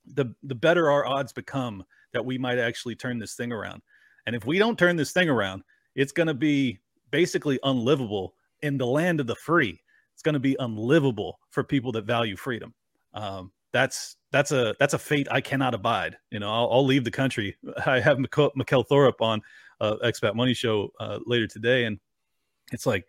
the 0.06 0.34
the 0.42 0.54
better 0.54 0.90
our 0.90 1.06
odds 1.06 1.32
become 1.32 1.84
that 2.12 2.24
we 2.24 2.38
might 2.38 2.58
actually 2.58 2.94
turn 2.94 3.18
this 3.18 3.34
thing 3.34 3.52
around. 3.52 3.82
And 4.26 4.36
if 4.36 4.44
we 4.44 4.58
don't 4.58 4.78
turn 4.78 4.96
this 4.96 5.12
thing 5.12 5.28
around, 5.28 5.62
it's 5.94 6.12
going 6.12 6.26
to 6.26 6.34
be 6.34 6.78
basically 7.10 7.58
unlivable 7.64 8.34
in 8.62 8.78
the 8.78 8.86
land 8.86 9.20
of 9.20 9.26
the 9.26 9.34
free. 9.34 9.80
It's 10.14 10.22
going 10.22 10.34
to 10.34 10.40
be 10.40 10.56
unlivable 10.58 11.38
for 11.50 11.64
people 11.64 11.92
that 11.92 12.04
value 12.04 12.36
freedom. 12.36 12.74
Um, 13.14 13.52
that's 13.72 14.16
that's 14.30 14.52
a 14.52 14.74
that's 14.78 14.94
a 14.94 14.98
fate 14.98 15.28
I 15.30 15.40
cannot 15.40 15.74
abide. 15.74 16.16
You 16.30 16.40
know, 16.40 16.52
I'll, 16.52 16.68
I'll 16.70 16.84
leave 16.84 17.04
the 17.04 17.10
country. 17.10 17.56
I 17.86 18.00
have 18.00 18.18
Mikkel 18.18 18.86
Thorup 18.86 19.20
on 19.20 19.40
uh, 19.80 19.96
Expat 20.04 20.34
Money 20.34 20.54
Show 20.54 20.90
uh, 21.00 21.18
later 21.26 21.46
today, 21.46 21.84
and 21.84 21.98
it's 22.72 22.86
like, 22.86 23.06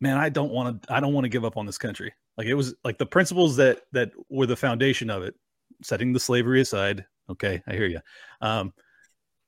man, 0.00 0.16
I 0.16 0.28
don't 0.28 0.50
want 0.50 0.82
to. 0.82 0.92
I 0.92 1.00
don't 1.00 1.12
want 1.14 1.24
to 1.24 1.30
give 1.30 1.44
up 1.44 1.56
on 1.56 1.66
this 1.66 1.78
country. 1.78 2.12
Like 2.36 2.46
it 2.46 2.54
was 2.54 2.74
like 2.84 2.98
the 2.98 3.06
principles 3.06 3.56
that 3.56 3.82
that 3.92 4.10
were 4.28 4.46
the 4.46 4.56
foundation 4.56 5.10
of 5.10 5.22
it, 5.22 5.34
setting 5.82 6.12
the 6.12 6.20
slavery 6.20 6.60
aside, 6.60 7.04
Okay, 7.30 7.62
I 7.66 7.72
hear 7.74 7.86
you. 7.86 8.00
Um, 8.40 8.72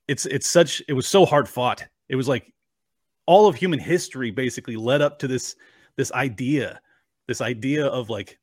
it's 0.07 0.25
it's 0.25 0.49
such 0.49 0.81
it 0.87 0.93
was 0.93 1.07
so 1.07 1.25
hard 1.25 1.47
fought. 1.47 1.85
It 2.09 2.15
was 2.15 2.27
like 2.27 2.53
all 3.25 3.47
of 3.47 3.55
human 3.55 3.79
history 3.79 4.31
basically 4.31 4.75
led 4.75 5.01
up 5.01 5.19
to 5.19 5.27
this 5.27 5.55
this 5.97 6.11
idea, 6.11 6.81
this 7.27 7.41
idea 7.41 7.85
of 7.85 8.09
like 8.09 8.39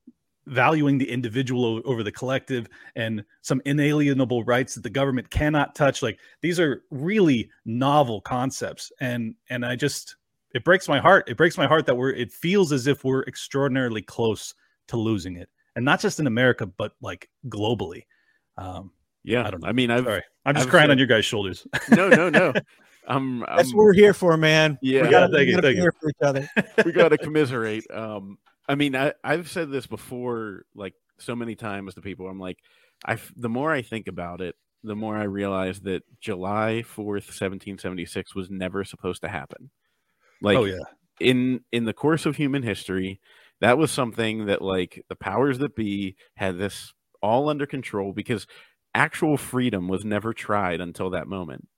valuing 0.47 0.97
the 0.97 1.09
individual 1.11 1.83
over 1.85 2.03
the 2.03 2.13
collective 2.13 2.69
and 2.97 3.23
some 3.43 3.61
inalienable 3.67 4.45
rights 4.45 4.75
that 4.75 4.83
the 4.83 4.91
government 4.91 5.29
cannot 5.31 5.75
touch. 5.75 6.03
Like 6.03 6.19
these 6.41 6.59
are 6.59 6.85
really 6.91 7.51
novel 7.65 8.21
concepts. 8.21 8.91
And 9.01 9.35
and 9.51 9.65
i 9.65 9.77
just 9.77 10.17
it 10.55 10.65
breaks 10.65 10.89
my 10.89 10.99
heart. 10.99 11.29
It 11.29 11.37
breaks 11.37 11.59
my 11.59 11.67
heart 11.67 11.85
that 11.87 11.97
we're 11.97 12.11
it 12.11 12.33
feels 12.33 12.73
as 12.73 12.87
if 12.87 13.05
we're 13.05 13.25
extraordinarily 13.25 14.03
close 14.03 14.55
to 14.89 14.97
losing 14.97 15.37
it. 15.37 15.51
And 15.77 15.85
not 15.85 16.01
just 16.01 16.19
in 16.19 16.27
america 16.27 16.67
but 16.67 16.93
like 17.01 17.29
globally. 17.49 18.05
Um 18.57 18.93
yeah 19.25 19.47
I 19.47 19.51
don't 19.51 19.63
know. 19.63 19.69
i 19.69 19.73
mean 19.73 19.91
i've 19.91 20.05
sorry 20.05 20.23
i'm 20.45 20.55
just 20.55 20.67
I've 20.67 20.71
crying 20.71 20.85
said- 20.85 20.91
on 20.93 20.99
your 20.99 21.07
guys 21.07 21.25
shoulders 21.25 21.67
no 21.91 22.09
no 22.09 22.29
no 22.29 22.53
i'm, 23.09 23.41
That's 23.41 23.71
I'm 23.71 23.77
what 23.77 23.85
we're 23.85 23.93
here 23.95 24.13
for, 24.15 24.37
man. 24.37 24.79
Yeah. 24.83 25.03
we 25.03 25.09
gotta, 25.11 25.33
Yeah, 25.33 25.39
thank 25.39 25.47
we 25.47 25.47
you, 25.47 25.55
gotta 25.55 25.67
thank 25.69 25.79
here 25.79 25.95
for 25.99 26.09
each 26.11 26.17
other. 26.23 26.49
we 26.85 26.93
got 26.93 27.09
to 27.09 27.17
commiserate. 27.17 27.91
Um, 27.91 28.37
I 28.69 28.75
mean, 28.75 28.95
I, 28.95 29.15
I've 29.25 29.49
said 29.51 29.71
this 29.71 29.87
before, 29.87 30.65
like 30.75 30.93
so 31.19 31.35
many 31.35 31.55
times 31.55 31.95
to 31.95 32.03
people. 32.03 32.29
I'm 32.29 32.39
like, 32.39 32.59
I 33.07 33.17
the 33.35 33.49
more 33.49 33.73
I 33.73 33.81
think 33.81 34.09
about 34.09 34.43
it, 34.43 34.57
the 34.85 34.95
more 34.95 35.17
I 35.17 35.23
realize 35.23 35.81
that 35.81 36.03
July 36.21 36.83
fourth, 36.83 37.33
seventeen 37.33 37.79
seventy 37.79 38.05
six, 38.05 38.35
was 38.35 38.51
never 38.51 38.85
supposed 38.85 39.23
to 39.23 39.29
happen. 39.29 39.71
Like, 40.43 40.59
oh 40.59 40.65
yeah 40.67 40.85
in 41.19 41.61
in 41.73 41.85
the 41.87 41.95
course 41.95 42.27
of 42.27 42.37
human 42.37 42.63
history, 42.63 43.21
that 43.63 43.79
was 43.79 43.91
something 43.91 44.47
that 44.47 44.61
like 44.61 45.03
the 45.09 45.17
powers 45.17 45.59
that 45.61 45.75
be 45.75 46.15
had 46.37 46.59
this 46.59 46.93
all 47.23 47.49
under 47.49 47.65
control 47.67 48.13
because 48.13 48.47
actual 48.95 49.37
freedom 49.37 49.89
was 49.89 50.05
never 50.05 50.33
tried 50.33 50.81
until 50.81 51.11
that 51.11 51.29
moment. 51.29 51.69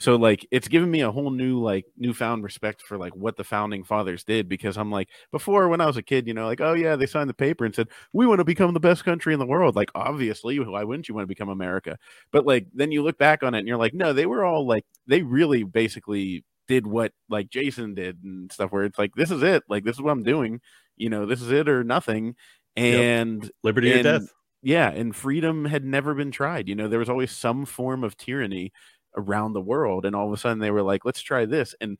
So 0.00 0.16
like 0.16 0.46
it's 0.50 0.66
given 0.66 0.90
me 0.90 1.02
a 1.02 1.12
whole 1.12 1.30
new 1.30 1.60
like 1.60 1.84
newfound 1.98 2.42
respect 2.42 2.80
for 2.80 2.96
like 2.96 3.14
what 3.14 3.36
the 3.36 3.44
founding 3.44 3.84
fathers 3.84 4.24
did 4.24 4.48
because 4.48 4.78
I'm 4.78 4.90
like 4.90 5.10
before 5.30 5.68
when 5.68 5.82
I 5.82 5.86
was 5.86 5.98
a 5.98 6.02
kid, 6.02 6.26
you 6.26 6.32
know, 6.32 6.46
like 6.46 6.62
oh 6.62 6.72
yeah, 6.72 6.96
they 6.96 7.04
signed 7.04 7.28
the 7.28 7.34
paper 7.34 7.66
and 7.66 7.74
said 7.74 7.88
we 8.14 8.26
want 8.26 8.38
to 8.38 8.44
become 8.44 8.72
the 8.72 8.80
best 8.80 9.04
country 9.04 9.34
in 9.34 9.38
the 9.38 9.46
world. 9.46 9.76
Like 9.76 9.90
obviously, 9.94 10.58
why 10.58 10.84
wouldn't 10.84 11.06
you 11.06 11.14
want 11.14 11.24
to 11.24 11.28
become 11.28 11.50
America? 11.50 11.98
But 12.32 12.46
like 12.46 12.66
then 12.72 12.92
you 12.92 13.02
look 13.02 13.18
back 13.18 13.42
on 13.42 13.54
it 13.54 13.58
and 13.58 13.68
you're 13.68 13.76
like, 13.76 13.92
no, 13.92 14.14
they 14.14 14.24
were 14.24 14.42
all 14.42 14.66
like 14.66 14.86
they 15.06 15.20
really 15.20 15.64
basically 15.64 16.46
did 16.66 16.86
what 16.86 17.12
like 17.28 17.50
Jason 17.50 17.94
did 17.94 18.24
and 18.24 18.50
stuff 18.50 18.72
where 18.72 18.84
it's 18.84 18.98
like 18.98 19.14
this 19.16 19.30
is 19.30 19.42
it, 19.42 19.64
like 19.68 19.84
this 19.84 19.96
is 19.96 20.02
what 20.02 20.12
I'm 20.12 20.22
doing, 20.22 20.62
you 20.96 21.10
know, 21.10 21.26
this 21.26 21.42
is 21.42 21.50
it 21.50 21.68
or 21.68 21.84
nothing. 21.84 22.36
And 22.74 23.50
liberty 23.62 23.92
or 23.92 24.02
death 24.02 24.32
yeah, 24.62 24.90
and 24.90 25.14
freedom 25.16 25.64
had 25.66 25.84
never 25.84 26.14
been 26.14 26.30
tried. 26.30 26.68
You 26.68 26.74
know, 26.74 26.88
there 26.88 26.98
was 26.98 27.08
always 27.10 27.30
some 27.32 27.64
form 27.66 28.04
of 28.04 28.16
tyranny 28.16 28.72
around 29.16 29.52
the 29.54 29.60
world, 29.60 30.04
and 30.06 30.14
all 30.14 30.26
of 30.28 30.32
a 30.32 30.36
sudden 30.36 30.58
they 30.60 30.70
were 30.70 30.82
like, 30.82 31.04
"Let's 31.04 31.22
try 31.22 31.46
this." 31.46 31.74
And 31.80 31.98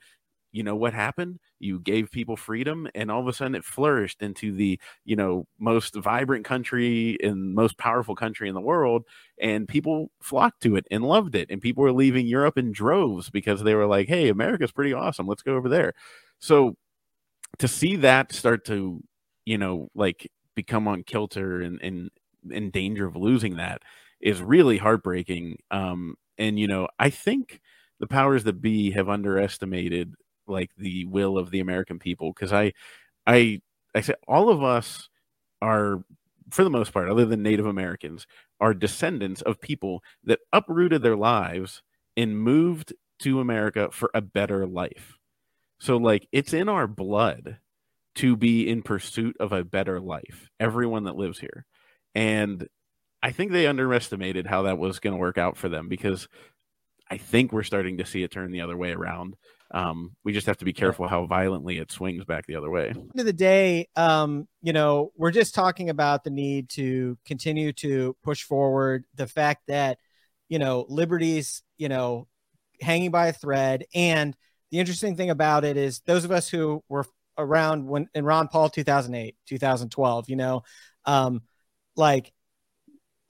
you 0.53 0.63
know 0.65 0.77
what 0.77 0.95
happened? 0.95 1.39
You 1.61 1.81
gave 1.81 2.11
people 2.11 2.37
freedom, 2.37 2.89
and 2.95 3.11
all 3.11 3.21
of 3.21 3.29
a 3.29 3.33
sudden 3.35 3.55
it 3.57 3.65
flourished 3.65 4.23
into 4.23 4.53
the 4.53 4.81
you 5.05 5.17
know 5.17 5.47
most 5.61 5.95
vibrant 5.97 6.45
country 6.47 7.19
and 7.23 7.55
most 7.55 7.79
powerful 7.79 8.17
country 8.17 8.49
in 8.49 8.55
the 8.55 8.61
world, 8.63 9.05
and 9.41 9.69
people 9.69 10.11
flocked 10.23 10.63
to 10.63 10.77
it 10.77 10.87
and 10.91 11.05
loved 11.05 11.35
it, 11.37 11.51
and 11.51 11.63
people 11.63 11.83
were 11.85 11.93
leaving 11.93 12.27
Europe 12.27 12.59
in 12.59 12.73
droves 12.73 13.31
because 13.31 13.63
they 13.65 13.75
were 13.77 13.87
like, 13.87 14.09
"Hey, 14.09 14.29
America's 14.31 14.73
pretty 14.73 14.93
awesome. 14.95 15.27
Let's 15.29 15.43
go 15.43 15.55
over 15.57 15.69
there." 15.71 15.95
So 16.41 16.77
to 17.59 17.69
see 17.69 17.97
that 17.97 18.33
start 18.33 18.65
to 18.67 19.03
you 19.45 19.59
know 19.59 19.89
like 19.95 20.31
become 20.55 20.89
on 20.89 21.03
kilter 21.05 21.61
and 21.63 21.81
and 21.83 22.11
in 22.51 22.71
danger 22.71 23.07
of 23.07 23.17
losing 23.17 23.57
that 23.57 23.83
is 24.21 24.43
really 24.43 24.79
heartbreaking. 24.79 25.59
Um, 25.71 26.17
and 26.39 26.59
you 26.59 26.69
know, 26.69 26.89
I 26.99 27.11
think 27.11 27.61
the 27.99 28.07
powers 28.07 28.45
that 28.45 28.61
be 28.61 28.93
have 28.93 29.09
underestimated 29.09 30.15
like 30.47 30.71
the 30.77 31.05
will 31.07 31.39
of 31.39 31.51
the 31.51 31.61
American 31.61 31.99
people 31.99 32.33
because 32.33 32.53
I, 32.53 32.73
I, 33.27 33.61
I 33.95 34.01
said 34.01 34.17
all 34.29 34.49
of 34.49 34.63
us 34.63 35.09
are, 35.63 36.05
for 36.51 36.65
the 36.65 36.71
most 36.71 36.93
part, 36.93 37.09
other 37.09 37.25
than 37.27 37.43
Native 37.43 37.67
Americans, 37.67 38.27
are 38.61 38.75
descendants 38.75 39.43
of 39.43 39.61
people 39.61 40.03
that 40.25 40.41
uprooted 40.53 41.03
their 41.03 41.17
lives 41.17 41.83
and 42.17 42.39
moved 42.39 42.93
to 43.21 43.41
America 43.41 43.89
for 43.93 44.11
a 44.15 44.21
better 44.21 44.67
life. 44.67 45.19
So, 45.79 45.97
like, 45.97 46.29
it's 46.33 46.53
in 46.53 46.69
our 46.69 46.87
blood 46.87 47.59
to 48.17 48.37
be 48.37 48.69
in 48.69 48.83
pursuit 48.83 49.37
of 49.41 49.53
a 49.53 49.65
better 49.65 50.01
life. 50.01 50.51
Everyone 50.59 51.05
that 51.05 51.17
lives 51.17 51.39
here. 51.41 51.67
And 52.15 52.67
I 53.23 53.33
think 53.33 53.53
they 53.53 53.67
underestimated 53.67 54.47
how 54.47 54.63
that 54.63 54.79
was 54.79 54.99
going 54.99 55.13
to 55.13 55.21
work 55.21 55.39
out 55.39 55.57
for 55.57 55.69
them 55.69 55.89
because 55.89 56.29
I 57.11 57.19
think 57.19 57.53
we're 57.53 57.65
starting 57.65 57.99
to 57.99 58.07
see 58.07 58.23
it 58.23 58.31
turn 58.31 58.53
the 58.53 58.61
other 58.61 58.77
way 58.77 58.93
around. 58.93 59.37
Um, 59.73 60.17
we 60.25 60.33
just 60.33 60.47
have 60.47 60.59
to 60.59 60.65
be 60.65 60.73
careful 60.73 61.07
how 61.07 61.27
violently 61.27 61.79
it 61.79 61.93
swings 61.93 62.25
back 62.25 62.47
the 62.47 62.57
other 62.57 62.71
way. 62.71 62.89
end 62.89 63.13
of 63.17 63.27
the 63.27 63.33
day, 63.33 63.89
um, 63.95 64.49
you 64.63 64.73
know, 64.73 65.13
we're 65.17 65.31
just 65.31 65.55
talking 65.55 65.91
about 65.91 66.25
the 66.25 66.31
need 66.31 66.69
to 66.71 67.17
continue 67.25 67.73
to 67.75 68.17
push 68.25 68.43
forward 68.43 69.05
the 69.15 69.27
fact 69.27 69.63
that, 69.69 69.99
you 70.49 70.59
know, 70.59 70.87
liberties, 70.89 71.63
you 71.79 71.89
know, 71.89 72.27
hanging 72.81 73.11
by 73.11 73.29
a 73.29 73.33
thread. 73.33 73.85
And 73.95 74.37
the 74.71 74.79
interesting 74.79 75.17
thing 75.17 75.31
about 75.31 75.65
it 75.65 75.77
is 75.77 76.01
those 76.01 76.25
of 76.25 76.33
us 76.33 76.49
who 76.49 76.83
were 76.89 77.07
around 77.39 77.87
when 77.87 78.09
in 78.15 78.25
Ron 78.25 78.49
Paul 78.49 78.71
2008, 78.71 79.37
2012, 79.47 80.29
you 80.29 80.37
know, 80.37 80.63
um, 81.05 81.43
like 81.97 82.33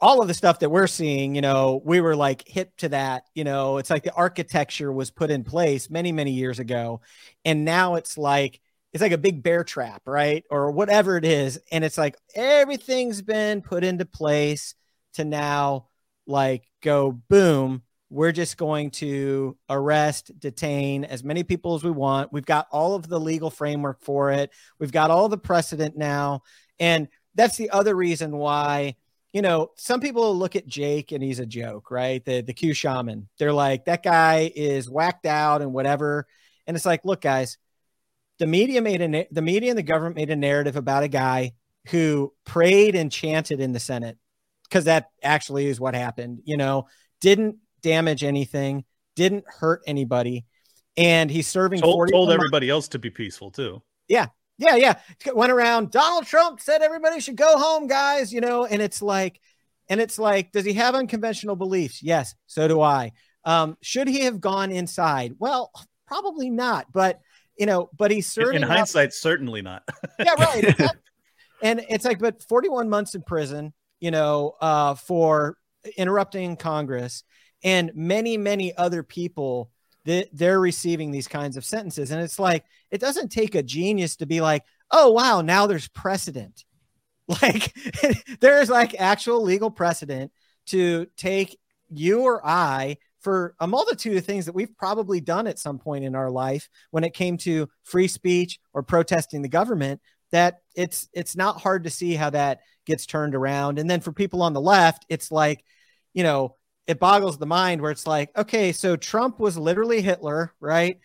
all 0.00 0.22
of 0.22 0.28
the 0.28 0.34
stuff 0.34 0.60
that 0.60 0.70
we're 0.70 0.86
seeing, 0.86 1.34
you 1.34 1.42
know, 1.42 1.80
we 1.84 2.00
were 2.00 2.16
like 2.16 2.46
hip 2.48 2.74
to 2.78 2.88
that, 2.88 3.24
you 3.34 3.44
know, 3.44 3.76
it's 3.76 3.90
like 3.90 4.02
the 4.02 4.14
architecture 4.14 4.90
was 4.90 5.10
put 5.10 5.30
in 5.30 5.44
place 5.44 5.90
many, 5.90 6.10
many 6.10 6.32
years 6.32 6.58
ago. 6.58 7.02
And 7.44 7.64
now 7.64 7.96
it's 7.96 8.16
like, 8.16 8.60
it's 8.92 9.02
like 9.02 9.12
a 9.12 9.18
big 9.18 9.42
bear 9.42 9.62
trap, 9.62 10.02
right? 10.06 10.44
Or 10.50 10.70
whatever 10.70 11.16
it 11.16 11.24
is. 11.24 11.60
And 11.70 11.84
it's 11.84 11.98
like 11.98 12.16
everything's 12.34 13.20
been 13.22 13.60
put 13.60 13.84
into 13.84 14.06
place 14.06 14.74
to 15.14 15.24
now 15.24 15.88
like 16.26 16.64
go 16.82 17.12
boom. 17.12 17.82
We're 18.08 18.32
just 18.32 18.56
going 18.56 18.90
to 18.92 19.56
arrest, 19.68 20.32
detain 20.40 21.04
as 21.04 21.22
many 21.22 21.44
people 21.44 21.74
as 21.74 21.84
we 21.84 21.92
want. 21.92 22.32
We've 22.32 22.44
got 22.44 22.66
all 22.72 22.94
of 22.94 23.06
the 23.06 23.20
legal 23.20 23.50
framework 23.50 24.00
for 24.00 24.32
it. 24.32 24.50
We've 24.80 24.90
got 24.90 25.10
all 25.10 25.28
the 25.28 25.38
precedent 25.38 25.96
now. 25.96 26.42
And 26.80 27.08
that's 27.34 27.56
the 27.56 27.70
other 27.70 27.94
reason 27.94 28.36
why, 28.36 28.96
you 29.32 29.42
know, 29.42 29.70
some 29.76 30.00
people 30.00 30.36
look 30.36 30.56
at 30.56 30.66
Jake 30.66 31.12
and 31.12 31.22
he's 31.22 31.38
a 31.38 31.46
joke, 31.46 31.90
right? 31.90 32.24
The 32.24 32.40
the 32.42 32.52
Q 32.52 32.74
shaman. 32.74 33.28
They're 33.38 33.52
like, 33.52 33.84
that 33.84 34.02
guy 34.02 34.50
is 34.54 34.90
whacked 34.90 35.26
out 35.26 35.62
and 35.62 35.72
whatever. 35.72 36.26
And 36.66 36.76
it's 36.76 36.86
like, 36.86 37.04
look, 37.04 37.20
guys, 37.20 37.58
the 38.38 38.46
media 38.46 38.80
made 38.80 39.00
a 39.00 39.26
the 39.30 39.42
media 39.42 39.70
and 39.70 39.78
the 39.78 39.82
government 39.82 40.16
made 40.16 40.30
a 40.30 40.36
narrative 40.36 40.76
about 40.76 41.02
a 41.02 41.08
guy 41.08 41.52
who 41.88 42.32
prayed 42.44 42.94
and 42.94 43.10
chanted 43.10 43.60
in 43.60 43.72
the 43.72 43.80
Senate 43.80 44.18
because 44.64 44.84
that 44.84 45.10
actually 45.22 45.66
is 45.66 45.80
what 45.80 45.94
happened. 45.94 46.40
You 46.44 46.56
know, 46.56 46.86
didn't 47.20 47.56
damage 47.82 48.24
anything, 48.24 48.84
didn't 49.16 49.44
hurt 49.46 49.82
anybody, 49.86 50.44
and 50.96 51.30
he's 51.30 51.46
serving. 51.46 51.80
told, 51.80 51.94
41 51.94 52.12
told 52.12 52.28
months- 52.28 52.34
everybody 52.40 52.68
else 52.70 52.88
to 52.88 52.98
be 52.98 53.10
peaceful 53.10 53.50
too 53.50 53.82
yeah, 54.10 54.26
yeah. 54.60 54.76
Yeah. 54.76 54.94
Went 55.34 55.50
around. 55.50 55.90
Donald 55.90 56.26
Trump 56.26 56.60
said 56.60 56.82
everybody 56.82 57.20
should 57.20 57.36
go 57.36 57.58
home, 57.58 57.86
guys. 57.86 58.32
You 58.32 58.40
know, 58.40 58.64
and 58.66 58.80
it's 58.80 59.02
like, 59.02 59.40
and 59.88 60.00
it's 60.00 60.18
like, 60.18 60.52
does 60.52 60.64
he 60.64 60.74
have 60.74 60.94
unconventional 60.94 61.56
beliefs? 61.56 62.02
Yes, 62.02 62.34
so 62.46 62.68
do 62.68 62.80
I. 62.80 63.12
Um, 63.44 63.76
should 63.80 64.06
he 64.06 64.20
have 64.20 64.40
gone 64.40 64.70
inside? 64.70 65.34
Well, 65.38 65.72
probably 66.06 66.50
not. 66.50 66.92
But 66.92 67.20
you 67.58 67.66
know, 67.66 67.90
but 67.96 68.10
he's 68.10 68.26
in, 68.36 68.42
serving. 68.42 68.56
in 68.58 68.64
up- 68.64 68.70
hindsight 68.70 69.12
certainly 69.12 69.60
not 69.60 69.82
yeah, 70.24 70.34
right. 70.38 70.64
exactly. 70.68 71.00
and 71.62 71.84
it's 71.88 72.04
like, 72.04 72.18
but 72.18 72.42
41 72.44 72.88
months 72.88 73.14
in 73.14 73.22
prison, 73.22 73.72
you 74.00 74.10
know, 74.10 74.54
uh, 74.60 74.94
for 74.94 75.56
interrupting 75.96 76.56
Congress, 76.56 77.24
and 77.62 77.92
many, 77.94 78.36
many 78.36 78.76
other 78.76 79.02
people 79.02 79.70
they're 80.32 80.60
receiving 80.60 81.10
these 81.10 81.28
kinds 81.28 81.56
of 81.56 81.64
sentences. 81.64 82.10
And 82.10 82.22
it's 82.22 82.38
like, 82.38 82.64
it 82.90 83.00
doesn't 83.00 83.30
take 83.30 83.54
a 83.54 83.62
genius 83.62 84.16
to 84.16 84.26
be 84.26 84.40
like, 84.40 84.64
oh, 84.90 85.10
wow, 85.10 85.40
now 85.40 85.66
there's 85.66 85.88
precedent. 85.88 86.64
Like, 87.42 87.72
there's 88.40 88.68
like 88.68 88.98
actual 88.98 89.40
legal 89.40 89.70
precedent 89.70 90.32
to 90.66 91.06
take 91.16 91.56
you 91.88 92.22
or 92.22 92.44
I 92.44 92.96
for 93.20 93.54
a 93.60 93.66
multitude 93.66 94.16
of 94.16 94.24
things 94.24 94.46
that 94.46 94.54
we've 94.54 94.76
probably 94.76 95.20
done 95.20 95.46
at 95.46 95.58
some 95.58 95.78
point 95.78 96.04
in 96.04 96.14
our 96.14 96.30
life 96.30 96.68
when 96.90 97.04
it 97.04 97.14
came 97.14 97.36
to 97.38 97.68
free 97.84 98.08
speech 98.08 98.58
or 98.72 98.82
protesting 98.82 99.42
the 99.42 99.48
government 99.48 100.00
that 100.32 100.58
it's 100.74 101.08
it's 101.12 101.36
not 101.36 101.60
hard 101.60 101.84
to 101.84 101.90
see 101.90 102.14
how 102.14 102.30
that 102.30 102.60
gets 102.86 103.06
turned 103.06 103.34
around 103.34 103.78
and 103.78 103.88
then 103.88 104.00
for 104.00 104.12
people 104.12 104.42
on 104.42 104.52
the 104.52 104.60
left 104.60 105.04
it's 105.08 105.30
like 105.30 105.64
you 106.14 106.22
know 106.22 106.56
it 106.90 106.98
boggles 106.98 107.38
the 107.38 107.46
mind 107.46 107.80
where 107.80 107.92
it's 107.92 108.06
like 108.06 108.36
okay 108.36 108.72
so 108.72 108.96
Trump 108.96 109.38
was 109.38 109.56
literally 109.56 110.02
Hitler 110.02 110.52
right 110.60 110.98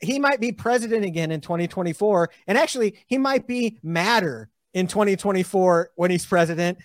he 0.00 0.18
might 0.18 0.40
be 0.40 0.52
president 0.52 1.04
again 1.04 1.30
in 1.32 1.40
2024 1.40 2.30
and 2.46 2.56
actually 2.56 2.96
he 3.06 3.18
might 3.18 3.46
be 3.46 3.78
madder 3.82 4.48
in 4.74 4.86
2024 4.86 5.90
when 5.96 6.10
he's 6.10 6.24
president 6.24 6.78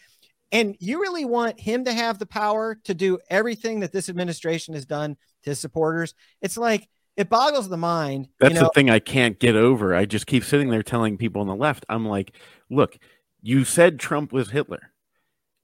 and 0.51 0.75
you 0.79 0.99
really 0.99 1.25
want 1.25 1.59
him 1.59 1.85
to 1.85 1.93
have 1.93 2.17
the 2.17 2.25
power 2.25 2.75
to 2.85 2.93
do 2.93 3.19
everything 3.29 3.81
that 3.81 3.91
this 3.91 4.09
administration 4.09 4.73
has 4.73 4.85
done 4.85 5.15
to 5.43 5.51
his 5.51 5.59
supporters 5.59 6.15
it's 6.41 6.57
like 6.57 6.89
it 7.15 7.29
boggles 7.29 7.69
the 7.69 7.77
mind 7.77 8.29
That's 8.39 8.53
you 8.53 8.59
know 8.59 8.65
the 8.67 8.71
thing 8.75 8.89
I 8.91 8.99
can't 8.99 9.39
get 9.39 9.55
over. 9.55 9.95
I 9.95 10.05
just 10.05 10.27
keep 10.27 10.43
sitting 10.43 10.69
there 10.69 10.83
telling 10.83 11.17
people 11.17 11.41
on 11.41 11.47
the 11.47 11.55
left, 11.55 11.83
I'm 11.89 12.05
like, 12.05 12.35
look, 12.69 12.95
you 13.41 13.63
said 13.65 13.99
Trump 13.99 14.31
was 14.31 14.51
Hitler. 14.51 14.91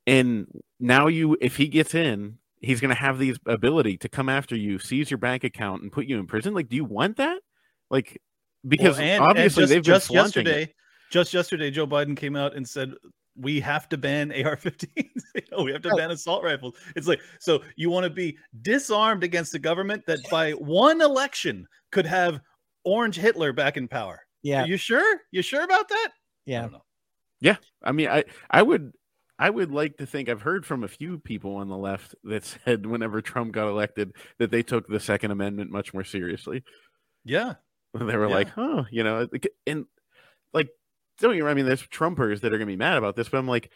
And 0.07 0.47
now 0.79 1.07
you 1.07 1.37
if 1.39 1.57
he 1.57 1.67
gets 1.67 1.93
in, 1.93 2.39
he's 2.63 2.79
going 2.79 2.89
to 2.89 2.95
have 2.95 3.19
the 3.19 3.35
ability 3.45 3.97
to 3.97 4.09
come 4.09 4.29
after 4.29 4.55
you, 4.55 4.79
seize 4.79 5.11
your 5.11 5.17
bank 5.19 5.43
account 5.43 5.81
and 5.83 5.91
put 5.91 6.05
you 6.05 6.17
in 6.19 6.25
prison. 6.27 6.53
Like 6.53 6.69
do 6.69 6.75
you 6.75 6.85
want 6.85 7.17
that? 7.17 7.39
Like 7.91 8.19
because 8.67 8.97
Well, 8.97 9.05
and- 9.07 9.23
obviously 9.23 9.63
and 9.63 9.71
they've 9.71 9.83
just, 9.83 10.07
been 10.09 10.15
just 10.15 10.35
it. 10.37 10.45
yesterday, 10.45 10.73
just 11.11 11.33
yesterday, 11.33 11.69
Joe 11.69 11.85
Biden 11.85 12.15
came 12.17 12.35
out 12.35 12.55
and 12.55 12.67
said 12.67 12.93
we 13.35 13.59
have 13.59 13.89
to 13.89 13.97
ban 13.97 14.31
AR-15s. 14.31 14.87
You 15.35 15.41
know, 15.57 15.63
we 15.63 15.71
have 15.71 15.81
to 15.81 15.89
Right. 15.89 15.97
ban 15.97 16.11
assault 16.11 16.43
rifles. 16.43 16.75
It's 16.95 17.07
like 17.07 17.19
so 17.39 17.63
you 17.75 17.89
want 17.89 18.03
to 18.03 18.09
be 18.09 18.37
disarmed 18.61 19.23
against 19.23 19.55
a 19.55 19.59
government 19.59 20.03
that 20.05 20.19
by 20.29 20.51
one 20.51 21.01
election 21.01 21.67
could 21.91 22.05
have 22.05 22.39
Orange 22.85 23.15
Hitler 23.15 23.51
back 23.53 23.75
in 23.77 23.87
power. 23.87 24.19
Yeah, 24.43 24.63
Are 24.63 24.67
you 24.67 24.77
sure? 24.77 25.21
You 25.31 25.41
sure 25.41 25.63
about 25.63 25.89
that? 25.89 26.09
Yeah. 26.45 26.59
I 26.59 26.61
yeah. 26.61 26.61
don't 26.61 26.71
know. 26.73 27.57
I 27.83 27.91
mean, 27.91 28.09
I 28.09 28.23
I 28.51 28.61
would 28.61 28.91
I 29.39 29.49
would 29.49 29.71
like 29.71 29.97
to 29.97 30.05
think 30.05 30.29
I've 30.29 30.41
heard 30.43 30.65
from 30.65 30.83
a 30.83 30.87
few 30.87 31.17
people 31.19 31.55
on 31.55 31.67
the 31.67 31.77
left 31.77 32.15
that 32.23 32.43
said 32.45 32.85
whenever 32.85 33.21
Trump 33.21 33.51
got 33.51 33.67
elected 33.67 34.13
that 34.39 34.51
they 34.51 34.63
took 34.63 34.87
the 34.87 34.99
Second 34.99 35.31
Amendment 35.31 35.71
much 35.71 35.93
more 35.93 36.03
seriously. 36.03 36.63
Yeah. 37.23 37.55
They 37.93 38.17
were 38.17 38.27
Yeah. 38.27 38.33
like, 38.33 38.57
"Oh, 38.57 38.85
you 38.91 39.03
know," 39.03 39.27
and 39.67 39.85
like 40.53 40.69
don't 41.19 41.35
you? 41.37 41.47
I 41.47 41.53
mean, 41.53 41.65
there's 41.65 41.85
Trumpers 41.87 42.41
that 42.41 42.53
are 42.53 42.57
gonna 42.57 42.65
be 42.65 42.75
mad 42.75 42.97
about 42.97 43.15
this, 43.15 43.29
but 43.29 43.37
I'm 43.37 43.47
like, 43.47 43.71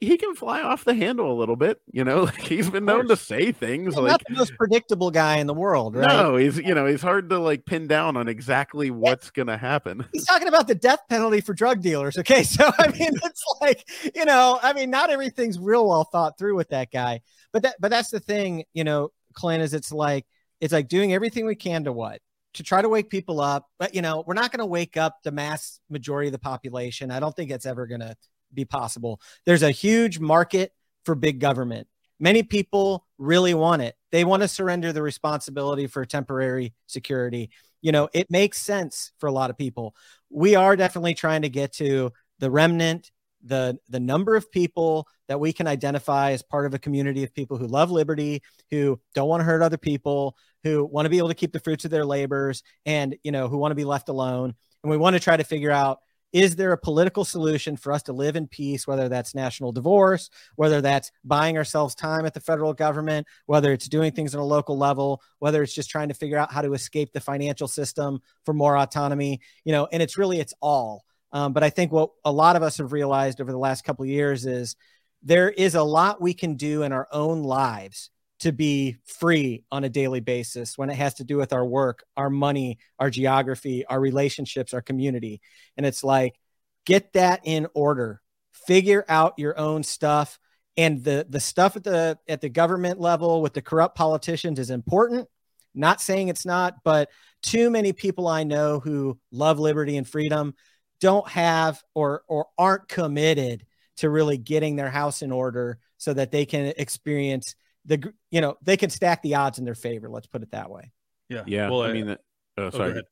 he 0.00 0.16
can 0.16 0.34
fly 0.34 0.60
off 0.62 0.84
the 0.84 0.94
handle 0.94 1.32
a 1.32 1.36
little 1.38 1.56
bit. 1.56 1.80
You 1.90 2.04
know, 2.04 2.22
like 2.24 2.40
he's 2.40 2.70
been 2.70 2.84
known 2.84 3.08
to 3.08 3.16
say 3.16 3.52
things 3.52 3.94
He's 3.94 3.96
like. 3.96 4.10
not 4.10 4.22
the 4.28 4.34
most 4.34 4.54
predictable 4.56 5.10
guy 5.10 5.36
in 5.36 5.46
the 5.46 5.54
world, 5.54 5.96
right? 5.96 6.08
No, 6.08 6.36
he's 6.36 6.58
you 6.58 6.74
know 6.74 6.86
he's 6.86 7.02
hard 7.02 7.30
to 7.30 7.38
like 7.38 7.64
pin 7.64 7.86
down 7.86 8.16
on 8.16 8.28
exactly 8.28 8.90
what's 8.90 9.30
gonna 9.30 9.56
happen. 9.56 10.04
He's 10.12 10.26
talking 10.26 10.48
about 10.48 10.66
the 10.66 10.74
death 10.74 11.00
penalty 11.08 11.40
for 11.40 11.54
drug 11.54 11.82
dealers. 11.82 12.18
Okay, 12.18 12.42
so 12.44 12.70
I 12.78 12.88
mean, 12.88 13.12
it's 13.22 13.44
like 13.60 13.88
you 14.14 14.24
know, 14.24 14.58
I 14.62 14.72
mean, 14.72 14.90
not 14.90 15.10
everything's 15.10 15.58
real 15.58 15.88
well 15.88 16.04
thought 16.04 16.38
through 16.38 16.56
with 16.56 16.70
that 16.70 16.90
guy. 16.90 17.20
But 17.52 17.62
that, 17.62 17.76
but 17.80 17.90
that's 17.90 18.10
the 18.10 18.20
thing, 18.20 18.64
you 18.74 18.84
know, 18.84 19.10
Clint. 19.34 19.62
Is 19.62 19.74
it's 19.74 19.92
like 19.92 20.26
it's 20.60 20.72
like 20.72 20.88
doing 20.88 21.12
everything 21.12 21.46
we 21.46 21.56
can 21.56 21.84
to 21.84 21.92
what 21.92 22.20
to 22.54 22.62
try 22.62 22.82
to 22.82 22.88
wake 22.88 23.10
people 23.10 23.40
up. 23.40 23.68
But 23.78 23.94
you 23.94 24.02
know, 24.02 24.24
we're 24.26 24.34
not 24.34 24.52
going 24.52 24.60
to 24.60 24.66
wake 24.66 24.96
up 24.96 25.18
the 25.22 25.32
mass 25.32 25.80
majority 25.88 26.28
of 26.28 26.32
the 26.32 26.38
population. 26.38 27.10
I 27.10 27.20
don't 27.20 27.34
think 27.34 27.50
it's 27.50 27.66
ever 27.66 27.86
going 27.86 28.00
to 28.00 28.16
be 28.52 28.64
possible. 28.64 29.20
There's 29.46 29.62
a 29.62 29.70
huge 29.70 30.18
market 30.18 30.72
for 31.04 31.14
big 31.14 31.40
government. 31.40 31.88
Many 32.18 32.42
people 32.42 33.06
really 33.18 33.54
want 33.54 33.82
it. 33.82 33.96
They 34.12 34.24
want 34.24 34.42
to 34.42 34.48
surrender 34.48 34.92
the 34.92 35.02
responsibility 35.02 35.86
for 35.86 36.04
temporary 36.04 36.74
security. 36.86 37.50
You 37.80 37.92
know, 37.92 38.08
it 38.12 38.30
makes 38.30 38.60
sense 38.60 39.12
for 39.18 39.26
a 39.26 39.32
lot 39.32 39.50
of 39.50 39.56
people. 39.56 39.94
We 40.28 40.54
are 40.54 40.76
definitely 40.76 41.14
trying 41.14 41.42
to 41.42 41.48
get 41.48 41.72
to 41.74 42.12
the 42.38 42.50
remnant, 42.50 43.10
the 43.42 43.78
the 43.88 44.00
number 44.00 44.36
of 44.36 44.52
people 44.52 45.08
that 45.28 45.40
we 45.40 45.52
can 45.52 45.66
identify 45.66 46.32
as 46.32 46.42
part 46.42 46.66
of 46.66 46.74
a 46.74 46.78
community 46.78 47.24
of 47.24 47.32
people 47.32 47.56
who 47.56 47.66
love 47.66 47.90
liberty, 47.90 48.42
who 48.70 49.00
don't 49.14 49.28
want 49.28 49.40
to 49.40 49.44
hurt 49.44 49.62
other 49.62 49.78
people, 49.78 50.36
who 50.62 50.84
want 50.84 51.06
to 51.06 51.10
be 51.10 51.18
able 51.18 51.28
to 51.28 51.34
keep 51.34 51.52
the 51.52 51.60
fruits 51.60 51.84
of 51.86 51.90
their 51.90 52.04
labors 52.04 52.62
and, 52.84 53.16
you 53.22 53.32
know, 53.32 53.48
who 53.48 53.56
want 53.56 53.70
to 53.70 53.76
be 53.76 53.84
left 53.84 54.10
alone. 54.10 54.54
And 54.82 54.90
we 54.90 54.96
want 54.96 55.14
to 55.14 55.20
try 55.20 55.36
to 55.36 55.44
figure 55.44 55.70
out 55.70 56.00
is 56.32 56.56
there 56.56 56.72
a 56.72 56.78
political 56.78 57.24
solution 57.24 57.76
for 57.76 57.92
us 57.92 58.02
to 58.04 58.12
live 58.12 58.36
in 58.36 58.46
peace, 58.46 58.86
whether 58.86 59.08
that's 59.08 59.34
national 59.34 59.72
divorce, 59.72 60.30
whether 60.56 60.80
that's 60.80 61.10
buying 61.24 61.56
ourselves 61.56 61.94
time 61.94 62.24
at 62.24 62.34
the 62.34 62.40
federal 62.40 62.72
government, 62.72 63.26
whether 63.46 63.72
it's 63.72 63.88
doing 63.88 64.12
things 64.12 64.34
on 64.34 64.40
a 64.40 64.44
local 64.44 64.78
level, 64.78 65.20
whether 65.38 65.62
it's 65.62 65.74
just 65.74 65.90
trying 65.90 66.08
to 66.08 66.14
figure 66.14 66.38
out 66.38 66.52
how 66.52 66.62
to 66.62 66.74
escape 66.74 67.12
the 67.12 67.20
financial 67.20 67.68
system 67.68 68.20
for 68.44 68.54
more 68.54 68.76
autonomy, 68.76 69.40
you 69.64 69.72
know, 69.72 69.88
and 69.92 70.02
it's 70.02 70.16
really, 70.18 70.38
it's 70.38 70.54
all. 70.60 71.04
Um, 71.32 71.52
but 71.52 71.62
I 71.62 71.70
think 71.70 71.92
what 71.92 72.10
a 72.24 72.32
lot 72.32 72.56
of 72.56 72.62
us 72.62 72.78
have 72.78 72.92
realized 72.92 73.40
over 73.40 73.52
the 73.52 73.58
last 73.58 73.84
couple 73.84 74.04
of 74.04 74.08
years 74.08 74.46
is 74.46 74.76
there 75.22 75.50
is 75.50 75.74
a 75.74 75.82
lot 75.82 76.20
we 76.20 76.34
can 76.34 76.54
do 76.54 76.82
in 76.82 76.92
our 76.92 77.08
own 77.12 77.42
lives 77.42 78.10
to 78.40 78.52
be 78.52 78.96
free 79.04 79.64
on 79.70 79.84
a 79.84 79.88
daily 79.88 80.20
basis 80.20 80.76
when 80.76 80.90
it 80.90 80.96
has 80.96 81.14
to 81.14 81.24
do 81.24 81.36
with 81.36 81.52
our 81.52 81.64
work, 81.64 82.04
our 82.16 82.30
money, 82.30 82.78
our 82.98 83.10
geography, 83.10 83.84
our 83.86 84.00
relationships, 84.00 84.74
our 84.74 84.80
community. 84.80 85.40
And 85.76 85.84
it's 85.84 86.02
like, 86.02 86.38
get 86.86 87.12
that 87.12 87.40
in 87.44 87.66
order, 87.74 88.22
figure 88.66 89.04
out 89.08 89.34
your 89.36 89.58
own 89.58 89.82
stuff. 89.82 90.38
And 90.76 91.04
the, 91.04 91.26
the 91.28 91.40
stuff 91.40 91.76
at 91.76 91.84
the 91.84 92.18
at 92.28 92.40
the 92.40 92.48
government 92.48 92.98
level 92.98 93.42
with 93.42 93.52
the 93.52 93.62
corrupt 93.62 93.96
politicians 93.96 94.58
is 94.58 94.70
important. 94.70 95.28
Not 95.74 96.00
saying 96.00 96.28
it's 96.28 96.46
not, 96.46 96.76
but 96.82 97.10
too 97.42 97.70
many 97.70 97.92
people 97.92 98.26
I 98.26 98.44
know 98.44 98.80
who 98.80 99.18
love 99.30 99.58
liberty 99.58 99.96
and 99.96 100.08
freedom 100.08 100.54
don't 101.00 101.28
have 101.28 101.82
or 101.94 102.22
or 102.28 102.46
aren't 102.56 102.88
committed 102.88 103.66
to 103.98 104.08
really 104.08 104.38
getting 104.38 104.76
their 104.76 104.90
house 104.90 105.20
in 105.20 105.30
order 105.30 105.78
so 105.98 106.14
that 106.14 106.30
they 106.30 106.46
can 106.46 106.72
experience 106.78 107.54
the 107.84 108.12
you 108.30 108.40
know 108.40 108.56
they 108.62 108.76
can 108.76 108.90
stack 108.90 109.22
the 109.22 109.34
odds 109.34 109.58
in 109.58 109.64
their 109.64 109.74
favor 109.74 110.08
let's 110.08 110.26
put 110.26 110.42
it 110.42 110.50
that 110.50 110.70
way 110.70 110.92
Yeah. 111.28 111.44
Yeah, 111.46 111.70
Well, 111.70 111.82
I 111.82 111.92
mean, 111.92 112.06
that, 112.08 112.20
oh, 112.58 112.70
sorry. 112.70 112.90
ahead. 112.90 113.04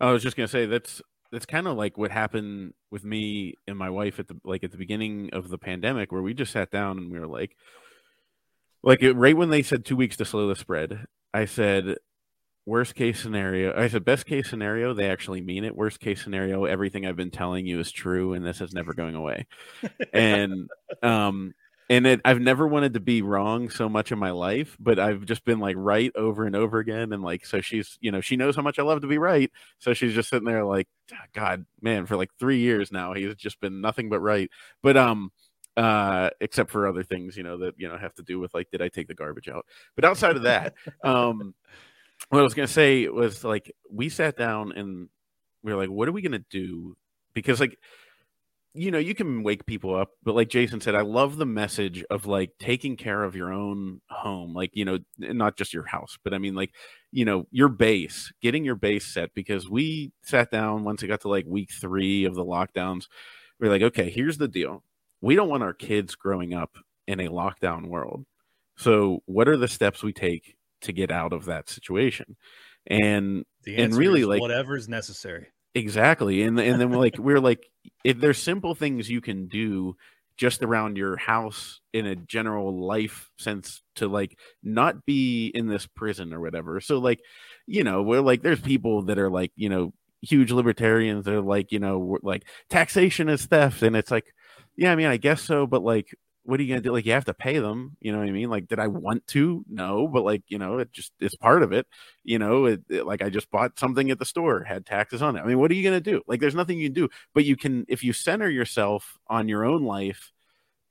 I 0.00 0.10
was 0.12 0.22
just 0.22 0.36
gonna 0.36 0.48
say 0.48 0.66
that's 0.66 1.02
that's 1.30 1.46
kind 1.46 1.68
of 1.68 1.76
like 1.76 1.96
what 1.96 2.10
happened 2.10 2.74
with 2.90 3.04
me 3.04 3.54
and 3.68 3.76
my 3.78 3.90
wife 3.90 4.18
at 4.18 4.28
the 4.28 4.36
like 4.44 4.64
at 4.64 4.72
the 4.72 4.78
beginning 4.78 5.30
of 5.32 5.48
the 5.48 5.58
pandemic, 5.58 6.10
where 6.10 6.22
we 6.22 6.34
just 6.34 6.52
sat 6.52 6.70
down 6.70 6.98
and 6.98 7.12
we 7.12 7.20
were 7.20 7.26
like, 7.26 7.56
like 8.82 9.02
it, 9.02 9.12
right 9.12 9.36
when 9.36 9.50
they 9.50 9.62
said 9.62 9.84
two 9.84 9.96
weeks 9.96 10.16
to 10.16 10.24
slow 10.24 10.48
the 10.48 10.56
spread, 10.56 11.06
I 11.32 11.44
said, 11.44 11.96
worst 12.66 12.94
case 12.94 13.20
scenario. 13.20 13.78
I 13.78 13.88
said 13.88 14.04
best 14.04 14.26
case 14.26 14.48
scenario, 14.48 14.94
they 14.94 15.08
actually 15.08 15.40
mean 15.40 15.64
it. 15.64 15.76
Worst 15.76 16.00
case 16.00 16.22
scenario, 16.22 16.64
everything 16.64 17.06
I've 17.06 17.16
been 17.16 17.30
telling 17.30 17.66
you 17.66 17.78
is 17.78 17.92
true, 17.92 18.32
and 18.32 18.44
this 18.44 18.60
is 18.60 18.72
never 18.72 18.94
going 18.94 19.14
away. 19.14 19.46
and 20.12 20.68
um 21.02 21.52
and 21.90 22.06
it, 22.06 22.22
I've 22.24 22.40
never 22.40 22.66
wanted 22.68 22.94
to 22.94 23.00
be 23.00 23.20
wrong 23.20 23.68
so 23.68 23.88
much 23.90 24.12
in 24.12 24.18
my 24.20 24.30
life, 24.30 24.76
but 24.80 25.00
I've 25.00 25.26
just 25.26 25.44
been 25.44 25.60
like 25.60 25.76
right 25.76 26.12
over 26.16 26.46
and 26.46 26.56
over 26.56 26.78
again. 26.78 27.12
And 27.12 27.22
like, 27.22 27.44
so 27.44 27.60
she's, 27.60 27.98
you 28.00 28.12
know, 28.12 28.22
she 28.22 28.36
knows 28.36 28.56
how 28.56 28.62
much 28.62 28.78
I 28.78 28.84
love 28.84 29.02
to 29.02 29.08
be 29.08 29.18
right. 29.18 29.50
So 29.80 29.92
she's 29.92 30.14
just 30.14 30.30
sitting 30.30 30.46
there 30.46 30.64
like, 30.64 30.88
"Ah, 31.12 31.16
God, 31.34 31.66
man, 31.82 32.06
for 32.06 32.16
like 32.16 32.30
three 32.38 32.60
years 32.60 32.92
now, 32.92 33.12
he's 33.14 33.34
just 33.36 33.60
been 33.60 33.82
nothing 33.82 34.08
but 34.08 34.20
right. 34.20 34.50
But, 34.82 34.96
um, 34.96 35.32
uh, 35.76 36.30
except 36.40 36.70
for 36.70 36.86
other 36.86 37.02
things, 37.02 37.36
you 37.36 37.42
know, 37.42 37.58
that, 37.58 37.74
you 37.78 37.88
know, 37.88 37.98
have 37.98 38.14
to 38.14 38.22
do 38.22 38.38
with 38.40 38.54
like, 38.54 38.70
did 38.70 38.82
I 38.82 38.88
take 38.88 39.08
the 39.08 39.14
garbage 39.14 39.48
out? 39.48 39.66
But 39.96 40.04
outside 40.04 40.36
of 40.36 40.42
that, 40.44 40.74
um, 41.04 41.54
what 42.28 42.40
I 42.40 42.42
was 42.42 42.54
going 42.54 42.68
to 42.68 42.72
say 42.72 43.08
was 43.08 43.44
like, 43.44 43.72
we 43.90 44.08
sat 44.08 44.36
down 44.36 44.72
and 44.72 45.08
we 45.62 45.72
were 45.72 45.78
like, 45.80 45.90
what 45.90 46.08
are 46.08 46.12
we 46.12 46.22
going 46.22 46.32
to 46.32 46.44
do? 46.50 46.96
Because 47.34 47.60
like, 47.60 47.78
you 48.72 48.90
know, 48.90 48.98
you 48.98 49.14
can 49.14 49.42
wake 49.42 49.66
people 49.66 49.94
up, 49.96 50.10
but 50.22 50.34
like 50.34 50.48
Jason 50.48 50.80
said, 50.80 50.94
I 50.94 51.00
love 51.00 51.36
the 51.36 51.46
message 51.46 52.04
of 52.10 52.26
like 52.26 52.52
taking 52.58 52.96
care 52.96 53.24
of 53.24 53.34
your 53.34 53.52
own 53.52 54.00
home, 54.08 54.54
like, 54.54 54.70
you 54.74 54.84
know, 54.84 54.98
not 55.18 55.56
just 55.56 55.74
your 55.74 55.86
house, 55.86 56.16
but 56.22 56.32
I 56.32 56.38
mean, 56.38 56.54
like, 56.54 56.70
you 57.10 57.24
know, 57.24 57.46
your 57.50 57.68
base, 57.68 58.32
getting 58.40 58.64
your 58.64 58.76
base 58.76 59.06
set 59.06 59.34
because 59.34 59.68
we 59.68 60.12
sat 60.22 60.50
down 60.52 60.84
once 60.84 61.02
it 61.02 61.08
got 61.08 61.20
to 61.22 61.28
like 61.28 61.46
week 61.48 61.70
three 61.72 62.24
of 62.24 62.34
the 62.34 62.44
lockdowns. 62.44 63.06
We 63.58 63.66
are 63.66 63.70
like, 63.70 63.82
okay, 63.82 64.08
here's 64.08 64.38
the 64.38 64.48
deal. 64.48 64.84
We 65.20 65.34
don't 65.34 65.48
want 65.48 65.64
our 65.64 65.74
kids 65.74 66.14
growing 66.14 66.54
up 66.54 66.76
in 67.08 67.18
a 67.20 67.28
lockdown 67.28 67.88
world. 67.88 68.24
So, 68.76 69.20
what 69.26 69.48
are 69.48 69.56
the 69.58 69.68
steps 69.68 70.02
we 70.02 70.12
take 70.12 70.54
to 70.82 70.92
get 70.92 71.10
out 71.10 71.32
of 71.32 71.44
that 71.46 71.68
situation? 71.68 72.36
And 72.86 73.44
The 73.64 73.76
And 73.76 73.94
really, 73.94 74.22
is 74.22 74.26
like- 74.28 74.40
whatever's 74.40 74.88
necessary. 74.88 75.48
Exactly. 75.74 76.42
And 76.42 76.58
and 76.58 76.80
then 76.80 76.90
like 76.92 77.16
we're 77.18 77.38
like 77.40 77.66
if 78.04 78.18
there's 78.18 78.38
simple 78.38 78.74
things 78.74 79.08
you 79.08 79.20
can 79.20 79.46
do 79.46 79.96
just 80.36 80.62
around 80.62 80.96
your 80.96 81.16
house 81.16 81.80
in 81.92 82.06
a 82.06 82.16
general 82.16 82.86
life 82.86 83.30
sense 83.38 83.82
to 83.94 84.08
like 84.08 84.36
not 84.64 85.04
be 85.06 85.46
in 85.48 85.68
this 85.68 85.86
prison 85.86 86.32
or 86.32 86.40
whatever. 86.40 86.80
So 86.80 86.98
like, 86.98 87.20
you 87.66 87.84
know, 87.84 88.02
we're 88.02 88.20
like 88.20 88.42
there's 88.42 88.60
people 88.60 89.02
that 89.02 89.18
are 89.18 89.30
like, 89.30 89.52
you 89.54 89.68
know, 89.68 89.92
huge 90.22 90.50
libertarians 90.50 91.24
that 91.26 91.34
are 91.34 91.40
like, 91.42 91.70
you 91.72 91.78
know, 91.78 92.18
like 92.22 92.44
taxation 92.68 93.28
is 93.28 93.46
theft 93.46 93.82
and 93.82 93.94
it's 93.94 94.10
like 94.10 94.26
yeah, 94.76 94.92
I 94.92 94.96
mean, 94.96 95.06
I 95.06 95.18
guess 95.18 95.42
so, 95.42 95.66
but 95.66 95.82
like 95.82 96.14
what 96.50 96.58
are 96.58 96.64
you 96.64 96.68
gonna 96.68 96.80
do? 96.82 96.92
Like, 96.92 97.06
you 97.06 97.12
have 97.12 97.26
to 97.26 97.34
pay 97.34 97.58
them. 97.60 97.96
You 98.00 98.10
know 98.12 98.18
what 98.18 98.28
I 98.28 98.32
mean? 98.32 98.50
Like, 98.50 98.66
did 98.66 98.80
I 98.80 98.86
mm-hmm. 98.86 99.00
want 99.00 99.26
to? 99.28 99.64
No, 99.68 100.08
but 100.08 100.24
like, 100.24 100.42
you 100.48 100.58
know, 100.58 100.78
it 100.78 100.92
just 100.92 101.12
it's 101.20 101.36
part 101.36 101.62
of 101.62 101.72
it. 101.72 101.86
You 102.24 102.38
know, 102.38 102.66
it, 102.66 102.82
it- 102.90 103.06
like 103.06 103.22
I 103.22 103.30
just 103.30 103.50
bought 103.50 103.78
something 103.78 104.10
at 104.10 104.18
the 104.18 104.24
store, 104.24 104.64
had 104.64 104.84
taxes 104.84 105.22
on 105.22 105.36
it. 105.36 105.40
I 105.40 105.46
mean, 105.46 105.58
what 105.60 105.70
are 105.70 105.74
you 105.74 105.84
gonna 105.84 106.00
do? 106.00 106.22
Like, 106.26 106.40
there's 106.40 106.54
nothing 106.56 106.78
you 106.78 106.88
can 106.88 106.94
do. 106.94 107.08
But 107.34 107.44
you 107.44 107.56
can 107.56 107.84
if 107.88 108.02
you 108.04 108.12
center 108.12 108.50
yourself 108.50 109.18
on 109.28 109.48
your 109.48 109.64
own 109.64 109.84
life, 109.84 110.32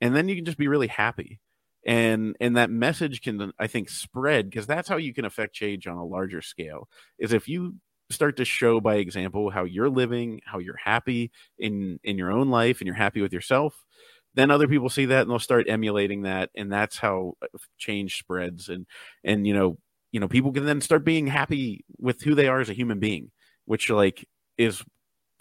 and 0.00 0.16
then 0.16 0.28
you 0.28 0.36
can 0.36 0.44
just 0.46 0.58
be 0.58 0.68
really 0.68 0.88
happy. 0.88 1.40
And 1.86 2.36
and 2.40 2.56
that 2.56 2.70
message 2.70 3.20
can 3.22 3.52
I 3.58 3.66
think 3.66 3.90
spread 3.90 4.50
because 4.50 4.66
that's 4.66 4.88
how 4.88 4.96
you 4.96 5.14
can 5.14 5.24
affect 5.26 5.54
change 5.54 5.86
on 5.86 5.96
a 5.96 6.04
larger 6.04 6.42
scale. 6.42 6.88
Is 7.18 7.32
if 7.32 7.48
you 7.48 7.76
start 8.10 8.36
to 8.36 8.44
show 8.44 8.80
by 8.80 8.96
example 8.96 9.50
how 9.50 9.64
you're 9.64 9.88
living, 9.90 10.40
how 10.44 10.58
you're 10.58 10.76
happy 10.82 11.30
in 11.58 12.00
in 12.02 12.18
your 12.18 12.32
own 12.32 12.48
life, 12.50 12.80
and 12.80 12.86
you're 12.86 12.96
happy 12.96 13.22
with 13.22 13.32
yourself 13.32 13.84
then 14.34 14.50
other 14.50 14.68
people 14.68 14.88
see 14.88 15.06
that 15.06 15.22
and 15.22 15.30
they'll 15.30 15.38
start 15.38 15.68
emulating 15.68 16.22
that 16.22 16.50
and 16.54 16.72
that's 16.72 16.98
how 16.98 17.34
uh, 17.42 17.58
change 17.78 18.18
spreads. 18.18 18.68
And 18.68 18.86
and 19.24 19.46
you 19.46 19.54
know 19.54 19.78
you 20.12 20.20
know 20.20 20.28
people 20.28 20.52
can 20.52 20.66
then 20.66 20.80
start 20.80 21.04
being 21.04 21.26
happy 21.26 21.84
with 21.98 22.22
who 22.22 22.34
they 22.34 22.48
are 22.48 22.60
as 22.60 22.68
a 22.68 22.74
human 22.74 22.98
being 22.98 23.30
which 23.64 23.90
like 23.90 24.26
is 24.58 24.82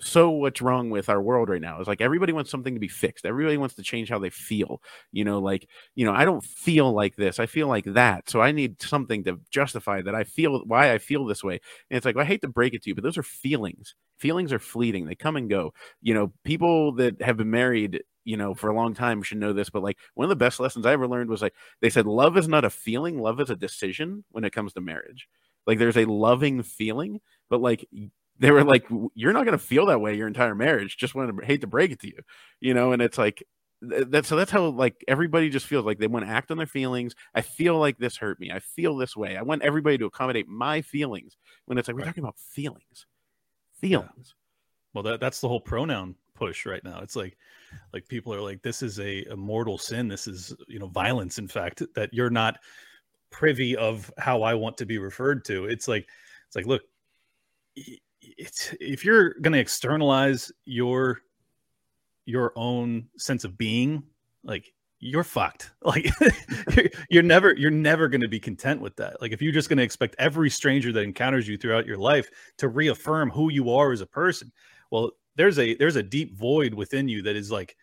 so 0.02 0.30
what's 0.30 0.62
wrong 0.62 0.90
with 0.90 1.10
our 1.10 1.22
world 1.22 1.50
right 1.50 1.62
now. 1.62 1.80
Is 1.82 1.88
like 1.88 2.02
everybody 2.02 2.32
wants 2.32 2.50
something 2.50 2.74
to 2.74 2.80
be 2.80 2.88
fixed. 2.88 3.26
Everybody 3.26 3.58
wants 3.58 3.76
to 3.76 3.84
change 3.84 4.10
how 4.10 4.20
they 4.20 4.30
feel 4.30 4.82
you 5.12 5.26
know 5.26 5.40
like 5.40 5.68
you 5.96 6.06
know 6.06 6.14
i 6.14 6.26
don't 6.26 6.44
feel 6.44 6.92
like 6.94 7.16
this. 7.16 7.40
I 7.40 7.46
feel 7.46 7.68
like 7.68 7.86
that. 7.86 8.30
So 8.30 8.42
i 8.42 8.52
need 8.52 8.82
something 8.82 9.24
to 9.26 9.40
justify 9.50 10.02
that 10.02 10.16
i 10.16 10.24
feel 10.24 10.60
why 10.66 10.94
i 10.94 10.98
feel 10.98 11.26
this 11.26 11.44
way. 11.44 11.60
And 11.90 11.98
it's 11.98 12.06
like 12.06 12.16
well, 12.16 12.24
i 12.24 12.28
hate 12.28 12.42
to 12.42 12.48
break 12.48 12.74
it 12.74 12.84
to 12.84 12.90
you 12.90 12.96
but 12.96 13.04
those 13.04 13.18
are 13.18 13.24
feelings. 13.24 13.96
Feelings 14.18 14.52
are 14.54 14.60
fleeting. 14.60 15.06
They 15.06 15.16
come 15.16 15.36
and 15.36 15.50
go. 15.50 15.74
You 16.02 16.14
know 16.14 16.34
people 16.44 16.94
that 16.94 17.22
have 17.22 17.38
been 17.38 17.52
married 17.52 18.04
you 18.26 18.38
know 18.38 18.54
for 18.54 18.70
a 18.70 18.76
long 18.76 18.94
time 18.94 19.22
should 19.24 19.38
know 19.38 19.54
this 19.54 19.70
but 19.70 19.82
like 19.82 19.98
one 20.14 20.26
of 20.26 20.30
the 20.30 20.36
best 20.36 20.60
lessons 20.60 20.86
i 20.86 20.92
ever 20.92 21.08
learned 21.08 21.30
was 21.30 21.42
like 21.42 21.54
they 21.82 21.90
said 21.90 22.06
love 22.06 22.38
is 22.38 22.48
not 22.48 22.66
a 22.66 22.70
feeling. 22.70 23.20
Love 23.20 23.40
is 23.40 23.50
a 23.50 23.56
decision 23.56 24.24
when 24.32 24.44
it 24.44 24.54
comes 24.54 24.74
to 24.74 24.82
marriage. 24.82 25.28
Like 25.68 25.80
there's 25.80 25.98
a 25.98 26.06
loving 26.06 26.64
feeling 26.64 27.20
but 27.50 27.62
like 27.62 27.88
they 28.40 28.52
were 28.52 28.64
like, 28.64 28.86
"You're 29.16 29.34
not 29.34 29.46
going 29.46 29.58
to 29.58 29.64
feel 29.64 29.88
that 29.88 30.02
way 30.02 30.16
your 30.16 30.28
entire 30.28 30.56
marriage." 30.56 30.98
Just 30.98 31.16
want 31.16 31.38
to 31.38 31.46
hate 31.46 31.62
to 31.62 31.68
break 31.68 31.92
it 31.92 32.00
to 32.02 32.08
you, 32.08 32.20
you 32.60 32.74
know. 32.74 32.92
And 32.94 33.02
it's 33.02 33.18
like 33.18 33.44
that. 33.82 34.26
So 34.26 34.36
that's 34.36 34.52
how 34.52 34.66
like 34.66 35.04
everybody 35.08 35.50
just 35.50 35.66
feels 35.66 35.86
like 35.86 36.00
they 36.00 36.08
want 36.08 36.26
to 36.26 36.32
act 36.32 36.52
on 36.52 36.58
their 36.58 36.66
feelings. 36.66 37.16
I 37.36 37.42
feel 37.42 37.78
like 37.78 37.98
this 37.98 38.18
hurt 38.18 38.40
me. 38.40 38.52
I 38.52 38.60
feel 38.60 38.96
this 38.96 39.16
way. 39.16 39.38
I 39.38 39.42
want 39.42 39.62
everybody 39.62 39.98
to 39.98 40.06
accommodate 40.06 40.48
my 40.48 40.82
feelings. 40.82 41.38
When 41.66 41.78
it's 41.78 41.88
like 41.88 41.98
we're 41.98 42.06
talking 42.06 42.24
about 42.24 42.40
feelings, 42.40 43.06
feelings. 43.80 44.10
Yeah. 44.18 44.94
Well, 44.94 45.04
that 45.04 45.20
that's 45.20 45.42
the 45.42 45.48
whole 45.48 45.62
pronoun 45.62 46.16
push 46.34 46.66
right 46.66 46.84
now. 46.84 47.02
It's 47.02 47.16
like 47.16 47.38
like 47.94 48.08
people 48.08 48.34
are 48.34 48.42
like, 48.42 48.62
this 48.62 48.82
is 48.82 49.00
a, 49.00 49.24
a 49.26 49.36
mortal 49.36 49.78
sin. 49.78 50.08
This 50.08 50.28
is 50.28 50.56
you 50.68 50.80
know 50.80 50.88
violence. 50.88 51.38
In 51.38 51.48
fact, 51.48 51.84
that 51.96 52.14
you're 52.14 52.30
not 52.30 52.58
privy 53.32 53.76
of 53.76 54.12
how 54.18 54.42
I 54.42 54.54
want 54.56 54.78
to 54.78 54.86
be 54.86 54.98
referred 54.98 55.46
to. 55.46 55.66
It's 55.66 55.88
like 55.88 56.08
it's 56.48 56.56
like 56.56 56.66
look 56.66 56.82
it's 58.22 58.74
if 58.80 59.06
you're 59.06 59.34
going 59.36 59.54
to 59.54 59.60
externalize 59.60 60.52
your 60.66 61.22
your 62.26 62.54
own 62.56 63.08
sense 63.18 63.44
of 63.44 63.58
being 63.58 64.04
like 64.44 64.72
you're 65.00 65.24
fucked. 65.24 65.72
Like 65.82 66.12
you're, 67.10 67.24
never 67.24 67.56
you're 67.56 67.72
never 67.72 68.08
going 68.10 68.22
to 68.22 68.28
be 68.28 68.40
content 68.40 68.82
with 68.82 68.96
that. 68.98 69.22
Like 69.22 69.32
if 69.32 69.42
you're 69.42 69.54
just 69.54 69.70
going 69.70 69.78
to 69.78 69.84
expect 69.84 70.16
every 70.20 70.50
stranger 70.50 70.92
that 70.92 71.02
encounters 71.02 71.48
you 71.48 71.58
throughout 71.58 71.86
your 71.86 71.98
life 71.98 72.30
to 72.58 72.68
reaffirm 72.68 73.30
who 73.30 73.50
you 73.50 73.72
are 73.72 73.92
as 73.92 74.02
a 74.02 74.06
person 74.06 74.52
well 74.92 75.12
there's 75.36 75.60
a 75.60 75.76
there's 75.76 75.96
a 75.96 76.04
deep 76.04 76.38
void 76.38 76.74
within 76.74 77.08
you 77.08 77.22
that 77.24 77.36
is 77.36 77.52
like 77.52 77.76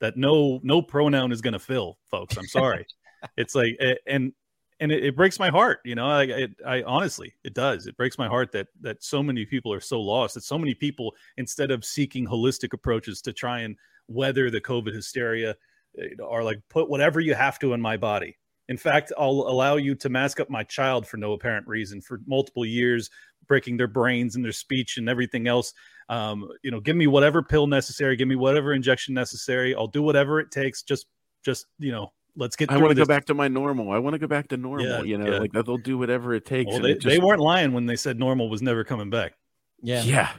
that 0.00 0.16
no 0.16 0.60
no 0.62 0.82
pronoun 0.82 1.32
is 1.32 1.40
going 1.40 1.52
to 1.52 1.58
fill 1.58 1.98
folks. 2.10 2.36
I'm 2.36 2.46
sorry. 2.46 2.86
It's 3.38 3.54
like 3.54 3.74
eh, 3.80 3.94
and 4.06 4.34
and 4.80 4.90
it, 4.90 5.04
it, 5.04 5.16
breaks 5.16 5.38
my 5.38 5.50
heart 5.50 5.80
you 5.84 5.94
know 5.94 6.06
I, 6.06 6.48
I 6.66 6.82
honestly 6.82 7.34
it 7.44 7.54
does. 7.54 7.86
It 7.86 7.96
breaks 7.96 8.18
my 8.18 8.28
heart 8.28 8.52
that 8.52 8.68
that 8.80 9.02
so 9.02 9.22
many 9.22 9.44
people 9.44 9.72
are 9.72 9.80
so 9.80 10.00
lost 10.00 10.34
that 10.34 10.44
so 10.44 10.58
many 10.58 10.74
people 10.74 11.14
instead 11.36 11.70
of 11.70 11.84
seeking 11.84 12.26
holistic 12.26 12.72
approaches 12.72 13.20
to 13.22 13.32
try 13.32 13.60
and 13.60 13.76
weather 14.08 14.50
the 14.50 14.60
covid 14.60 14.94
hysteria 14.94 15.56
eh, 15.98 16.08
are 16.24 16.44
like 16.44 16.60
put 16.68 16.88
whatever 16.88 17.20
you 17.20 17.34
have 17.34 17.58
to 17.58 17.72
in 17.72 17.80
my 17.80 17.96
body. 17.96 18.36
In 18.68 18.76
fact 18.76 19.12
i'll 19.18 19.46
allow 19.48 19.76
you 19.76 19.94
to 19.96 20.08
mask 20.08 20.40
up 20.40 20.50
my 20.50 20.64
child 20.64 21.06
for 21.06 21.16
no 21.16 21.32
apparent 21.32 21.66
reason 21.66 22.00
for 22.00 22.20
multiple 22.26 22.64
years 22.64 23.10
breaking 23.46 23.76
their 23.76 23.88
brains 23.88 24.36
and 24.36 24.44
their 24.44 24.52
speech 24.52 24.96
and 24.96 25.06
everything 25.06 25.46
else. 25.46 25.74
Um, 26.08 26.48
you 26.62 26.70
know 26.70 26.80
give 26.80 26.96
me 26.96 27.06
whatever 27.06 27.42
pill 27.42 27.66
necessary 27.66 28.16
give 28.16 28.28
me 28.28 28.36
whatever 28.36 28.74
injection 28.74 29.14
necessary 29.14 29.74
i'll 29.74 29.86
do 29.86 30.02
whatever 30.02 30.38
it 30.38 30.50
takes 30.50 30.82
just 30.82 31.06
just 31.42 31.64
you 31.78 31.92
know 31.92 32.12
let's 32.36 32.56
get. 32.56 32.70
I 32.70 32.76
want 32.76 32.90
to 32.90 32.94
go 32.94 33.04
back 33.04 33.26
to 33.26 33.34
my 33.34 33.48
normal. 33.48 33.92
I 33.92 33.98
want 33.98 34.14
to 34.14 34.18
go 34.18 34.26
back 34.26 34.48
to 34.48 34.56
normal. 34.56 34.86
Yeah, 34.86 35.02
you 35.02 35.18
know, 35.18 35.32
yeah. 35.32 35.38
like 35.38 35.52
they'll 35.52 35.76
do 35.78 35.98
whatever 35.98 36.34
it 36.34 36.44
takes. 36.44 36.70
Well, 36.70 36.80
they, 36.80 36.94
just... 36.94 37.06
they 37.06 37.18
weren't 37.18 37.40
lying 37.40 37.72
when 37.72 37.86
they 37.86 37.96
said 37.96 38.18
normal 38.18 38.48
was 38.48 38.62
never 38.62 38.84
coming 38.84 39.10
back. 39.10 39.34
Yeah, 39.82 40.02
yeah, 40.02 40.32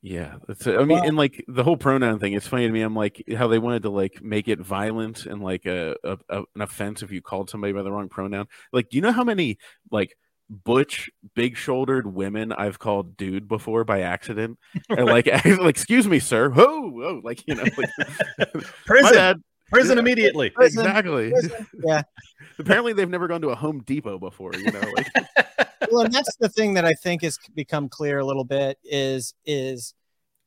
yeah. 0.00 0.34
That's, 0.46 0.66
I 0.66 0.78
mean, 0.78 0.88
well, 0.88 1.04
and 1.04 1.16
like 1.16 1.44
the 1.48 1.64
whole 1.64 1.76
pronoun 1.76 2.18
thing. 2.18 2.32
It's 2.32 2.46
funny 2.46 2.66
to 2.66 2.72
me. 2.72 2.82
I'm 2.82 2.96
like 2.96 3.22
how 3.36 3.48
they 3.48 3.58
wanted 3.58 3.82
to 3.84 3.90
like 3.90 4.22
make 4.22 4.48
it 4.48 4.60
violent 4.60 5.26
and 5.26 5.42
like 5.42 5.66
a, 5.66 5.96
a, 6.04 6.18
a 6.28 6.38
an 6.54 6.62
offense 6.62 7.02
if 7.02 7.10
you 7.10 7.22
called 7.22 7.50
somebody 7.50 7.72
by 7.72 7.82
the 7.82 7.92
wrong 7.92 8.08
pronoun. 8.08 8.46
Like, 8.72 8.90
do 8.90 8.96
you 8.96 9.02
know 9.02 9.12
how 9.12 9.24
many 9.24 9.58
like 9.90 10.16
butch, 10.52 11.10
big 11.34 11.56
shouldered 11.56 12.06
women 12.06 12.52
I've 12.52 12.78
called 12.78 13.16
dude 13.16 13.48
before 13.48 13.84
by 13.84 14.02
accident. 14.02 14.58
And 14.88 15.06
like, 15.06 15.26
like, 15.44 15.64
excuse 15.64 16.06
me, 16.06 16.18
sir. 16.18 16.50
Whoa, 16.50 16.90
whoa, 16.90 17.20
like 17.24 17.42
you 17.46 17.54
know, 17.54 17.64
like, 17.76 18.52
prison. 18.86 19.42
Prison 19.72 19.98
immediately. 19.98 20.50
Prison, 20.50 20.86
exactly. 20.86 21.30
Prison. 21.30 21.66
Yeah. 21.84 22.02
Apparently, 22.58 22.92
they've 22.92 23.08
never 23.08 23.28
gone 23.28 23.40
to 23.40 23.50
a 23.50 23.54
Home 23.54 23.80
Depot 23.80 24.18
before. 24.18 24.52
You 24.54 24.70
know. 24.70 24.82
Like... 24.96 25.08
well, 25.90 26.04
and 26.04 26.14
that's 26.14 26.36
the 26.36 26.48
thing 26.48 26.74
that 26.74 26.84
I 26.84 26.92
think 26.92 27.22
has 27.22 27.38
become 27.54 27.88
clear 27.88 28.18
a 28.18 28.24
little 28.24 28.44
bit 28.44 28.78
is 28.84 29.34
is, 29.44 29.94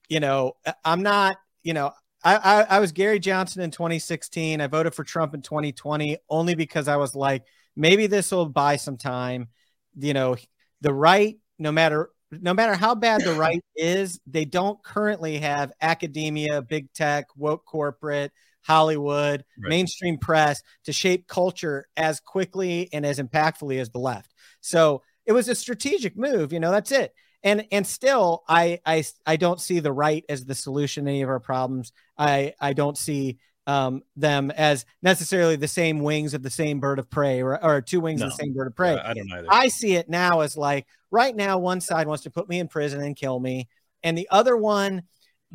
you 0.07 0.19
know, 0.19 0.53
I'm 0.83 1.01
not, 1.01 1.37
you 1.63 1.73
know, 1.73 1.91
I, 2.23 2.35
I, 2.35 2.61
I 2.77 2.79
was 2.79 2.91
Gary 2.91 3.19
Johnson 3.19 3.61
in 3.61 3.71
2016. 3.71 4.61
I 4.61 4.67
voted 4.67 4.93
for 4.93 5.03
Trump 5.03 5.33
in 5.33 5.41
2020 5.41 6.17
only 6.29 6.55
because 6.55 6.87
I 6.87 6.97
was 6.97 7.15
like, 7.15 7.43
maybe 7.75 8.07
this 8.07 8.31
will 8.31 8.47
buy 8.47 8.75
some 8.75 8.97
time. 8.97 9.49
You 9.97 10.13
know, 10.13 10.35
the 10.81 10.93
right, 10.93 11.37
no 11.57 11.71
matter 11.71 12.09
no 12.31 12.53
matter 12.53 12.75
how 12.75 12.95
bad 12.95 13.21
the 13.21 13.33
right 13.33 13.63
is, 13.75 14.19
they 14.27 14.45
don't 14.45 14.81
currently 14.83 15.37
have 15.37 15.71
academia, 15.81 16.61
big 16.61 16.91
tech, 16.93 17.27
woke 17.35 17.65
corporate, 17.65 18.31
Hollywood, 18.65 19.45
right. 19.61 19.69
mainstream 19.69 20.17
press 20.17 20.61
to 20.85 20.93
shape 20.93 21.27
culture 21.27 21.85
as 21.95 22.19
quickly 22.19 22.89
and 22.91 23.05
as 23.05 23.19
impactfully 23.19 23.79
as 23.79 23.89
the 23.89 23.99
left. 23.99 24.33
So 24.61 25.03
it 25.25 25.33
was 25.33 25.47
a 25.47 25.55
strategic 25.55 26.17
move. 26.17 26.51
You 26.51 26.59
know, 26.59 26.71
that's 26.71 26.91
it. 26.91 27.13
And 27.43 27.67
and 27.71 27.85
still, 27.85 28.43
I 28.47 28.79
I 28.85 29.03
I 29.25 29.35
don't 29.35 29.61
see 29.61 29.79
the 29.79 29.93
right 29.93 30.25
as 30.29 30.45
the 30.45 30.55
solution 30.55 31.05
to 31.05 31.11
any 31.11 31.21
of 31.21 31.29
our 31.29 31.39
problems. 31.39 31.91
I 32.17 32.53
I 32.59 32.73
don't 32.73 32.97
see 32.97 33.37
um, 33.67 34.01
them 34.15 34.51
as 34.51 34.85
necessarily 35.01 35.55
the 35.55 35.67
same 35.67 35.99
wings 35.99 36.33
of 36.33 36.43
the 36.43 36.49
same 36.49 36.79
bird 36.79 36.99
of 36.99 37.09
prey 37.09 37.41
or, 37.41 37.63
or 37.63 37.81
two 37.81 37.99
wings 37.99 38.21
no. 38.21 38.27
of 38.27 38.31
the 38.31 38.43
same 38.43 38.53
bird 38.53 38.67
of 38.67 38.75
prey. 38.75 38.97
I 38.97 39.13
don't 39.13 39.31
either. 39.31 39.47
I 39.49 39.67
see 39.67 39.95
it 39.95 40.09
now 40.09 40.41
as 40.41 40.57
like 40.57 40.87
right 41.11 41.35
now, 41.35 41.59
one 41.59 41.81
side 41.81 42.07
wants 42.07 42.23
to 42.23 42.31
put 42.31 42.49
me 42.49 42.59
in 42.59 42.67
prison 42.67 43.01
and 43.01 43.15
kill 43.15 43.39
me, 43.39 43.67
and 44.01 44.17
the 44.17 44.27
other 44.31 44.57
one 44.57 45.03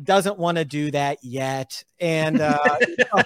doesn't 0.03 0.37
want 0.37 0.57
to 0.57 0.65
do 0.65 0.91
that 0.91 1.19
yet, 1.23 1.83
and 1.99 2.39
uh, 2.39 2.59
you 2.81 2.95
know, 3.13 3.23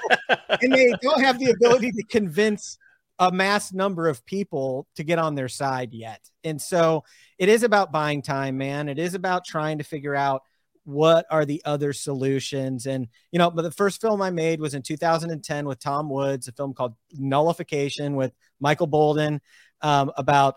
and 0.61 0.73
they 0.73 0.93
don't 1.01 1.21
have 1.21 1.39
the 1.39 1.51
ability 1.51 1.91
to 1.91 2.03
convince 2.03 2.77
a 3.19 3.31
mass 3.31 3.71
number 3.71 4.07
of 4.07 4.25
people 4.25 4.87
to 4.95 5.03
get 5.03 5.19
on 5.19 5.35
their 5.35 5.47
side 5.47 5.93
yet. 5.93 6.29
And 6.43 6.61
so 6.61 7.03
it 7.37 7.47
is 7.47 7.63
about 7.63 7.91
buying 7.91 8.21
time, 8.21 8.57
man. 8.57 8.89
It 8.89 8.99
is 8.99 9.13
about 9.13 9.45
trying 9.45 9.77
to 9.77 9.83
figure 9.83 10.15
out 10.15 10.43
what 10.83 11.25
are 11.31 11.45
the 11.45 11.61
other 11.65 11.93
solutions. 11.93 12.85
And 12.85 13.07
you 13.31 13.39
know, 13.39 13.49
but 13.49 13.63
the 13.63 13.71
first 13.71 14.01
film 14.01 14.21
I 14.21 14.29
made 14.29 14.59
was 14.59 14.73
in 14.73 14.81
2010 14.81 15.65
with 15.65 15.79
Tom 15.79 16.09
Woods, 16.09 16.47
a 16.47 16.51
film 16.51 16.73
called 16.73 16.95
Nullification 17.13 18.15
with 18.15 18.33
Michael 18.59 18.87
Boldin 18.87 19.39
um, 19.81 20.11
about 20.17 20.55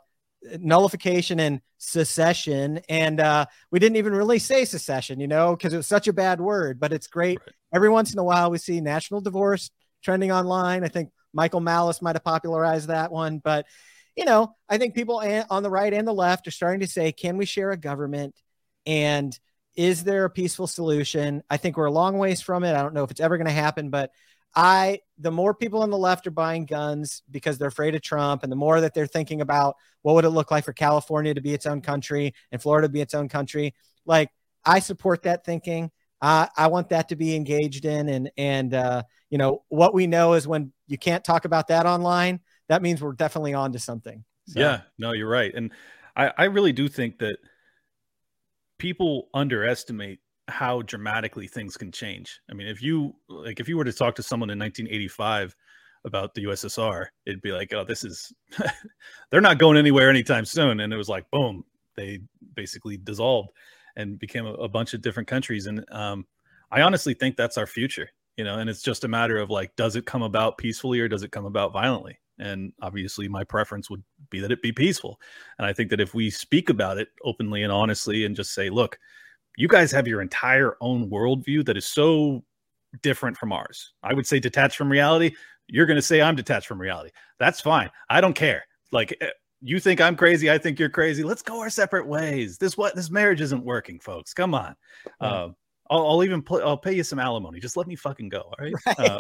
nullification 0.58 1.40
and 1.40 1.60
secession. 1.78 2.80
And 2.88 3.20
uh, 3.20 3.46
we 3.70 3.78
didn't 3.78 3.96
even 3.96 4.12
really 4.12 4.38
say 4.38 4.64
secession 4.64 5.20
you 5.20 5.28
know 5.28 5.56
because 5.56 5.72
it 5.72 5.76
was 5.76 5.86
such 5.86 6.08
a 6.08 6.12
bad 6.12 6.40
word 6.40 6.80
but 6.80 6.92
it's 6.92 7.06
great. 7.06 7.38
Right. 7.40 7.54
every 7.72 7.88
once 7.88 8.12
in 8.12 8.18
a 8.18 8.24
while 8.24 8.50
we 8.50 8.58
see 8.58 8.80
national 8.80 9.20
divorce 9.20 9.70
trending 10.02 10.32
online. 10.32 10.84
I 10.84 10.88
think 10.88 11.10
michael 11.32 11.60
malice 11.60 12.00
might 12.02 12.16
have 12.16 12.24
popularized 12.24 12.88
that 12.88 13.12
one. 13.12 13.38
But 13.38 13.66
you 14.16 14.24
know 14.24 14.54
i 14.68 14.78
think 14.78 14.94
people 14.94 15.22
on 15.50 15.62
the 15.62 15.70
right 15.70 15.94
and 15.94 16.06
the 16.06 16.12
left 16.12 16.48
are 16.48 16.52
starting 16.52 16.80
to 16.80 16.88
say 16.88 17.12
can 17.12 17.36
we 17.36 17.44
share 17.44 17.70
a 17.70 17.76
government? 17.76 18.34
And 18.86 19.38
is 19.76 20.02
there 20.02 20.24
a 20.24 20.30
peaceful 20.30 20.66
solution? 20.66 21.42
I 21.48 21.56
think 21.56 21.76
we're 21.76 21.84
a 21.84 21.92
long 21.92 22.18
ways 22.18 22.40
from 22.40 22.64
it. 22.64 22.74
I 22.74 22.82
don't 22.82 22.94
know 22.94 23.04
if 23.04 23.10
it's 23.10 23.20
ever 23.20 23.36
going 23.36 23.46
to 23.46 23.52
happen 23.52 23.90
but 23.90 24.10
I 24.54 25.00
the 25.18 25.30
more 25.30 25.54
people 25.54 25.82
on 25.82 25.90
the 25.90 25.98
left 25.98 26.26
are 26.26 26.32
buying 26.32 26.64
guns 26.64 27.22
because 27.30 27.58
they're 27.58 27.68
afraid 27.68 27.94
of 27.94 28.02
Trump, 28.02 28.42
and 28.42 28.50
the 28.50 28.56
more 28.56 28.80
that 28.80 28.94
they're 28.94 29.06
thinking 29.06 29.40
about 29.40 29.76
what 30.02 30.14
would 30.14 30.24
it 30.24 30.30
look 30.30 30.50
like 30.50 30.64
for 30.64 30.72
California 30.72 31.34
to 31.34 31.40
be 31.40 31.54
its 31.54 31.66
own 31.66 31.80
country 31.80 32.34
and 32.50 32.60
Florida 32.60 32.88
to 32.88 32.92
be 32.92 33.00
its 33.00 33.14
own 33.14 33.28
country, 33.28 33.74
like 34.06 34.30
I 34.64 34.80
support 34.80 35.22
that 35.22 35.44
thinking. 35.44 35.90
Uh, 36.20 36.46
I 36.56 36.66
want 36.66 36.88
that 36.88 37.10
to 37.10 37.16
be 37.16 37.36
engaged 37.36 37.84
in, 37.84 38.08
and 38.08 38.30
and 38.36 38.74
uh, 38.74 39.02
you 39.30 39.38
know 39.38 39.62
what 39.68 39.94
we 39.94 40.06
know 40.06 40.34
is 40.34 40.48
when 40.48 40.72
you 40.86 40.98
can't 40.98 41.24
talk 41.24 41.44
about 41.44 41.68
that 41.68 41.86
online, 41.86 42.40
that 42.68 42.82
means 42.82 43.00
we're 43.00 43.12
definitely 43.12 43.54
on 43.54 43.72
to 43.72 43.78
something. 43.78 44.24
So. 44.48 44.58
Yeah, 44.60 44.80
no, 44.98 45.12
you're 45.12 45.28
right, 45.28 45.54
and 45.54 45.72
I, 46.16 46.32
I 46.36 46.44
really 46.44 46.72
do 46.72 46.88
think 46.88 47.18
that 47.20 47.38
people 48.78 49.28
underestimate 49.34 50.20
how 50.48 50.82
dramatically 50.82 51.46
things 51.46 51.76
can 51.76 51.92
change. 51.92 52.40
I 52.50 52.54
mean, 52.54 52.66
if 52.66 52.82
you 52.82 53.14
like, 53.28 53.60
if 53.60 53.68
you 53.68 53.76
were 53.76 53.84
to 53.84 53.92
talk 53.92 54.14
to 54.16 54.22
someone 54.22 54.50
in 54.50 54.58
1985 54.58 55.54
about 56.04 56.34
the 56.34 56.44
USSR, 56.44 57.06
it'd 57.26 57.42
be 57.42 57.52
like, 57.52 57.72
oh, 57.72 57.84
this 57.84 58.04
is, 58.04 58.32
they're 59.30 59.40
not 59.40 59.58
going 59.58 59.76
anywhere 59.76 60.10
anytime 60.10 60.44
soon. 60.44 60.80
And 60.80 60.92
it 60.92 60.96
was 60.96 61.08
like, 61.08 61.30
boom, 61.30 61.64
they 61.96 62.20
basically 62.54 62.96
dissolved 62.96 63.50
and 63.96 64.18
became 64.18 64.46
a, 64.46 64.54
a 64.54 64.68
bunch 64.68 64.94
of 64.94 65.02
different 65.02 65.28
countries. 65.28 65.66
And 65.66 65.84
um, 65.92 66.26
I 66.70 66.82
honestly 66.82 67.14
think 67.14 67.36
that's 67.36 67.58
our 67.58 67.66
future, 67.66 68.08
you 68.36 68.44
know, 68.44 68.58
and 68.58 68.70
it's 68.70 68.82
just 68.82 69.04
a 69.04 69.08
matter 69.08 69.36
of 69.36 69.50
like, 69.50 69.76
does 69.76 69.96
it 69.96 70.06
come 70.06 70.22
about 70.22 70.58
peacefully 70.58 71.00
or 71.00 71.08
does 71.08 71.22
it 71.22 71.32
come 71.32 71.46
about 71.46 71.72
violently? 71.72 72.18
And 72.40 72.72
obviously, 72.80 73.26
my 73.26 73.42
preference 73.42 73.90
would 73.90 74.04
be 74.30 74.38
that 74.40 74.52
it 74.52 74.62
be 74.62 74.70
peaceful. 74.70 75.20
And 75.58 75.66
I 75.66 75.72
think 75.72 75.90
that 75.90 76.00
if 76.00 76.14
we 76.14 76.30
speak 76.30 76.70
about 76.70 76.96
it 76.96 77.08
openly 77.24 77.64
and 77.64 77.72
honestly 77.72 78.24
and 78.24 78.36
just 78.36 78.54
say, 78.54 78.70
look, 78.70 78.96
you 79.58 79.66
guys 79.66 79.90
have 79.90 80.06
your 80.06 80.22
entire 80.22 80.76
own 80.80 81.10
worldview 81.10 81.66
that 81.66 81.76
is 81.76 81.84
so 81.84 82.44
different 83.02 83.36
from 83.36 83.52
ours. 83.52 83.92
I 84.04 84.14
would 84.14 84.24
say 84.24 84.38
detached 84.38 84.76
from 84.76 84.88
reality. 84.88 85.34
You're 85.66 85.84
going 85.84 85.96
to 85.96 86.02
say 86.02 86.22
I'm 86.22 86.36
detached 86.36 86.68
from 86.68 86.80
reality. 86.80 87.10
That's 87.40 87.60
fine. 87.60 87.90
I 88.08 88.20
don't 88.20 88.34
care. 88.34 88.64
Like 88.92 89.16
eh, 89.20 89.30
you 89.60 89.80
think 89.80 90.00
I'm 90.00 90.14
crazy, 90.14 90.48
I 90.48 90.58
think 90.58 90.78
you're 90.78 90.88
crazy. 90.88 91.24
Let's 91.24 91.42
go 91.42 91.58
our 91.60 91.70
separate 91.70 92.06
ways. 92.06 92.56
This 92.56 92.78
what 92.78 92.94
this 92.94 93.10
marriage 93.10 93.40
isn't 93.40 93.64
working, 93.64 93.98
folks. 93.98 94.32
Come 94.32 94.54
on. 94.54 94.76
Yeah. 95.20 95.26
Uh, 95.26 95.48
I'll, 95.90 96.06
I'll, 96.06 96.24
even 96.24 96.42
put. 96.42 96.62
I'll 96.62 96.76
pay 96.76 96.92
you 96.92 97.02
some 97.02 97.18
alimony. 97.18 97.60
Just 97.60 97.76
let 97.76 97.86
me 97.86 97.96
fucking 97.96 98.28
go. 98.28 98.40
All 98.40 98.56
right. 98.60 98.74
right. 98.86 98.98
Uh, 99.00 99.18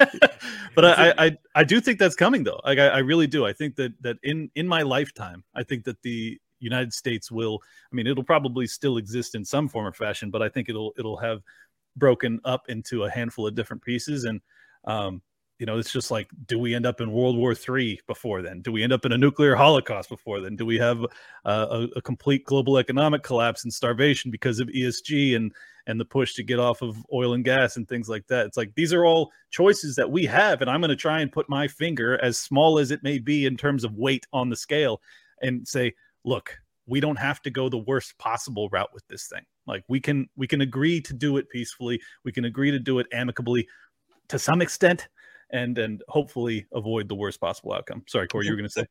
but 0.74 0.84
I, 0.86 1.14
I, 1.18 1.38
I 1.54 1.64
do 1.64 1.80
think 1.80 1.98
that's 1.98 2.14
coming 2.14 2.42
though. 2.44 2.60
Like 2.64 2.78
I, 2.78 2.88
I 2.88 2.98
really 2.98 3.26
do. 3.26 3.44
I 3.44 3.52
think 3.52 3.76
that 3.76 3.92
that 4.00 4.16
in 4.22 4.50
in 4.54 4.66
my 4.66 4.82
lifetime, 4.82 5.44
I 5.54 5.62
think 5.62 5.84
that 5.84 6.00
the 6.02 6.40
United 6.58 6.92
States 6.92 7.30
will. 7.30 7.60
I 7.92 7.94
mean, 7.94 8.06
it'll 8.06 8.24
probably 8.24 8.66
still 8.66 8.96
exist 8.96 9.34
in 9.34 9.44
some 9.44 9.68
form 9.68 9.86
or 9.86 9.92
fashion, 9.92 10.30
but 10.30 10.42
I 10.42 10.48
think 10.48 10.68
it'll 10.68 10.92
it'll 10.98 11.18
have 11.18 11.42
broken 11.96 12.40
up 12.44 12.68
into 12.68 13.04
a 13.04 13.10
handful 13.10 13.46
of 13.46 13.54
different 13.54 13.82
pieces 13.82 14.24
and. 14.24 14.40
Um, 14.84 15.22
you 15.58 15.64
know, 15.64 15.78
it's 15.78 15.92
just 15.92 16.10
like, 16.10 16.28
do 16.46 16.58
we 16.58 16.74
end 16.74 16.84
up 16.84 17.00
in 17.00 17.10
World 17.12 17.36
War 17.36 17.54
Three 17.54 17.98
before 18.06 18.42
then? 18.42 18.60
Do 18.60 18.72
we 18.72 18.82
end 18.82 18.92
up 18.92 19.06
in 19.06 19.12
a 19.12 19.18
nuclear 19.18 19.54
holocaust 19.54 20.08
before 20.08 20.40
then? 20.40 20.54
Do 20.54 20.66
we 20.66 20.76
have 20.76 21.02
uh, 21.44 21.66
a, 21.70 21.82
a, 21.96 22.02
complete 22.02 22.44
global 22.44 22.76
economic 22.76 23.22
collapse 23.22 23.64
and 23.64 23.72
starvation 23.72 24.30
because 24.30 24.60
of 24.60 24.68
ESG 24.68 25.34
and 25.34 25.52
and 25.86 25.98
the 25.98 26.04
push 26.04 26.34
to 26.34 26.42
get 26.42 26.58
off 26.58 26.82
of 26.82 26.96
oil 27.12 27.32
and 27.32 27.44
gas 27.44 27.76
and 27.76 27.88
things 27.88 28.08
like 28.08 28.26
that? 28.26 28.46
It's 28.46 28.58
like 28.58 28.74
these 28.74 28.92
are 28.92 29.06
all 29.06 29.32
choices 29.50 29.96
that 29.96 30.10
we 30.10 30.26
have, 30.26 30.60
and 30.60 30.70
I'm 30.70 30.80
going 30.80 30.90
to 30.90 30.96
try 30.96 31.20
and 31.20 31.32
put 31.32 31.48
my 31.48 31.68
finger, 31.68 32.22
as 32.22 32.38
small 32.38 32.78
as 32.78 32.90
it 32.90 33.02
may 33.02 33.18
be 33.18 33.46
in 33.46 33.56
terms 33.56 33.84
of 33.84 33.96
weight 33.96 34.26
on 34.34 34.50
the 34.50 34.56
scale, 34.56 35.00
and 35.40 35.66
say, 35.66 35.94
look, 36.26 36.58
we 36.86 37.00
don't 37.00 37.18
have 37.18 37.40
to 37.42 37.50
go 37.50 37.70
the 37.70 37.78
worst 37.78 38.18
possible 38.18 38.68
route 38.70 38.92
with 38.92 39.06
this 39.08 39.28
thing. 39.28 39.44
Like 39.66 39.84
we 39.88 40.00
can 40.00 40.28
we 40.36 40.46
can 40.46 40.60
agree 40.60 41.00
to 41.00 41.14
do 41.14 41.38
it 41.38 41.48
peacefully. 41.48 42.00
We 42.24 42.32
can 42.32 42.44
agree 42.44 42.70
to 42.72 42.78
do 42.78 42.98
it 42.98 43.06
amicably 43.12 43.66
to 44.28 44.38
some 44.38 44.60
extent 44.60 45.08
and 45.50 45.78
and 45.78 46.02
hopefully 46.08 46.66
avoid 46.72 47.08
the 47.08 47.14
worst 47.14 47.40
possible 47.40 47.72
outcome. 47.72 48.02
Sorry, 48.06 48.28
Corey, 48.28 48.44
you 48.46 48.52
were 48.52 48.56
going 48.56 48.68
to 48.68 48.72
say. 48.72 48.86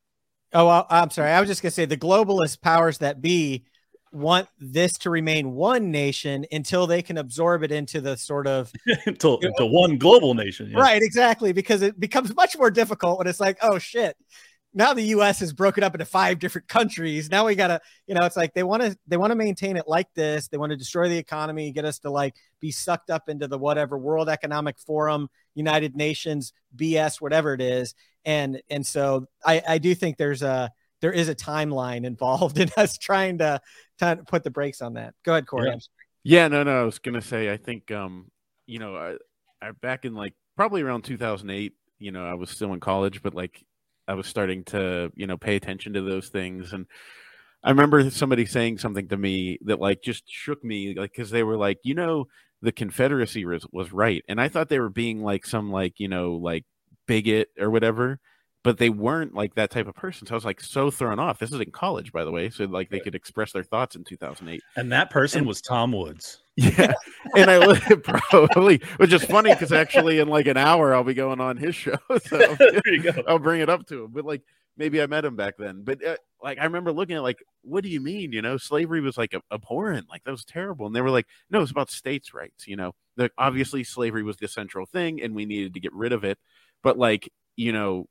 Oh, 0.54 0.86
I'm 0.90 1.10
sorry. 1.10 1.32
I 1.32 1.40
was 1.40 1.50
just 1.50 1.62
going 1.62 1.72
to 1.72 1.76
say 1.76 1.86
the 1.86 1.98
globalist 1.98 2.62
powers 2.62 3.00
that 3.00 3.22
be 3.22 3.66
want 4.14 4.48
this 4.58 4.94
to 5.00 5.10
remain 5.10 5.52
one 5.52 5.92
nation 5.92 6.46
until 6.52 6.88
they 6.88 7.02
can 7.02 7.18
absorb 7.18 7.64
it 7.64 7.72
into 7.72 8.00
the 8.00 8.16
sort 8.16 8.48
of 8.48 8.72
until, 9.06 9.40
you 9.42 9.52
know, 9.60 9.66
one 9.66 9.98
global 9.98 10.34
nation. 10.34 10.70
Yeah. 10.72 10.80
Right, 10.80 11.02
exactly. 11.02 11.52
Because 11.52 11.82
it 11.82 12.00
becomes 12.00 12.34
much 12.36 12.58
more 12.58 12.72
difficult 12.72 13.18
when 13.18 13.28
it's 13.28 13.42
like, 13.42 13.58
oh 13.62 13.80
shit, 13.80 14.16
now 14.76 14.94
the 14.94 15.04
US 15.04 15.42
is 15.42 15.54
broken 15.54 15.84
up 15.84 15.96
into 15.96 16.06
five 16.06 16.38
different 16.38 16.68
countries. 16.68 17.32
Now 17.32 17.46
we 17.46 17.56
gotta, 17.56 17.80
you 18.08 18.14
know, 18.14 18.26
it's 18.26 18.36
like 18.36 18.54
they 18.54 18.64
want 18.64 18.84
to 18.84 18.96
they 19.08 19.16
want 19.16 19.32
to 19.32 19.36
maintain 19.36 19.78
it 19.78 19.86
like 19.88 20.14
this. 20.14 20.50
They 20.50 20.58
want 20.58 20.72
to 20.72 20.78
destroy 20.78 21.08
the 21.08 21.18
economy, 21.18 21.72
get 21.72 21.86
us 21.86 22.00
to 22.00 22.12
like 22.12 22.36
be 22.60 22.72
sucked 22.72 23.10
up 23.10 23.30
into 23.30 23.48
the 23.48 23.58
whatever 23.58 23.98
World 23.98 24.28
Economic 24.28 24.78
Forum, 24.78 25.30
United 25.56 25.96
Nations, 25.96 26.52
BS, 26.76 27.22
whatever 27.22 27.54
it 27.54 27.62
is. 27.62 27.96
And 28.26 28.62
and 28.70 28.86
so 28.86 29.28
I, 29.46 29.64
I 29.68 29.78
do 29.78 29.96
think 29.96 30.18
there's 30.18 30.44
a 30.44 30.70
there 31.00 31.14
is 31.14 31.30
a 31.30 31.36
timeline 31.36 32.06
involved 32.06 32.60
in 32.60 32.70
us 32.76 32.98
trying 32.98 33.38
to, 33.38 33.62
to 34.00 34.18
put 34.28 34.44
the 34.44 34.52
brakes 34.52 34.82
on 34.82 34.96
that. 34.96 35.14
Go 35.24 35.32
ahead, 35.32 35.48
Corey. 35.48 35.70
Yeah, 35.70 35.78
yeah 36.24 36.48
no, 36.50 36.64
no, 36.64 36.82
I 36.82 36.84
was 36.84 37.00
gonna 37.00 37.22
say 37.22 37.50
I 37.50 37.56
think 37.56 37.92
um, 37.92 38.30
you 38.68 38.80
know, 38.80 38.98
I, 38.98 39.16
I 39.66 39.72
back 39.72 40.04
in 40.04 40.14
like 40.14 40.34
probably 40.58 40.82
around 40.82 41.04
2008, 41.04 41.74
you 42.00 42.12
know, 42.12 42.26
I 42.26 42.34
was 42.34 42.50
still 42.50 42.74
in 42.74 42.82
college, 42.82 43.22
but 43.22 43.34
like 43.34 43.64
I 44.08 44.14
was 44.14 44.28
starting 44.28 44.64
to, 44.66 45.12
you 45.16 45.28
know, 45.28 45.38
pay 45.38 45.56
attention 45.56 45.94
to 45.94 46.02
those 46.02 46.30
things. 46.30 46.74
And 46.74 46.86
I 47.64 47.70
remember 47.70 48.10
somebody 48.10 48.46
saying 48.46 48.78
something 48.78 49.08
to 49.10 49.18
me 49.18 49.58
that 49.66 49.80
like 49.80 50.02
just 50.02 50.24
shook 50.28 50.64
me, 50.64 50.96
like, 50.96 51.12
because 51.12 51.32
they 51.32 51.44
were 51.44 51.58
like, 51.58 51.80
you 51.84 51.96
know, 51.96 52.28
the 52.62 52.72
Confederacy 52.72 53.46
was, 53.46 53.66
was 53.72 53.92
right. 53.92 54.24
And 54.28 54.40
I 54.40 54.48
thought 54.50 54.70
they 54.70 54.80
were 54.80 54.90
being 54.90 55.24
like 55.24 55.46
some, 55.46 55.72
like, 55.72 56.00
you 56.00 56.08
know, 56.08 56.34
like 56.34 56.66
bigot 57.08 57.50
or 57.60 57.70
whatever 57.70 58.20
but 58.66 58.80
they 58.80 58.90
weren't 58.90 59.36
like 59.36 59.54
that 59.54 59.70
type 59.70 59.86
of 59.88 59.94
person. 59.94 60.26
So 60.26 60.34
I 60.34 60.38
was 60.38 60.44
like 60.44 60.60
so 60.60 60.90
thrown 60.90 61.20
off. 61.20 61.38
This 61.38 61.54
is 61.54 61.60
in 61.62 61.70
college, 61.70 62.12
by 62.12 62.26
the 62.26 62.32
way, 62.32 62.50
so 62.50 62.66
like 62.66 62.90
they 62.90 63.00
could 63.00 63.14
express 63.14 63.52
their 63.52 63.62
thoughts 63.62 63.96
in 63.96 64.04
2008. 64.04 64.60
And 64.76 64.92
that 64.92 65.12
person 65.12 65.40
and, 65.40 65.48
was 65.48 65.62
Tom 65.62 65.94
Woods. 65.94 66.42
Yeah, 66.58 66.94
and 67.36 67.52
I 67.52 67.76
probably, 68.04 68.78
which 68.96 69.12
is 69.12 69.26
funny 69.26 69.52
because 69.52 69.74
actually 69.74 70.20
in 70.20 70.30
like 70.30 70.48
an 70.48 70.56
hour 70.56 70.96
I'll 70.96 71.04
be 71.04 71.14
going 71.14 71.42
on 71.42 71.58
his 71.58 71.76
show, 71.76 71.98
so 72.24 72.38
there 72.38 72.82
you 72.86 73.04
go. 73.04 73.12
I'll 73.28 73.40
bring 73.40 73.60
it 73.60 73.70
up 73.70 73.86
to 73.88 74.06
him. 74.06 74.12
But 74.14 74.24
like 74.24 74.42
maybe 74.78 75.02
I 75.02 75.06
met 75.06 75.26
him 75.26 75.36
back 75.36 75.58
then. 75.58 75.84
But 75.84 76.04
uh, 76.04 76.16
like 76.42 76.58
I 76.58 76.64
remember 76.64 76.94
looking 76.94 77.18
at 77.18 77.24
like, 77.24 77.44
what 77.62 77.84
do 77.84 77.90
you 77.90 78.00
mean? 78.00 78.32
You 78.32 78.42
know, 78.42 78.56
slavery 78.56 79.02
was 79.02 79.18
like 79.18 79.36
abhorrent, 79.52 80.10
like 80.10 80.24
that 80.24 80.32
was 80.32 80.46
terrible. 80.46 80.88
And 80.88 80.96
they 80.96 81.02
were 81.02 81.12
like, 81.12 81.28
no, 81.50 81.62
it's 81.62 81.72
about 81.72 81.92
states' 81.92 82.34
rights. 82.34 82.68
You 82.68 82.78
know, 82.78 82.96
that 83.18 83.34
obviously 83.38 83.84
slavery 83.84 84.24
was 84.24 84.38
the 84.38 84.48
central 84.48 84.86
thing, 84.86 85.22
and 85.22 85.36
we 85.36 85.46
needed 85.46 85.74
to 85.74 85.82
get 85.82 85.94
rid 85.94 86.14
of 86.14 86.24
it. 86.24 86.40
But 86.84 86.98
like, 86.98 87.30
you 87.58 87.74
know, 87.74 88.08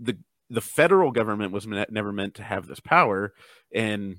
the 0.00 0.18
the 0.48 0.60
federal 0.60 1.12
government 1.12 1.52
was 1.52 1.66
never 1.66 2.12
meant 2.12 2.34
to 2.34 2.42
have 2.42 2.66
this 2.66 2.80
power. 2.80 3.32
And 3.72 4.16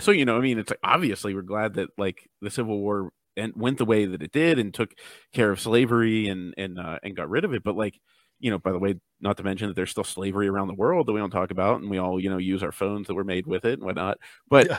so 0.00 0.12
you 0.12 0.24
know 0.24 0.36
i 0.36 0.40
mean 0.40 0.60
it's 0.60 0.70
like 0.70 0.78
obviously 0.84 1.34
we're 1.34 1.42
glad 1.42 1.74
that 1.74 1.88
like 1.98 2.28
the 2.40 2.50
civil 2.50 2.78
war 2.78 3.10
and 3.36 3.52
went 3.56 3.78
the 3.78 3.84
way 3.84 4.04
that 4.04 4.22
it 4.22 4.32
did 4.32 4.58
and 4.58 4.74
took 4.74 4.90
care 5.32 5.50
of 5.50 5.60
slavery 5.60 6.28
and 6.28 6.54
and 6.58 6.78
uh, 6.78 6.98
and 7.02 7.16
got 7.16 7.30
rid 7.30 7.44
of 7.44 7.54
it. 7.54 7.62
But 7.62 7.76
like 7.76 7.98
you 8.40 8.50
know 8.50 8.58
by 8.58 8.72
the 8.72 8.78
way 8.78 8.96
not 9.20 9.36
to 9.36 9.42
mention 9.42 9.68
that 9.68 9.74
there's 9.74 9.90
still 9.90 10.04
slavery 10.04 10.48
around 10.48 10.68
the 10.68 10.74
world 10.74 11.06
that 11.06 11.12
we 11.12 11.20
don't 11.20 11.30
talk 11.30 11.50
about 11.50 11.80
and 11.80 11.90
we 11.90 11.98
all 11.98 12.20
you 12.20 12.30
know 12.30 12.38
use 12.38 12.62
our 12.62 12.72
phones 12.72 13.06
that 13.06 13.14
were 13.14 13.24
made 13.24 13.46
with 13.46 13.64
it 13.64 13.74
and 13.74 13.84
whatnot. 13.84 14.18
But 14.48 14.68
yeah. 14.68 14.78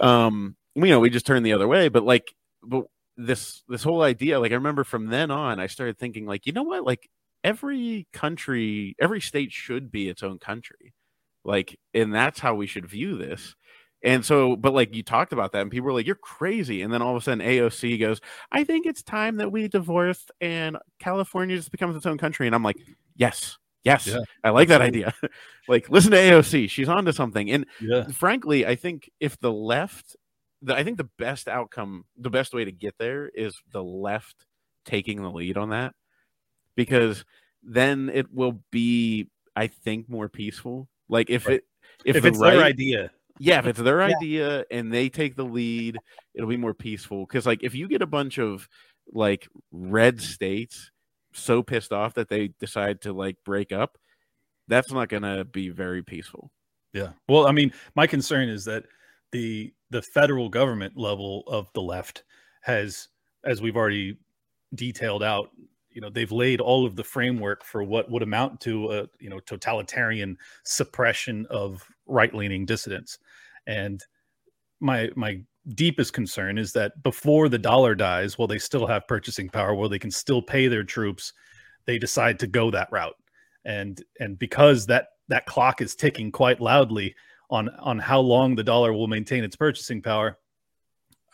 um 0.00 0.56
you 0.74 0.86
know 0.86 1.00
we 1.00 1.10
just 1.10 1.26
turn 1.26 1.42
the 1.42 1.52
other 1.52 1.68
way. 1.68 1.88
But 1.88 2.04
like 2.04 2.34
but 2.62 2.84
this 3.16 3.62
this 3.68 3.82
whole 3.82 4.02
idea 4.02 4.38
like 4.38 4.52
i 4.52 4.54
remember 4.54 4.84
from 4.84 5.08
then 5.08 5.32
on 5.32 5.58
i 5.58 5.66
started 5.66 5.98
thinking 5.98 6.24
like 6.24 6.46
you 6.46 6.52
know 6.52 6.62
what? 6.62 6.84
Like 6.84 7.08
every 7.44 8.06
country, 8.12 8.96
every 9.00 9.20
state 9.20 9.52
should 9.52 9.90
be 9.90 10.08
its 10.08 10.22
own 10.22 10.38
country. 10.38 10.94
Like, 11.44 11.78
and 11.94 12.14
that's 12.14 12.40
how 12.40 12.54
we 12.54 12.66
should 12.66 12.86
view 12.86 13.16
this. 13.16 13.54
And 14.04 14.24
so, 14.24 14.54
but 14.54 14.74
like 14.74 14.94
you 14.94 15.02
talked 15.02 15.32
about 15.32 15.52
that, 15.52 15.62
and 15.62 15.70
people 15.70 15.86
were 15.86 15.92
like, 15.92 16.06
"You're 16.06 16.14
crazy." 16.14 16.82
And 16.82 16.92
then 16.92 17.02
all 17.02 17.16
of 17.16 17.20
a 17.20 17.24
sudden, 17.24 17.44
AOC 17.44 17.98
goes, 17.98 18.20
"I 18.52 18.62
think 18.62 18.86
it's 18.86 19.02
time 19.02 19.38
that 19.38 19.50
we 19.50 19.66
divorce 19.66 20.24
and 20.40 20.76
California 21.00 21.56
just 21.56 21.72
becomes 21.72 21.96
its 21.96 22.06
own 22.06 22.16
country." 22.16 22.46
And 22.46 22.54
I'm 22.54 22.62
like, 22.62 22.76
"Yes, 23.16 23.58
yes, 23.82 24.06
yeah, 24.06 24.18
I 24.44 24.50
like 24.50 24.68
that 24.68 24.82
idea." 24.82 25.14
like, 25.68 25.90
listen 25.90 26.12
to 26.12 26.16
AOC; 26.16 26.70
she's 26.70 26.88
onto 26.88 27.10
something. 27.10 27.50
And 27.50 27.66
yeah. 27.80 28.06
frankly, 28.06 28.64
I 28.64 28.76
think 28.76 29.10
if 29.18 29.36
the 29.40 29.52
left, 29.52 30.16
the, 30.62 30.76
I 30.76 30.84
think 30.84 30.96
the 30.96 31.10
best 31.18 31.48
outcome, 31.48 32.04
the 32.16 32.30
best 32.30 32.54
way 32.54 32.64
to 32.64 32.72
get 32.72 32.94
there 32.98 33.28
is 33.28 33.60
the 33.72 33.82
left 33.82 34.46
taking 34.84 35.22
the 35.22 35.30
lead 35.30 35.56
on 35.56 35.70
that 35.70 35.92
because 36.78 37.24
then 37.64 38.08
it 38.14 38.32
will 38.32 38.62
be, 38.70 39.28
I 39.56 39.66
think, 39.66 40.08
more 40.08 40.28
peaceful. 40.28 40.88
Like 41.08 41.28
if 41.28 41.48
it 41.48 41.64
if, 42.04 42.14
if 42.14 42.24
it's 42.24 42.38
right, 42.38 42.54
their 42.54 42.62
idea, 42.62 43.10
yeah, 43.40 43.58
if 43.58 43.66
it's 43.66 43.80
their 43.80 44.08
yeah. 44.08 44.14
idea 44.16 44.64
and 44.70 44.92
they 44.92 45.08
take 45.08 45.34
the 45.34 45.44
lead, 45.44 45.96
it'll 46.34 46.48
be 46.48 46.56
more 46.56 46.74
peaceful. 46.74 47.26
Because 47.26 47.46
like 47.46 47.64
if 47.64 47.74
you 47.74 47.88
get 47.88 48.00
a 48.00 48.06
bunch 48.06 48.38
of 48.38 48.68
like 49.12 49.48
red 49.72 50.20
states 50.20 50.92
so 51.32 51.64
pissed 51.64 51.92
off 51.92 52.14
that 52.14 52.28
they 52.28 52.52
decide 52.60 53.00
to 53.00 53.12
like 53.12 53.36
break 53.44 53.72
up, 53.72 53.98
that's 54.68 54.92
not 54.92 55.08
gonna 55.08 55.44
be 55.44 55.70
very 55.70 56.04
peaceful. 56.04 56.52
Yeah. 56.92 57.10
Well, 57.28 57.48
I 57.48 57.52
mean, 57.52 57.72
my 57.96 58.06
concern 58.06 58.48
is 58.48 58.64
that 58.66 58.84
the 59.32 59.72
the 59.90 60.02
federal 60.02 60.48
government 60.48 60.96
level 60.96 61.42
of 61.48 61.66
the 61.74 61.82
left 61.82 62.22
has, 62.62 63.08
as 63.44 63.60
we've 63.60 63.76
already 63.76 64.16
detailed 64.76 65.24
out, 65.24 65.50
you 65.90 66.00
know 66.00 66.10
they've 66.10 66.32
laid 66.32 66.60
all 66.60 66.86
of 66.86 66.96
the 66.96 67.04
framework 67.04 67.64
for 67.64 67.82
what 67.82 68.10
would 68.10 68.22
amount 68.22 68.60
to 68.62 68.90
a 68.92 69.06
you 69.20 69.30
know 69.30 69.40
totalitarian 69.40 70.36
suppression 70.64 71.46
of 71.50 71.84
right-leaning 72.06 72.66
dissidents. 72.66 73.18
And 73.66 74.04
my 74.80 75.10
my 75.16 75.40
deepest 75.74 76.12
concern 76.12 76.56
is 76.56 76.72
that 76.72 77.02
before 77.02 77.48
the 77.48 77.58
dollar 77.58 77.94
dies 77.94 78.38
while 78.38 78.48
they 78.48 78.58
still 78.58 78.86
have 78.86 79.06
purchasing 79.06 79.48
power 79.48 79.74
while 79.74 79.88
they 79.88 79.98
can 79.98 80.10
still 80.10 80.40
pay 80.40 80.66
their 80.66 80.84
troops 80.84 81.32
they 81.84 81.98
decide 81.98 82.38
to 82.38 82.46
go 82.46 82.70
that 82.70 82.88
route. 82.90 83.16
And 83.64 84.02
and 84.20 84.38
because 84.38 84.86
that 84.86 85.08
that 85.28 85.46
clock 85.46 85.80
is 85.80 85.94
ticking 85.94 86.32
quite 86.32 86.60
loudly 86.60 87.14
on 87.50 87.68
on 87.78 87.98
how 87.98 88.20
long 88.20 88.54
the 88.54 88.62
dollar 88.62 88.92
will 88.92 89.06
maintain 89.06 89.44
its 89.44 89.56
purchasing 89.56 90.02
power 90.02 90.38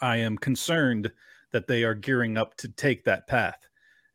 i 0.01 0.17
am 0.17 0.37
concerned 0.37 1.11
that 1.53 1.67
they 1.67 1.85
are 1.85 1.95
gearing 1.95 2.37
up 2.37 2.57
to 2.57 2.69
take 2.69 3.05
that 3.05 3.27
path 3.27 3.59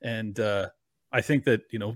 and 0.02 0.40
uh, 0.40 0.70
I 1.12 1.22
think 1.22 1.44
that, 1.46 1.62
you 1.72 1.80
know, 1.80 1.96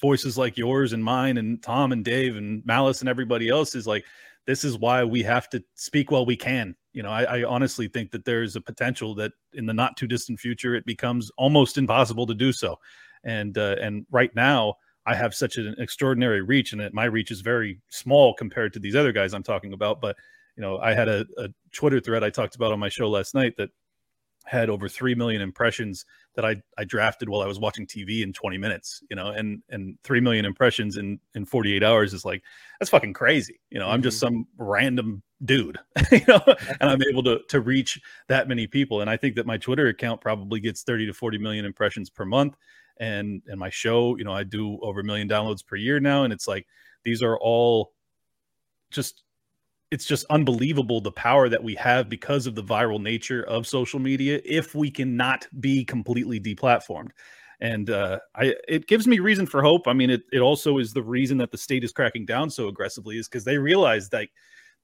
voices 0.00 0.36
like 0.36 0.56
yours 0.56 0.92
and 0.92 1.02
mine 1.02 1.36
and 1.38 1.62
Tom 1.62 1.92
and 1.92 2.04
Dave 2.04 2.36
and 2.36 2.64
Malice 2.66 3.00
and 3.00 3.08
everybody 3.08 3.48
else 3.48 3.74
is 3.74 3.86
like, 3.86 4.04
this 4.46 4.64
is 4.64 4.78
why 4.78 5.04
we 5.04 5.22
have 5.22 5.48
to 5.50 5.62
speak 5.74 6.10
while 6.10 6.26
we 6.26 6.36
can. 6.36 6.74
You 6.92 7.02
know, 7.02 7.10
I, 7.10 7.40
I 7.40 7.44
honestly 7.44 7.88
think 7.88 8.10
that 8.12 8.24
there's 8.24 8.56
a 8.56 8.60
potential 8.60 9.14
that 9.16 9.32
in 9.52 9.66
the 9.66 9.74
not 9.74 9.96
too 9.96 10.06
distant 10.06 10.40
future, 10.40 10.74
it 10.74 10.86
becomes 10.86 11.30
almost 11.36 11.78
impossible 11.78 12.26
to 12.26 12.34
do 12.34 12.52
so. 12.52 12.76
And, 13.24 13.58
uh, 13.58 13.76
and 13.80 14.06
right 14.10 14.34
now, 14.34 14.76
I 15.06 15.14
have 15.14 15.34
such 15.34 15.56
an 15.56 15.74
extraordinary 15.78 16.42
reach, 16.42 16.72
and 16.72 16.92
my 16.92 17.04
reach 17.04 17.30
is 17.30 17.40
very 17.40 17.80
small 17.88 18.34
compared 18.34 18.72
to 18.72 18.80
these 18.80 18.96
other 18.96 19.12
guys 19.12 19.34
I'm 19.34 19.42
talking 19.44 19.72
about. 19.72 20.00
But 20.00 20.16
you 20.56 20.62
know, 20.62 20.78
I 20.78 20.94
had 20.94 21.08
a, 21.08 21.24
a 21.38 21.48
Twitter 21.72 22.00
thread 22.00 22.24
I 22.24 22.30
talked 22.30 22.56
about 22.56 22.72
on 22.72 22.80
my 22.80 22.88
show 22.88 23.08
last 23.08 23.34
night 23.34 23.56
that 23.56 23.70
had 24.46 24.70
over 24.70 24.88
3 24.88 25.14
million 25.14 25.42
impressions 25.42 26.06
that 26.34 26.44
I, 26.44 26.62
I 26.78 26.84
drafted 26.84 27.28
while 27.28 27.42
I 27.42 27.46
was 27.46 27.58
watching 27.58 27.86
TV 27.86 28.22
in 28.22 28.32
20 28.32 28.58
minutes, 28.58 29.02
you 29.10 29.16
know, 29.16 29.28
and, 29.28 29.62
and 29.70 29.98
3 30.04 30.20
million 30.20 30.44
impressions 30.44 30.96
in, 30.96 31.18
in 31.34 31.44
48 31.44 31.82
hours 31.82 32.14
is 32.14 32.24
like, 32.24 32.42
that's 32.78 32.90
fucking 32.90 33.12
crazy. 33.12 33.60
You 33.70 33.78
know, 33.78 33.86
mm-hmm. 33.86 33.94
I'm 33.94 34.02
just 34.02 34.18
mm-hmm. 34.18 34.36
some 34.36 34.46
random 34.56 35.22
dude, 35.44 35.78
you 36.12 36.20
know, 36.28 36.40
and 36.80 36.90
I'm 36.90 37.02
able 37.02 37.24
to, 37.24 37.40
to 37.48 37.60
reach 37.60 38.00
that 38.28 38.48
many 38.48 38.66
people. 38.66 39.00
And 39.00 39.10
I 39.10 39.16
think 39.16 39.34
that 39.34 39.46
my 39.46 39.58
Twitter 39.58 39.88
account 39.88 40.20
probably 40.20 40.60
gets 40.60 40.82
30 40.82 41.06
to 41.06 41.12
40 41.12 41.38
million 41.38 41.64
impressions 41.64 42.08
per 42.08 42.24
month. 42.24 42.56
And, 42.98 43.42
and 43.48 43.58
my 43.58 43.68
show, 43.68 44.16
you 44.16 44.24
know, 44.24 44.32
I 44.32 44.44
do 44.44 44.78
over 44.80 45.00
a 45.00 45.04
million 45.04 45.28
downloads 45.28 45.66
per 45.66 45.76
year 45.76 46.00
now. 46.00 46.24
And 46.24 46.32
it's 46.32 46.48
like, 46.48 46.66
these 47.04 47.22
are 47.22 47.38
all 47.38 47.92
just 48.90 49.22
it's 49.96 50.04
just 50.04 50.26
unbelievable 50.28 51.00
the 51.00 51.10
power 51.10 51.48
that 51.48 51.64
we 51.64 51.74
have 51.74 52.06
because 52.10 52.46
of 52.46 52.54
the 52.54 52.62
viral 52.62 53.00
nature 53.00 53.42
of 53.44 53.66
social 53.66 53.98
media 53.98 54.42
if 54.44 54.74
we 54.74 54.90
cannot 54.90 55.46
be 55.58 55.86
completely 55.86 56.38
deplatformed 56.38 57.08
and 57.60 57.88
uh, 57.88 58.18
I 58.34 58.54
it 58.68 58.86
gives 58.88 59.06
me 59.06 59.18
reason 59.18 59.46
for 59.46 59.62
hope. 59.62 59.88
I 59.88 59.94
mean, 59.94 60.10
it 60.10 60.24
it 60.30 60.40
also 60.40 60.76
is 60.76 60.92
the 60.92 61.02
reason 61.02 61.38
that 61.38 61.50
the 61.50 61.56
state 61.56 61.84
is 61.84 61.90
cracking 61.90 62.26
down 62.26 62.50
so 62.50 62.68
aggressively 62.68 63.16
is 63.16 63.28
because 63.30 63.44
they 63.44 63.56
realize 63.56 64.10
that 64.10 64.28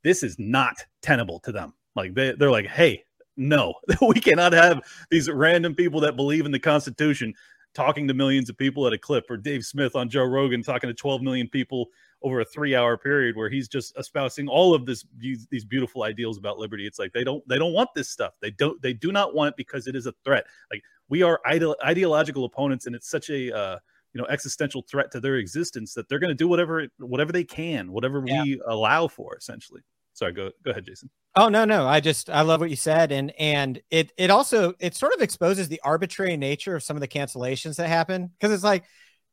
this 0.02 0.22
is 0.22 0.38
not 0.38 0.82
tenable 1.02 1.38
to 1.40 1.52
them. 1.52 1.74
Like 1.94 2.14
they 2.14 2.32
they're 2.32 2.50
like, 2.50 2.68
hey, 2.68 3.04
no, 3.36 3.74
we 4.00 4.20
cannot 4.20 4.54
have 4.54 4.80
these 5.10 5.28
random 5.28 5.74
people 5.74 6.00
that 6.00 6.16
believe 6.16 6.46
in 6.46 6.52
the 6.52 6.58
Constitution 6.58 7.34
talking 7.74 8.08
to 8.08 8.14
millions 8.14 8.48
of 8.48 8.56
people 8.56 8.86
at 8.86 8.94
a 8.94 8.98
clip, 8.98 9.30
or 9.30 9.36
Dave 9.36 9.66
Smith 9.66 9.94
on 9.94 10.08
Joe 10.08 10.24
Rogan 10.24 10.62
talking 10.62 10.88
to 10.88 10.94
12 10.94 11.20
million 11.20 11.48
people 11.48 11.88
over 12.22 12.40
a 12.40 12.44
three 12.44 12.74
hour 12.74 12.96
period 12.96 13.36
where 13.36 13.48
he's 13.48 13.68
just 13.68 13.96
espousing 13.98 14.48
all 14.48 14.74
of 14.74 14.86
this 14.86 15.04
these 15.18 15.64
beautiful 15.64 16.02
ideals 16.02 16.38
about 16.38 16.58
liberty. 16.58 16.86
It's 16.86 16.98
like 16.98 17.12
they 17.12 17.24
don't 17.24 17.46
they 17.48 17.58
don't 17.58 17.72
want 17.72 17.90
this 17.94 18.08
stuff. 18.08 18.34
They 18.40 18.50
don't 18.50 18.80
they 18.82 18.92
do 18.92 19.12
not 19.12 19.34
want 19.34 19.50
it 19.50 19.56
because 19.56 19.86
it 19.86 19.96
is 19.96 20.06
a 20.06 20.14
threat. 20.24 20.44
Like 20.70 20.82
we 21.08 21.22
are 21.22 21.40
ide- 21.44 21.74
ideological 21.84 22.44
opponents 22.44 22.86
and 22.86 22.94
it's 22.94 23.08
such 23.08 23.30
a 23.30 23.56
uh, 23.56 23.78
you 24.14 24.20
know 24.20 24.26
existential 24.28 24.82
threat 24.82 25.10
to 25.12 25.20
their 25.20 25.36
existence 25.36 25.94
that 25.94 26.08
they're 26.08 26.18
going 26.18 26.28
to 26.28 26.34
do 26.34 26.48
whatever 26.48 26.86
whatever 26.98 27.32
they 27.32 27.44
can 27.44 27.92
whatever 27.92 28.22
yeah. 28.26 28.42
we 28.42 28.60
allow 28.66 29.08
for 29.08 29.36
essentially. 29.36 29.82
Sorry 30.14 30.32
go 30.32 30.50
go 30.64 30.70
ahead 30.70 30.84
jason. 30.84 31.10
Oh 31.34 31.48
no 31.48 31.64
no 31.64 31.86
i 31.86 32.00
just 32.00 32.28
i 32.28 32.42
love 32.42 32.60
what 32.60 32.68
you 32.68 32.76
said 32.76 33.12
and 33.12 33.32
and 33.38 33.80
it 33.90 34.12
it 34.18 34.30
also 34.30 34.74
it 34.78 34.94
sort 34.94 35.14
of 35.14 35.22
exposes 35.22 35.68
the 35.68 35.80
arbitrary 35.82 36.36
nature 36.36 36.76
of 36.76 36.82
some 36.82 36.96
of 36.96 37.00
the 37.00 37.08
cancellations 37.08 37.76
that 37.76 37.88
happen 37.88 38.30
because 38.38 38.52
it's 38.52 38.62
like 38.62 38.84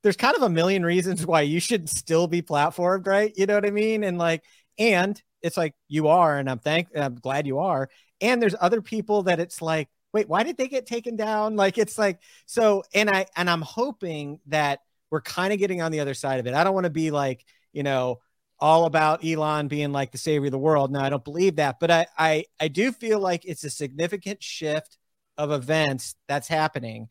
there's 0.03 0.17
kind 0.17 0.35
of 0.35 0.43
a 0.43 0.49
million 0.49 0.83
reasons 0.83 1.25
why 1.25 1.41
you 1.41 1.59
should 1.59 1.89
still 1.89 2.27
be 2.27 2.41
platformed, 2.41 3.07
right? 3.07 3.33
You 3.35 3.45
know 3.45 3.55
what 3.55 3.65
I 3.65 3.71
mean? 3.71 4.03
And 4.03 4.17
like, 4.17 4.43
and 4.77 5.21
it's 5.41 5.57
like 5.57 5.75
you 5.87 6.07
are, 6.07 6.37
and 6.37 6.49
I'm 6.49 6.59
thank 6.59 6.87
I'm 6.95 7.15
glad 7.15 7.47
you 7.47 7.59
are. 7.59 7.89
And 8.21 8.41
there's 8.41 8.55
other 8.59 8.81
people 8.81 9.23
that 9.23 9.39
it's 9.39 9.61
like, 9.61 9.89
wait, 10.13 10.27
why 10.27 10.43
did 10.43 10.57
they 10.57 10.67
get 10.67 10.85
taken 10.85 11.15
down? 11.15 11.55
Like 11.55 11.77
it's 11.77 11.97
like 11.97 12.19
so, 12.45 12.83
and 12.93 13.09
I 13.09 13.25
and 13.35 13.49
I'm 13.49 13.61
hoping 13.61 14.39
that 14.47 14.79
we're 15.11 15.21
kind 15.21 15.53
of 15.53 15.59
getting 15.59 15.81
on 15.81 15.91
the 15.91 15.99
other 16.01 16.13
side 16.13 16.39
of 16.39 16.47
it. 16.47 16.53
I 16.53 16.63
don't 16.63 16.73
want 16.73 16.85
to 16.85 16.89
be 16.89 17.11
like, 17.11 17.45
you 17.73 17.83
know, 17.83 18.19
all 18.59 18.85
about 18.85 19.25
Elon 19.25 19.67
being 19.67 19.91
like 19.91 20.11
the 20.11 20.17
savior 20.17 20.47
of 20.47 20.51
the 20.51 20.57
world. 20.57 20.91
No, 20.91 20.99
I 20.99 21.09
don't 21.09 21.23
believe 21.23 21.57
that, 21.57 21.79
but 21.79 21.91
I 21.91 22.07
I 22.17 22.45
I 22.59 22.67
do 22.67 22.91
feel 22.91 23.19
like 23.19 23.45
it's 23.45 23.63
a 23.63 23.69
significant 23.69 24.43
shift 24.43 24.97
of 25.37 25.51
events 25.51 26.15
that's 26.27 26.47
happening 26.47 27.07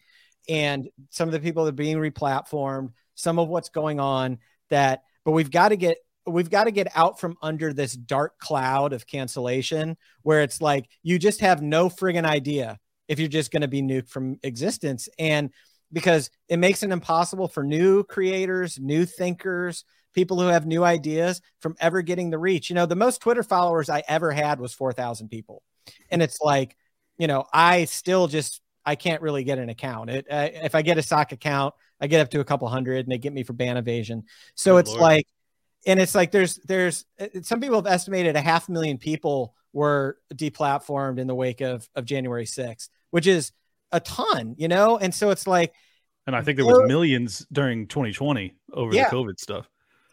and 0.49 0.89
some 1.11 1.29
of 1.29 1.33
the 1.33 1.41
people 1.41 1.65
that 1.65 1.71
are 1.71 1.73
being 1.73 1.99
replatformed, 1.99 2.93
some 3.15 3.39
of 3.39 3.49
what's 3.49 3.69
going 3.69 4.01
on 4.01 4.39
that, 4.71 5.03
but 5.25 5.33
we've 5.33 5.51
got 5.51 5.69
to 5.71 5.77
get 5.77 5.99
we've 6.27 6.51
got 6.51 6.65
to 6.65 6.71
get 6.71 6.89
out 6.95 7.19
from 7.19 7.37
under 7.43 7.73
this 7.73 7.95
dark 7.95 8.39
cloud 8.39 8.93
of 8.93 9.07
cancellation 9.07 9.97
where 10.23 10.43
it's 10.43 10.61
like 10.61 10.87
you 11.03 11.19
just 11.19 11.41
have 11.41 11.63
no 11.63 11.89
friggin' 11.89 12.25
idea 12.25 12.79
if 13.09 13.19
you're 13.19 13.29
just 13.29 13.51
going 13.51 13.63
to 13.63 13.69
be 13.69 13.83
nuked 13.83 14.11
from 14.11 14.39
existence. 14.43 15.09
And 15.19 15.51
because 15.91 16.31
it 16.49 16.59
makes 16.59 16.83
it 16.83 16.91
impossible 16.91 17.49
for 17.49 17.65
new 17.65 18.05
creators 18.05 18.79
new 18.79 19.07
thinkers 19.07 19.85
people 20.15 20.41
who 20.41 20.49
have 20.49 20.67
new 20.67 20.85
ideas 20.85 21.41
from 21.61 21.77
ever 21.81 22.03
getting 22.03 22.29
the 22.31 22.39
reach. 22.39 22.69
You 22.69 22.75
know 22.75 22.87
the 22.87 22.97
most 22.97 23.21
twitter 23.21 23.43
followers 23.43 23.89
i 23.89 24.03
ever 24.09 24.31
had 24.31 24.61
was 24.61 24.75
4000 24.75 25.29
people. 25.29 25.63
And 26.11 26.23
it's 26.23 26.41
like 26.41 26.77
you 27.17 27.27
know 27.27 27.45
i 27.53 27.87
still 27.87 28.27
just 28.29 28.61
I 28.89 28.95
can't 28.95 29.21
really 29.21 29.45
get 29.45 29.59
an 29.59 29.69
account. 29.69 30.09
It, 30.09 30.27
uh, 30.31 30.49
if 30.51 30.75
I 30.75 30.81
get 30.81 30.97
a 30.97 31.03
sock 31.03 31.33
account, 31.33 31.75
I 32.01 32.07
get 32.07 32.23
up 32.23 32.31
to 32.31 32.41
a 32.41 32.45
couple 32.45 32.67
hundred 32.69 33.01
and 33.01 33.13
they 33.13 33.19
get 33.19 33.35
me 33.35 33.43
for 33.43 33.53
ban 33.53 33.77
evasion. 33.77 34.25
So 34.55 34.75
Good 34.75 34.79
it's 34.79 34.91
Lord. 34.93 35.03
like, 35.03 35.27
and 35.87 36.01
it's 36.01 36.15
like 36.15 36.33
there's 36.33 36.57
there's 36.65 37.05
uh, 37.21 37.27
some 37.43 37.61
people 37.61 37.77
have 37.77 37.87
estimated 37.87 38.35
a 38.35 38.41
half 38.41 38.71
million 38.71 38.97
people 38.97 39.55
were 39.75 40.17
deplatformed 40.33 41.19
in 41.19 41.27
the 41.27 41.35
wake 41.35 41.61
of 41.61 41.87
of 41.95 42.07
January 42.07 42.47
6th, 42.47 42.89
which 43.11 43.27
is 43.27 43.53
a 43.93 44.01
ton, 44.01 44.55
you 44.57 44.69
know. 44.69 44.97
And 44.97 45.15
so 45.15 45.29
it's 45.29 45.47
like, 45.47 45.75
and 46.27 46.35
I 46.35 46.41
think 46.41 46.57
there 46.57 46.65
was 46.65 46.89
millions 46.89 47.47
during 47.53 47.89
2020 47.89 48.55
over 48.73 48.95
yeah. 48.95 49.11
the 49.11 49.17
COVID 49.17 49.39
stuff. 49.39 49.69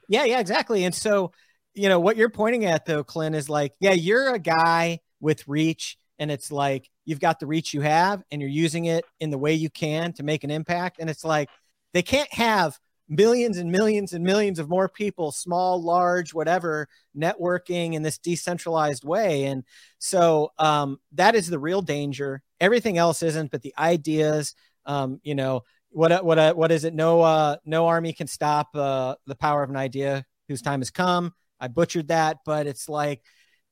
Yeah, 0.09 0.25
yeah, 0.25 0.41
exactly. 0.41 0.83
And 0.83 0.93
so, 0.93 1.31
you 1.73 1.87
know, 1.87 2.01
what 2.01 2.17
you're 2.17 2.29
pointing 2.29 2.65
at 2.65 2.85
though, 2.85 3.05
Clint, 3.05 3.35
is 3.35 3.49
like, 3.49 3.71
yeah, 3.79 3.93
you're 3.93 4.35
a 4.35 4.39
guy 4.39 4.99
with 5.21 5.47
reach 5.47 5.97
and 6.19 6.31
it's 6.31 6.51
like 6.51 6.89
you've 7.05 7.19
got 7.19 7.39
the 7.39 7.47
reach 7.47 7.73
you 7.73 7.81
have 7.81 8.23
and 8.31 8.41
you're 8.41 8.49
using 8.49 8.85
it 8.85 9.05
in 9.19 9.29
the 9.29 9.37
way 9.37 9.53
you 9.53 9.69
can 9.69 10.13
to 10.13 10.23
make 10.23 10.43
an 10.43 10.51
impact. 10.51 10.97
And 10.99 11.09
it's 11.09 11.23
like 11.23 11.49
they 11.93 12.01
can't 12.01 12.33
have 12.33 12.77
millions 13.07 13.57
and 13.57 13.71
millions 13.71 14.13
and 14.13 14.23
millions 14.23 14.57
of 14.57 14.69
more 14.69 14.89
people 14.89 15.31
small 15.31 15.81
large 15.81 16.33
whatever 16.33 16.87
networking 17.15 17.93
in 17.93 18.01
this 18.01 18.17
decentralized 18.17 19.03
way. 19.03 19.45
And 19.45 19.63
so 19.99 20.51
um, 20.57 20.99
that 21.13 21.35
is 21.35 21.47
the 21.47 21.59
real 21.59 21.81
danger. 21.81 22.41
Everything 22.59 22.97
else 22.97 23.21
isn't 23.21 23.51
but 23.51 23.61
the 23.61 23.73
ideas 23.77 24.55
um, 24.85 25.19
you 25.23 25.35
know 25.35 25.63
what 25.89 26.25
what 26.25 26.57
what 26.57 26.71
is 26.71 26.83
it? 26.83 26.93
No 26.93 27.21
uh, 27.21 27.57
no 27.65 27.87
army 27.87 28.13
can 28.13 28.27
stop 28.27 28.75
uh, 28.75 29.15
the 29.25 29.35
power 29.35 29.63
of 29.63 29.69
an 29.69 29.77
idea 29.77 30.25
whose 30.47 30.61
time 30.61 30.81
has 30.81 30.91
come. 30.91 31.33
I 31.59 31.69
butchered 31.69 32.09
that 32.09 32.39
but 32.45 32.67
it's 32.67 32.89
like 32.89 33.23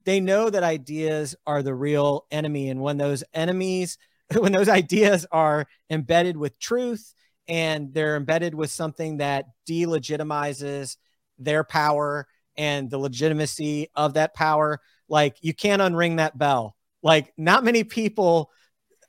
they 0.05 0.19
know 0.19 0.49
that 0.49 0.63
ideas 0.63 1.35
are 1.45 1.63
the 1.63 1.73
real 1.73 2.25
enemy. 2.31 2.69
And 2.69 2.81
when 2.81 2.97
those 2.97 3.23
enemies, 3.33 3.97
when 4.37 4.51
those 4.51 4.69
ideas 4.69 5.25
are 5.31 5.67
embedded 5.89 6.37
with 6.37 6.59
truth 6.59 7.13
and 7.47 7.93
they're 7.93 8.15
embedded 8.15 8.55
with 8.55 8.71
something 8.71 9.17
that 9.17 9.45
delegitimizes 9.67 10.97
their 11.39 11.63
power 11.63 12.27
and 12.55 12.89
the 12.89 12.97
legitimacy 12.97 13.87
of 13.95 14.13
that 14.13 14.33
power, 14.33 14.79
like 15.09 15.37
you 15.41 15.53
can't 15.53 15.81
unring 15.81 16.17
that 16.17 16.37
bell. 16.37 16.75
Like 17.01 17.33
not 17.37 17.63
many 17.63 17.83
people 17.83 18.51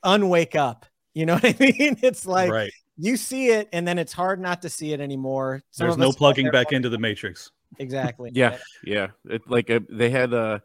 unwake 0.02 0.56
up. 0.56 0.86
You 1.12 1.26
know 1.26 1.34
what 1.42 1.44
I 1.44 1.56
mean? 1.58 1.96
It's 2.02 2.26
like 2.26 2.50
right. 2.50 2.72
you 2.96 3.16
see 3.16 3.48
it 3.48 3.68
and 3.72 3.86
then 3.86 3.98
it's 3.98 4.12
hard 4.12 4.40
not 4.40 4.62
to 4.62 4.68
see 4.68 4.92
it 4.92 5.00
anymore. 5.00 5.62
Some 5.70 5.86
There's 5.86 5.98
no 5.98 6.12
plugging 6.12 6.50
back 6.50 6.72
into 6.72 6.88
the 6.88 6.98
matrix. 6.98 7.50
Exactly. 7.78 8.30
yeah. 8.34 8.58
Yeah. 8.84 9.08
It, 9.24 9.42
like 9.48 9.70
uh, 9.70 9.80
they 9.88 10.10
had 10.10 10.32
uh 10.32 10.60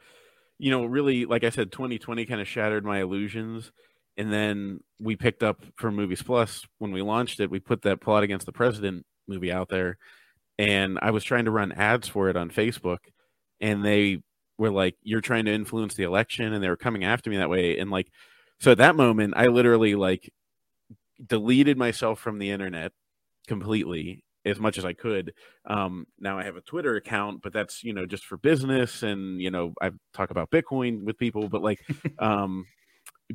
you 0.60 0.72
know, 0.72 0.86
really, 0.86 1.26
like 1.26 1.44
I 1.44 1.50
said, 1.50 1.72
2020 1.72 2.26
kind 2.26 2.42
of 2.42 2.48
shattered 2.48 2.86
my 2.86 3.02
illusions. 3.02 3.72
And 4.18 4.32
then 4.34 4.82
we 5.00 5.16
picked 5.16 5.44
up 5.44 5.64
for 5.78 5.92
Movies 5.92 6.22
Plus 6.22 6.66
when 6.80 6.92
we 6.92 7.02
launched 7.02 7.40
it. 7.40 7.50
We 7.50 7.60
put 7.60 7.84
that 7.84 8.02
plot 8.02 8.24
against 8.24 8.46
the 8.46 8.52
president 8.52 9.06
movie 9.28 9.52
out 9.52 9.70
there, 9.70 9.98
and 10.60 11.00
I 11.02 11.12
was 11.12 11.24
trying 11.24 11.46
to 11.46 11.52
run 11.52 11.72
ads 11.74 12.08
for 12.10 12.30
it 12.30 12.38
on 12.38 12.50
Facebook, 12.52 13.00
and 13.62 13.86
they 13.86 14.22
were 14.58 14.72
like, 14.72 14.96
"You're 15.04 15.22
trying 15.22 15.46
to 15.46 15.54
influence 15.54 15.96
the 15.96 16.04
election," 16.04 16.54
and 16.54 16.64
they 16.64 16.70
were 16.70 16.78
coming 16.78 17.06
after 17.06 17.30
me 17.30 17.38
that 17.38 17.50
way. 17.50 17.78
And 17.80 17.92
like, 17.92 18.10
so 18.60 18.72
at 18.74 18.80
that 18.80 18.96
moment, 18.96 19.36
I 19.38 19.48
literally 19.48 19.96
like 19.96 20.32
deleted 21.26 21.78
myself 21.78 22.20
from 22.20 22.40
the 22.40 22.52
internet 22.52 22.92
completely 23.48 24.24
as 24.46 24.60
much 24.60 24.78
as 24.78 24.86
I 24.86 24.94
could. 24.94 25.34
Um, 25.66 26.08
now 26.20 26.38
I 26.40 26.44
have 26.44 26.56
a 26.56 26.62
Twitter 26.62 26.96
account, 26.96 27.42
but 27.42 27.54
that's 27.54 27.84
you 27.84 27.94
know 27.94 28.06
just 28.06 28.26
for 28.26 28.38
business, 28.38 29.04
and 29.04 29.42
you 29.42 29.52
know 29.52 29.74
I 29.82 29.92
talk 30.14 30.32
about 30.32 30.52
Bitcoin 30.52 31.04
with 31.04 31.18
people, 31.18 31.50
but 31.50 31.62
like, 31.62 31.80
um, 32.20 32.66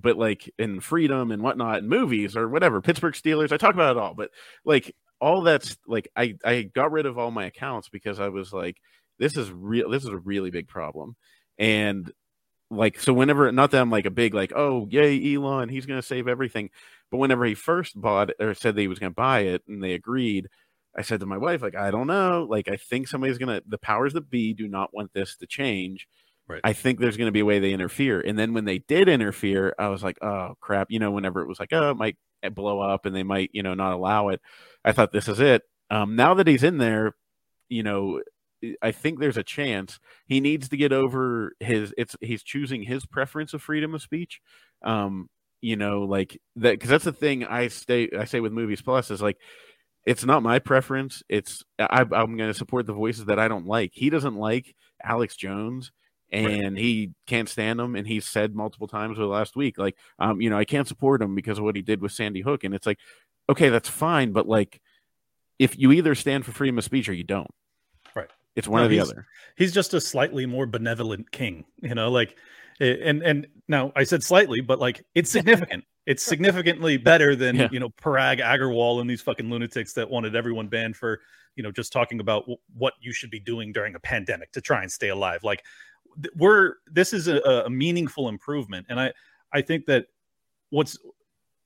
but 0.01 0.17
like 0.17 0.53
in 0.59 0.81
freedom 0.81 1.31
and 1.31 1.43
whatnot, 1.43 1.79
and 1.79 1.89
movies 1.89 2.37
or 2.37 2.49
whatever, 2.49 2.81
Pittsburgh 2.81 3.15
Steelers, 3.15 3.53
I 3.53 3.57
talk 3.57 3.75
about 3.75 3.97
it 3.97 4.01
all. 4.01 4.15
But 4.15 4.31
like 4.65 4.95
all 5.21 5.43
that's 5.43 5.77
like 5.87 6.09
I 6.17 6.35
I 6.45 6.63
got 6.63 6.93
rid 6.93 7.07
of 7.07 7.19
all 7.19 7.31
my 7.31 7.47
accounts 7.47 7.89
because 7.89 8.21
I 8.21 8.29
was 8.29 8.53
like, 8.53 8.79
this 9.19 9.37
is 9.37 9.51
real. 9.51 9.91
This 9.91 10.05
is 10.05 10.11
a 10.11 10.19
really 10.19 10.51
big 10.51 10.69
problem, 10.69 11.17
and 11.59 12.11
like 12.71 12.99
so 12.99 13.13
whenever 13.13 13.53
not 13.53 13.71
that 13.71 13.81
I'm 13.81 13.91
like 13.91 14.07
a 14.07 14.11
big 14.11 14.35
like 14.35 14.53
oh 14.57 14.89
yay 14.91 15.35
Elon 15.35 15.69
he's 15.69 15.87
gonna 15.87 16.03
save 16.03 16.29
everything, 16.29 16.71
but 17.11 17.19
whenever 17.19 17.45
he 17.45 17.55
first 17.55 18.01
bought 18.01 18.31
it, 18.31 18.37
or 18.41 18.55
said 18.55 18.75
that 18.75 18.81
he 18.81 18.89
was 18.89 18.99
gonna 18.99 19.11
buy 19.13 19.41
it 19.41 19.63
and 19.69 19.83
they 19.83 19.93
agreed 19.93 20.49
I 20.97 21.03
said 21.03 21.21
to 21.21 21.27
my 21.27 21.39
wife, 21.39 21.63
like, 21.63 21.77
I 21.77 21.91
don't 21.91 22.07
know. 22.07 22.47
Like, 22.49 22.69
I 22.69 22.77
think 22.77 23.09
somebody's 23.09 23.39
gonna 23.39 23.63
the 23.67 23.79
powers 23.79 24.13
that 24.13 24.31
be 24.31 24.55
do 24.55 24.69
not 24.69 24.95
want 24.95 25.13
this 25.13 25.37
to 25.37 25.47
change. 25.47 26.09
Right. 26.47 26.61
I 26.63 26.75
think 26.75 27.01
there's 27.01 27.17
going 27.17 27.29
to 27.29 27.33
be 27.33 27.41
a 27.41 27.45
way 27.45 27.59
they 27.59 27.73
interfere. 27.73 28.21
And 28.21 28.39
then 28.39 28.53
when 28.53 28.67
they 28.67 28.79
did 28.79 29.09
interfere, 29.09 29.75
I 29.79 29.89
was 29.89 30.03
like, 30.03 30.19
oh 30.23 30.55
crap. 30.61 30.91
You 30.91 30.99
know, 30.99 31.11
whenever 31.11 31.41
it 31.41 31.49
was 31.49 31.59
like, 31.59 31.73
oh, 31.73 31.91
it 31.91 31.97
might 31.97 32.19
blow 32.53 32.81
up 32.81 33.07
and 33.07 33.17
they 33.17 33.23
might, 33.23 33.51
you 33.55 33.63
know, 33.63 33.73
not 33.73 33.95
allow 33.95 34.29
it. 34.29 34.43
I 34.85 34.93
thought 34.93 35.13
this 35.13 35.29
is 35.29 35.41
it. 35.41 35.63
Um, 35.91 36.17
now 36.17 36.35
that 36.35 36.47
he's 36.47 36.63
in 36.63 36.79
there, 36.79 37.15
you 37.69 37.83
know, 37.83 38.21
I 38.83 38.93
think 38.93 39.19
there's 39.19 39.37
a 39.37 39.43
chance 39.43 39.99
he 40.27 40.41
needs 40.41 40.69
to 40.69 40.77
get 40.77 40.93
over 40.93 41.53
his. 41.61 41.95
It's 41.97 42.17
he's 42.21 42.43
choosing 42.43 42.83
his 42.83 43.07
preference 43.07 43.55
of 43.55 43.63
freedom 43.63 43.95
of 43.95 44.03
speech. 44.03 44.41
Um, 44.83 45.29
you 45.61 45.77
know, 45.77 46.03
like 46.03 46.39
that 46.57 46.73
because 46.73 46.91
that's 46.91 47.05
the 47.05 47.13
thing 47.13 47.45
I 47.45 47.69
stay 47.69 48.11
I 48.19 48.25
say 48.25 48.41
with 48.41 48.53
Movies 48.53 48.83
Plus 48.83 49.11
is 49.11 49.23
like 49.23 49.39
it's 50.07 50.25
not 50.25 50.43
my 50.43 50.59
preference. 50.59 51.23
It's 51.29 51.65
I, 51.79 52.03
am 52.03 52.37
going 52.37 52.51
to 52.51 52.55
support 52.55 52.87
the 52.87 52.93
voices 52.93 53.27
that 53.27 53.39
I 53.39 53.49
don't 53.49 53.67
like. 53.67 53.93
He 53.95 54.11
doesn't 54.11 54.37
like 54.37 54.75
Alex 55.03 55.37
Jones, 55.37 55.93
and 56.31 56.75
right. 56.75 56.77
he 56.77 57.11
can't 57.27 57.49
stand 57.49 57.81
him. 57.81 57.97
And 57.97 58.07
he's 58.07 58.27
said 58.27 58.55
multiple 58.55 58.89
times 58.89 59.19
over 59.19 59.27
the 59.27 59.33
last 59.33 59.57
week, 59.57 59.79
like, 59.79 59.97
um, 60.19 60.41
you 60.41 60.51
know, 60.51 60.59
I 60.59 60.65
can't 60.65 60.89
support 60.89 61.23
him 61.23 61.35
because 61.35 61.59
of 61.59 61.65
what 61.65 61.77
he 61.77 61.83
did 61.83 62.03
with 62.03 62.13
Sandy 62.13 62.41
Hook. 62.41 62.65
And 62.65 62.75
it's 62.75 62.87
like, 62.87 62.99
okay, 63.49 63.69
that's 63.71 63.89
fine, 63.89 64.33
but 64.33 64.47
like, 64.47 64.81
if 65.59 65.79
you 65.79 65.93
either 65.93 66.15
stand 66.15 66.45
for 66.45 66.53
freedom 66.53 66.79
of 66.79 66.85
speech 66.85 67.09
or 67.09 67.13
you 67.13 67.25
don't, 67.25 67.51
right? 68.15 68.29
It's 68.57 68.69
one 68.69 68.81
no, 68.81 68.87
or 68.87 68.89
the 68.89 69.01
other. 69.01 69.27
He's 69.57 69.73
just 69.73 69.95
a 69.95 70.01
slightly 70.01 70.47
more 70.47 70.67
benevolent 70.67 71.31
king, 71.31 71.65
you 71.81 71.95
know, 71.95 72.11
like, 72.11 72.37
and 72.81 73.23
and 73.23 73.47
now 73.69 73.93
I 73.95 74.05
said 74.05 74.25
slightly, 74.25 74.61
but 74.61 74.81
like 74.81 75.05
it's 75.15 75.31
significant. 75.31 75.85
It's 76.07 76.23
significantly 76.23 76.97
better 76.97 77.35
than 77.35 77.57
yeah. 77.57 77.69
you 77.73 77.81
know 77.81 77.91
Parag 77.91 78.41
Agrawal 78.41 79.01
and 79.01 79.09
these 79.09 79.23
fucking 79.23 79.49
lunatics 79.49 79.95
that 79.95 80.11
wanted 80.11 80.37
everyone 80.37 80.69
banned 80.69 80.97
for 80.97 81.21
you 81.57 81.63
know 81.63 81.73
just 81.73 81.93
talking 81.93 82.21
about 82.21 82.43
w- 82.43 82.59
what 82.77 82.95
you 83.01 83.13
should 83.13 83.31
be 83.31 83.41
doing 83.41 83.73
during 83.73 83.95
a 83.95 84.01
pandemic 84.01 84.53
to 84.53 84.61
try 84.61 84.83
and 84.83 84.93
stay 84.93 85.09
alive. 85.09 85.43
Like 85.43 85.65
th- 86.23 86.35
we're 86.37 86.75
this 86.91 87.13
is 87.13 87.29
a, 87.29 87.39
a 87.67 87.71
meaningful 87.71 88.29
improvement, 88.29 88.87
and 88.89 89.01
I 89.01 89.13
I 89.53 89.63
think 89.63 89.87
that 89.87 90.07
what's 90.71 90.99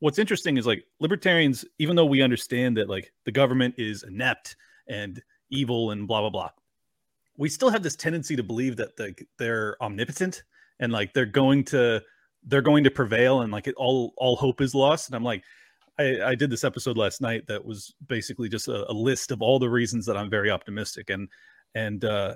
what's 0.00 0.18
interesting 0.18 0.56
is 0.56 0.66
like 0.66 0.84
libertarians, 1.00 1.64
even 1.78 1.96
though 1.96 2.06
we 2.06 2.22
understand 2.22 2.76
that 2.76 2.88
like 2.88 3.12
the 3.24 3.32
government 3.32 3.74
is 3.78 4.04
inept 4.04 4.56
and 4.86 5.20
evil 5.50 5.90
and 5.90 6.06
blah 6.06 6.20
blah 6.20 6.30
blah, 6.30 6.50
we 7.36 7.48
still 7.48 7.70
have 7.70 7.82
this 7.82 7.96
tendency 7.96 8.36
to 8.36 8.42
believe 8.42 8.76
that 8.76 8.96
the, 8.96 9.14
they're 9.38 9.76
omnipotent 9.82 10.42
and 10.80 10.92
like 10.92 11.12
they're 11.14 11.26
going 11.26 11.64
to 11.64 12.02
they're 12.44 12.62
going 12.62 12.84
to 12.84 12.90
prevail 12.90 13.42
and 13.42 13.52
like 13.52 13.66
it, 13.66 13.74
all 13.76 14.14
all 14.16 14.36
hope 14.36 14.60
is 14.60 14.74
lost. 14.74 15.08
And 15.08 15.16
i'm 15.16 15.24
like 15.24 15.42
I, 15.98 16.22
I 16.22 16.34
did 16.34 16.50
this 16.50 16.64
episode 16.64 16.96
last 16.96 17.20
night 17.20 17.46
that 17.48 17.64
was 17.64 17.94
basically 18.06 18.48
just 18.48 18.68
a, 18.68 18.88
a, 18.88 18.92
list 18.92 19.32
of 19.32 19.42
all 19.42 19.58
the 19.58 19.68
reasons 19.68 20.06
that 20.06 20.16
i'm 20.16 20.30
very 20.30 20.50
optimistic. 20.50 21.10
And 21.10 21.28
and 21.74 22.04
uh 22.04 22.34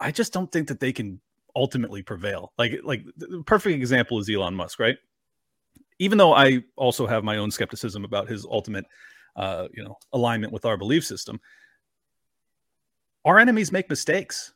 i 0.00 0.10
just 0.10 0.32
don't 0.32 0.50
think 0.50 0.68
that 0.68 0.80
they 0.80 0.92
can 0.92 1.20
ultimately 1.56 2.02
prevail. 2.02 2.52
Like 2.58 2.80
like 2.84 3.04
the 3.16 3.42
perfect 3.46 3.74
example 3.74 4.18
is 4.18 4.30
elon 4.30 4.54
musk 4.54 4.78
right? 4.78 4.96
Even 5.98 6.18
though 6.18 6.32
i 6.32 6.62
also 6.76 7.06
have 7.06 7.24
my 7.24 7.38
own 7.38 7.50
skepticism 7.50 8.04
about 8.04 8.28
his 8.28 8.44
ultimate 8.44 8.84
uh 9.36 9.68
you 9.72 9.82
know 9.84 9.96
alignment 10.12 10.52
with 10.52 10.64
our 10.64 10.76
belief 10.76 11.04
system 11.04 11.40
our 13.24 13.38
enemies 13.38 13.72
make 13.72 13.90
mistakes 13.90 14.54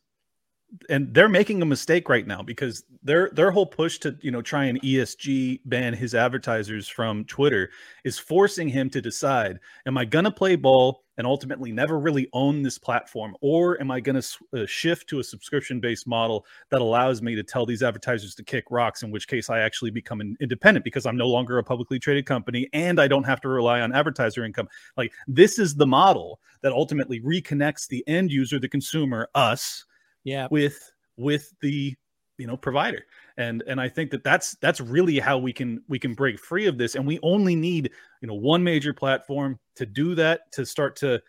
and 0.88 1.12
they're 1.12 1.28
making 1.28 1.60
a 1.60 1.66
mistake 1.66 2.08
right 2.08 2.26
now 2.26 2.42
because 2.42 2.84
their 3.02 3.30
their 3.30 3.50
whole 3.50 3.66
push 3.66 3.98
to 3.98 4.16
you 4.20 4.30
know 4.30 4.42
try 4.42 4.64
and 4.64 4.80
ESG 4.80 5.60
ban 5.66 5.92
his 5.92 6.14
advertisers 6.14 6.88
from 6.88 7.24
Twitter 7.24 7.70
is 8.04 8.18
forcing 8.18 8.68
him 8.68 8.88
to 8.90 9.00
decide: 9.00 9.58
Am 9.86 9.98
I 9.98 10.04
going 10.04 10.24
to 10.24 10.30
play 10.30 10.56
ball 10.56 11.04
and 11.18 11.26
ultimately 11.26 11.72
never 11.72 11.98
really 11.98 12.26
own 12.32 12.62
this 12.62 12.78
platform, 12.78 13.36
or 13.42 13.78
am 13.82 13.90
I 13.90 14.00
going 14.00 14.20
to 14.20 14.62
uh, 14.62 14.66
shift 14.66 15.08
to 15.10 15.18
a 15.18 15.24
subscription 15.24 15.78
based 15.78 16.06
model 16.06 16.46
that 16.70 16.80
allows 16.80 17.20
me 17.20 17.34
to 17.34 17.42
tell 17.42 17.66
these 17.66 17.82
advertisers 17.82 18.34
to 18.36 18.42
kick 18.42 18.64
rocks? 18.70 19.02
In 19.02 19.10
which 19.10 19.28
case, 19.28 19.50
I 19.50 19.60
actually 19.60 19.90
become 19.90 20.22
an 20.22 20.36
independent 20.40 20.84
because 20.84 21.04
I'm 21.04 21.18
no 21.18 21.28
longer 21.28 21.58
a 21.58 21.64
publicly 21.64 21.98
traded 21.98 22.24
company 22.24 22.68
and 22.72 22.98
I 22.98 23.08
don't 23.08 23.24
have 23.24 23.42
to 23.42 23.48
rely 23.48 23.82
on 23.82 23.92
advertiser 23.92 24.44
income. 24.44 24.68
Like 24.96 25.12
this 25.28 25.58
is 25.58 25.74
the 25.74 25.86
model 25.86 26.40
that 26.62 26.72
ultimately 26.72 27.20
reconnects 27.20 27.88
the 27.88 28.02
end 28.08 28.32
user, 28.32 28.58
the 28.58 28.68
consumer, 28.68 29.28
us 29.34 29.84
yeah. 30.24 30.48
with 30.50 30.92
with 31.16 31.52
the 31.60 31.94
you 32.38 32.46
know 32.46 32.56
provider. 32.56 33.04
And 33.36 33.62
and 33.66 33.80
i 33.80 33.88
think 33.88 34.10
that 34.10 34.24
that's 34.24 34.56
that's 34.60 34.80
really 34.80 35.18
how 35.18 35.38
we 35.38 35.52
can 35.52 35.82
we 35.88 35.98
can 35.98 36.14
break 36.14 36.38
free 36.38 36.66
of 36.66 36.78
this. 36.78 36.94
And 36.94 37.06
we 37.06 37.18
only 37.22 37.54
need 37.54 37.90
you 38.20 38.28
know 38.28 38.34
one 38.34 38.62
major 38.62 38.92
platform 38.92 39.58
to 39.76 39.86
do 39.86 40.14
that 40.16 40.52
to 40.52 40.66
start 40.66 40.96
to 40.96 41.20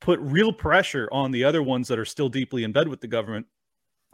put 0.00 0.20
real 0.20 0.52
pressure 0.52 1.08
on 1.12 1.30
the 1.30 1.44
other 1.44 1.62
ones 1.62 1.88
that 1.88 1.98
are 1.98 2.04
still 2.04 2.28
deeply 2.28 2.64
in 2.64 2.72
bed 2.72 2.88
with 2.88 3.00
the 3.00 3.08
government. 3.08 3.46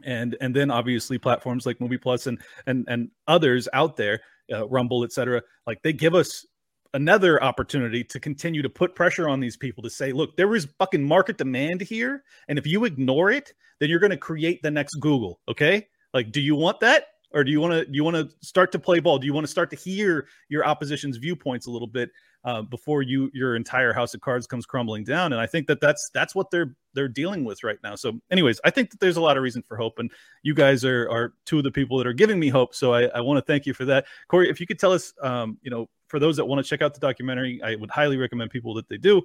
And 0.04 0.36
and 0.40 0.54
then 0.54 0.70
obviously 0.70 1.18
platforms 1.18 1.66
like 1.66 1.80
movie 1.80 1.98
plus 1.98 2.26
and 2.26 2.40
and 2.66 2.86
and 2.88 3.10
others 3.26 3.68
out 3.72 3.96
there 3.96 4.20
uh, 4.52 4.66
rumble 4.68 5.04
etc 5.04 5.42
like 5.66 5.80
they 5.82 5.92
give 5.92 6.14
us 6.14 6.46
another 6.94 7.42
opportunity 7.42 8.04
to 8.04 8.20
continue 8.20 8.62
to 8.62 8.70
put 8.70 8.94
pressure 8.94 9.28
on 9.28 9.40
these 9.40 9.56
people 9.56 9.82
to 9.82 9.90
say, 9.90 10.12
look, 10.12 10.36
there 10.36 10.54
is 10.54 10.68
fucking 10.78 11.04
market 11.04 11.38
demand 11.38 11.80
here. 11.80 12.24
And 12.48 12.58
if 12.58 12.66
you 12.66 12.84
ignore 12.84 13.30
it, 13.30 13.52
then 13.78 13.88
you're 13.88 14.00
going 14.00 14.10
to 14.10 14.16
create 14.16 14.62
the 14.62 14.70
next 14.70 14.94
Google. 14.96 15.40
Okay. 15.48 15.88
Like, 16.12 16.32
do 16.32 16.40
you 16.40 16.54
want 16.54 16.80
that? 16.80 17.06
Or 17.32 17.44
do 17.44 17.52
you 17.52 17.60
want 17.60 17.72
to 17.74 17.84
do 17.84 17.92
you 17.92 18.02
want 18.02 18.16
to 18.16 18.28
start 18.44 18.72
to 18.72 18.78
play 18.80 18.98
ball? 18.98 19.18
Do 19.18 19.26
you 19.26 19.32
want 19.32 19.44
to 19.44 19.50
start 19.50 19.70
to 19.70 19.76
hear 19.76 20.26
your 20.48 20.66
opposition's 20.66 21.16
viewpoints 21.16 21.66
a 21.66 21.70
little 21.70 21.86
bit 21.86 22.10
uh, 22.44 22.62
before 22.62 23.02
you 23.02 23.30
your 23.32 23.54
entire 23.54 23.92
house 23.92 24.14
of 24.14 24.20
cards 24.20 24.48
comes 24.48 24.66
crumbling 24.66 25.04
down? 25.04 25.32
And 25.32 25.40
I 25.40 25.46
think 25.46 25.68
that 25.68 25.80
that's 25.80 26.10
that's 26.12 26.34
what 26.34 26.50
they're 26.50 26.74
they're 26.92 27.06
dealing 27.06 27.44
with 27.44 27.62
right 27.62 27.78
now. 27.84 27.94
So, 27.94 28.20
anyways, 28.32 28.60
I 28.64 28.70
think 28.70 28.90
that 28.90 28.98
there's 28.98 29.16
a 29.16 29.20
lot 29.20 29.36
of 29.36 29.44
reason 29.44 29.62
for 29.62 29.76
hope, 29.76 30.00
and 30.00 30.10
you 30.42 30.54
guys 30.54 30.84
are 30.84 31.08
are 31.08 31.34
two 31.46 31.58
of 31.58 31.62
the 31.62 31.70
people 31.70 31.98
that 31.98 32.06
are 32.08 32.12
giving 32.12 32.40
me 32.40 32.48
hope. 32.48 32.74
So 32.74 32.92
I, 32.94 33.04
I 33.04 33.20
want 33.20 33.38
to 33.38 33.44
thank 33.44 33.64
you 33.64 33.74
for 33.74 33.84
that, 33.84 34.06
Corey. 34.26 34.50
If 34.50 34.58
you 34.60 34.66
could 34.66 34.80
tell 34.80 34.92
us, 34.92 35.14
um, 35.22 35.56
you 35.62 35.70
know, 35.70 35.88
for 36.10 36.18
those 36.18 36.36
that 36.36 36.44
want 36.44 36.62
to 36.64 36.68
check 36.68 36.82
out 36.82 36.92
the 36.92 37.00
documentary, 37.00 37.62
I 37.62 37.76
would 37.76 37.90
highly 37.90 38.16
recommend 38.16 38.50
people 38.50 38.74
that 38.74 38.88
they 38.88 38.98
do. 38.98 39.22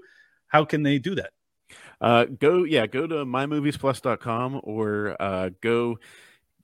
How 0.48 0.64
can 0.64 0.84
they 0.84 1.00
do 1.00 1.16
that? 1.16 1.32
Uh, 2.00 2.26
go, 2.26 2.64
yeah, 2.64 2.86
go 2.86 3.08
to 3.08 3.26
mymoviesplus.com 3.26 4.62
or 4.64 5.18
uh, 5.20 5.50
go 5.62 5.98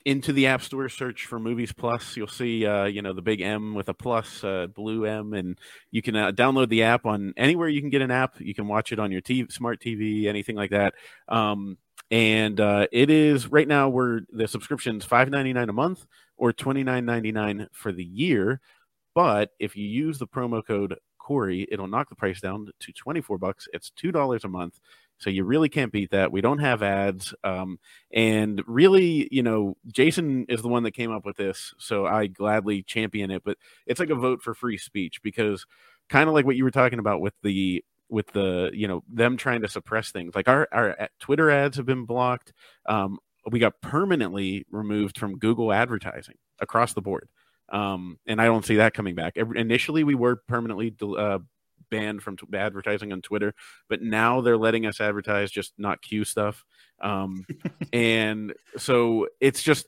into 0.06 0.32
the 0.32 0.48
app 0.48 0.62
store 0.62 0.90
search 0.90 1.28
for 1.28 1.40
movies 1.40 1.72
plus 1.72 2.18
you'll 2.18 2.28
see 2.28 2.66
uh, 2.66 2.86
you 2.86 3.04
know 3.04 3.14
the 3.14 3.22
big 3.22 3.40
m 3.40 3.76
with 3.76 3.88
a 3.88 3.94
plus 3.94 4.44
uh, 4.44 4.66
blue 4.74 5.06
m 5.06 5.36
and 5.36 5.60
you 5.92 6.02
can 6.02 6.16
uh, 6.16 6.32
download 6.32 6.70
the 6.70 6.82
app 6.82 7.06
on 7.06 7.36
anywhere 7.38 7.68
you 7.68 7.82
can 7.82 7.92
get 7.92 8.02
an 8.02 8.10
app 8.10 8.34
you 8.42 8.56
can 8.56 8.68
watch 8.68 8.92
it 8.92 8.98
on 8.98 9.12
your 9.12 9.22
TV, 9.22 9.52
smart 9.52 9.80
tv 9.80 10.26
anything 10.26 10.56
like 10.56 10.72
that 10.72 10.96
um, 11.28 11.78
and 12.10 12.60
uh, 12.60 12.88
it 12.92 13.12
is 13.12 13.52
right 13.52 13.68
now 13.68 13.90
we're 13.90 14.22
the 14.32 14.48
subscription's 14.48 15.06
5.99 15.06 15.70
a 15.70 15.74
month 15.74 16.06
or 16.36 16.52
29.99 16.52 17.68
for 17.72 17.92
the 17.92 18.04
year 18.04 18.60
but 19.14 19.52
if 19.60 19.76
you 19.76 19.86
use 19.86 20.20
the 20.20 20.28
promo 20.28 20.66
code 20.66 20.98
Corey, 21.18 21.68
it'll 21.72 21.88
knock 21.88 22.10
the 22.10 22.16
price 22.16 22.42
down 22.42 22.68
to 22.80 22.94
24 22.94 23.38
bucks. 23.38 23.68
It's 23.74 23.92
$2 24.02 24.44
a 24.44 24.48
month. 24.48 24.80
So 25.18 25.30
you 25.30 25.44
really 25.44 25.70
can't 25.70 25.92
beat 25.92 26.10
that. 26.10 26.32
We 26.32 26.42
don't 26.42 26.58
have 26.58 26.82
ads. 26.82 27.34
Um, 27.44 27.78
and 28.12 28.64
really, 28.66 29.28
you 29.32 29.44
know, 29.44 29.78
Jason 29.88 30.48
is 30.50 30.64
the 30.64 30.68
one 30.68 30.82
that 30.84 30.96
came 30.96 31.12
up 31.12 31.26
with 31.26 31.38
this. 31.38 31.76
So 31.78 32.08
I 32.08 32.26
gladly 32.26 32.82
champion 32.82 33.30
it. 33.30 33.44
But 33.44 33.58
it's 33.86 34.00
like 34.00 34.10
a 34.10 34.16
vote 34.16 34.42
for 34.42 34.56
free 34.56 34.78
speech 34.78 35.22
because 35.22 35.66
kind 36.10 36.28
of 36.28 36.34
like 36.34 36.46
what 36.46 36.56
you 36.56 36.64
were 36.64 36.72
talking 36.72 37.00
about 37.00 37.22
with 37.22 37.36
the 37.44 37.84
with 38.10 38.28
the 38.34 38.70
you 38.74 38.88
know 38.88 39.04
them 39.08 39.38
trying 39.38 39.62
to 39.62 39.70
suppress 39.70 40.12
things 40.12 40.36
like 40.36 40.50
our 40.50 40.68
our 40.74 41.08
twitter 41.20 41.50
ads 41.50 41.78
have 41.78 41.86
been 41.86 42.04
blocked 42.04 42.52
um, 42.88 43.18
we 43.50 43.58
got 43.58 43.80
permanently 43.82 44.66
removed 44.70 45.18
from 45.18 45.40
google 45.40 45.72
advertising 45.72 46.36
across 46.60 46.94
the 46.94 47.02
board 47.02 47.30
um, 47.72 48.20
and 48.28 48.42
I 48.42 48.46
don't 48.46 48.66
see 48.66 48.76
that 48.76 48.94
coming 48.94 49.16
back. 49.16 49.38
Initially, 49.38 50.04
we 50.04 50.16
were 50.16 50.36
permanently 50.36 50.94
uh, 51.02 51.40
banned 51.90 52.22
from 52.22 52.38
t- 52.38 52.46
advertising 52.54 53.12
on 53.12 53.22
Twitter, 53.22 53.54
but 53.90 54.02
now 54.02 54.42
they're 54.42 54.58
letting 54.58 54.86
us 54.86 55.00
advertise 55.00 55.50
just 55.50 55.74
not 55.78 56.02
Q 56.02 56.26
stuff. 56.26 56.64
Um, 57.02 57.46
and 57.94 58.54
so 58.78 59.28
it's 59.40 59.64
just 59.64 59.88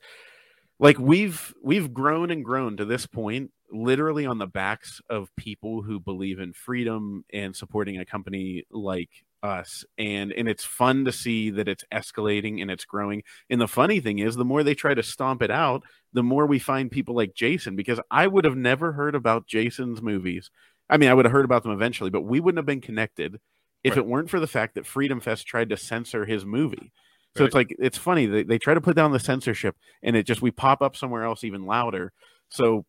like 0.78 0.98
we've 0.98 1.54
we've 1.62 1.92
grown 1.92 2.30
and 2.30 2.44
grown 2.44 2.76
to 2.78 2.84
this 2.84 3.06
point 3.06 3.50
literally 3.70 4.24
on 4.24 4.38
the 4.38 4.46
backs 4.46 5.00
of 5.10 5.34
people 5.36 5.82
who 5.82 5.98
believe 5.98 6.38
in 6.38 6.52
freedom 6.52 7.24
and 7.32 7.54
supporting 7.54 7.98
a 7.98 8.04
company 8.04 8.64
like 8.70 9.10
us 9.44 9.84
and 9.98 10.32
and 10.32 10.48
it's 10.48 10.64
fun 10.64 11.04
to 11.04 11.12
see 11.12 11.50
that 11.50 11.68
it's 11.68 11.84
escalating 11.92 12.62
and 12.62 12.70
it's 12.70 12.86
growing 12.86 13.22
and 13.50 13.60
the 13.60 13.68
funny 13.68 14.00
thing 14.00 14.18
is 14.18 14.34
the 14.34 14.44
more 14.44 14.62
they 14.62 14.74
try 14.74 14.94
to 14.94 15.02
stomp 15.02 15.42
it 15.42 15.50
out 15.50 15.82
the 16.14 16.22
more 16.22 16.46
we 16.46 16.58
find 16.58 16.90
people 16.90 17.14
like 17.14 17.34
jason 17.34 17.76
because 17.76 18.00
i 18.10 18.26
would 18.26 18.46
have 18.46 18.56
never 18.56 18.92
heard 18.92 19.14
about 19.14 19.46
jason's 19.46 20.00
movies 20.00 20.50
i 20.88 20.96
mean 20.96 21.10
i 21.10 21.14
would 21.14 21.26
have 21.26 21.32
heard 21.32 21.44
about 21.44 21.62
them 21.62 21.72
eventually 21.72 22.08
but 22.08 22.22
we 22.22 22.40
wouldn't 22.40 22.58
have 22.58 22.66
been 22.66 22.80
connected 22.80 23.38
if 23.84 23.92
right. 23.92 23.98
it 23.98 24.06
weren't 24.06 24.30
for 24.30 24.40
the 24.40 24.46
fact 24.46 24.74
that 24.76 24.86
freedom 24.86 25.20
fest 25.20 25.46
tried 25.46 25.68
to 25.68 25.76
censor 25.76 26.24
his 26.24 26.46
movie 26.46 26.90
so 27.36 27.44
right. 27.44 27.46
it's 27.46 27.54
like 27.54 27.76
it's 27.78 27.98
funny 27.98 28.24
they, 28.24 28.44
they 28.44 28.58
try 28.58 28.72
to 28.72 28.80
put 28.80 28.96
down 28.96 29.12
the 29.12 29.20
censorship 29.20 29.76
and 30.02 30.16
it 30.16 30.24
just 30.26 30.40
we 30.40 30.50
pop 30.50 30.80
up 30.80 30.96
somewhere 30.96 31.24
else 31.24 31.44
even 31.44 31.66
louder 31.66 32.12
so 32.48 32.86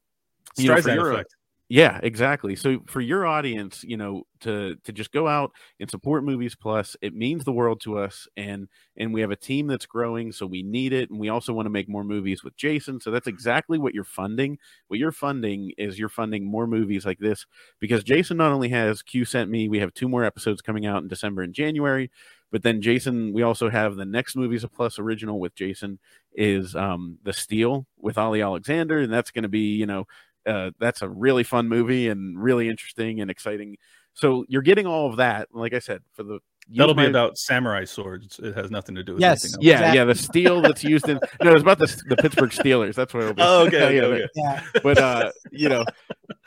you 0.58 0.70
know, 0.70 0.82
for 0.82 1.26
Yeah, 1.68 2.00
exactly. 2.04 2.56
So 2.56 2.82
for 2.86 3.02
your 3.02 3.26
audience, 3.26 3.84
you 3.84 3.98
know, 3.98 4.24
to 4.42 4.76
to 4.84 4.92
just 4.94 5.12
go 5.12 5.28
out 5.28 5.52
and 5.80 5.90
support 5.90 6.24
Movies 6.24 6.54
Plus, 6.56 6.96
it 7.02 7.16
means 7.16 7.44
the 7.44 7.52
world 7.52 7.82
to 7.82 7.98
us 7.98 8.28
and 8.38 8.68
and 8.98 9.12
we 9.12 9.22
have 9.22 9.32
a 9.32 9.36
team 9.36 9.66
that's 9.66 9.88
growing, 9.88 10.32
so 10.32 10.46
we 10.46 10.62
need 10.62 10.94
it 10.94 11.10
and 11.10 11.20
we 11.20 11.30
also 11.30 11.54
want 11.54 11.66
to 11.66 11.72
make 11.72 11.90
more 11.90 12.04
movies 12.04 12.44
with 12.44 12.56
Jason. 12.56 13.00
So 13.00 13.10
that's 13.10 13.26
exactly 13.28 13.80
what 13.80 13.96
you're 13.96 14.04
funding. 14.04 14.60
What 14.90 15.00
you're 15.00 15.12
funding 15.12 15.72
is 15.76 15.98
you're 15.98 16.08
funding 16.10 16.46
more 16.46 16.68
movies 16.68 17.04
like 17.04 17.18
this 17.18 17.48
because 17.80 18.04
Jason 18.04 18.38
not 18.38 18.52
only 18.52 18.70
has 18.70 19.02
Q 19.02 19.26
sent 19.26 19.50
me, 19.50 19.68
we 19.68 19.80
have 19.80 19.94
two 19.96 20.08
more 20.08 20.24
episodes 20.24 20.62
coming 20.62 20.86
out 20.86 21.02
in 21.02 21.08
December 21.08 21.42
and 21.42 21.54
January, 21.54 22.12
but 22.52 22.62
then 22.62 22.82
Jason, 22.82 23.34
we 23.34 23.42
also 23.42 23.70
have 23.70 23.96
the 23.96 24.06
next 24.06 24.36
Movies 24.36 24.64
Plus 24.74 25.00
original 25.00 25.40
with 25.40 25.56
Jason 25.56 25.98
is 26.38 26.76
um 26.76 27.18
The 27.24 27.34
Steal 27.34 27.88
with 27.98 28.18
Ali 28.18 28.42
Alexander 28.42 29.00
and 29.00 29.12
that's 29.12 29.32
going 29.32 29.44
to 29.44 29.50
be, 29.50 29.76
you 29.76 29.86
know, 29.86 30.06
uh, 30.46 30.72
that's 30.80 31.02
a 31.02 31.10
really 31.10 31.44
fun 31.44 31.70
movie 31.70 32.08
and 32.10 32.42
really 32.42 32.70
interesting 32.70 33.22
and 33.22 33.30
exciting. 33.32 33.78
So 34.14 34.46
you're 34.48 34.62
getting 34.62 34.88
all 34.88 35.10
of 35.10 35.18
that. 35.18 35.50
Like 35.52 35.74
I 35.74 35.80
said, 35.80 36.02
for 36.14 36.24
the 36.24 36.40
that'll 36.70 36.96
my, 36.96 37.04
be 37.04 37.10
about 37.10 37.38
samurai 37.38 37.86
swords. 37.86 38.40
It 38.40 38.56
has 38.56 38.72
nothing 38.72 38.96
to 38.96 39.04
do 39.04 39.14
with 39.14 39.22
yes, 39.22 39.56
yeah, 39.60 39.74
exactly. 39.74 39.98
yeah. 39.98 40.06
The 40.06 40.16
steel 40.16 40.62
that's 40.62 40.84
used 40.84 41.10
in 41.10 41.20
no, 41.44 41.54
it's 41.54 41.62
about 41.62 41.80
the, 41.80 42.04
the 42.08 42.16
Pittsburgh 42.16 42.52
Steelers. 42.52 42.96
That's 42.96 43.14
what 43.14 43.24
it'll 43.24 43.36
be. 43.36 43.42
Oh, 43.42 43.66
okay, 43.68 43.84
okay, 44.00 44.02
okay. 44.02 44.28
Yeah. 44.36 44.64
But 44.82 44.98
uh, 44.98 45.32
you 45.52 45.70
know, 45.70 45.84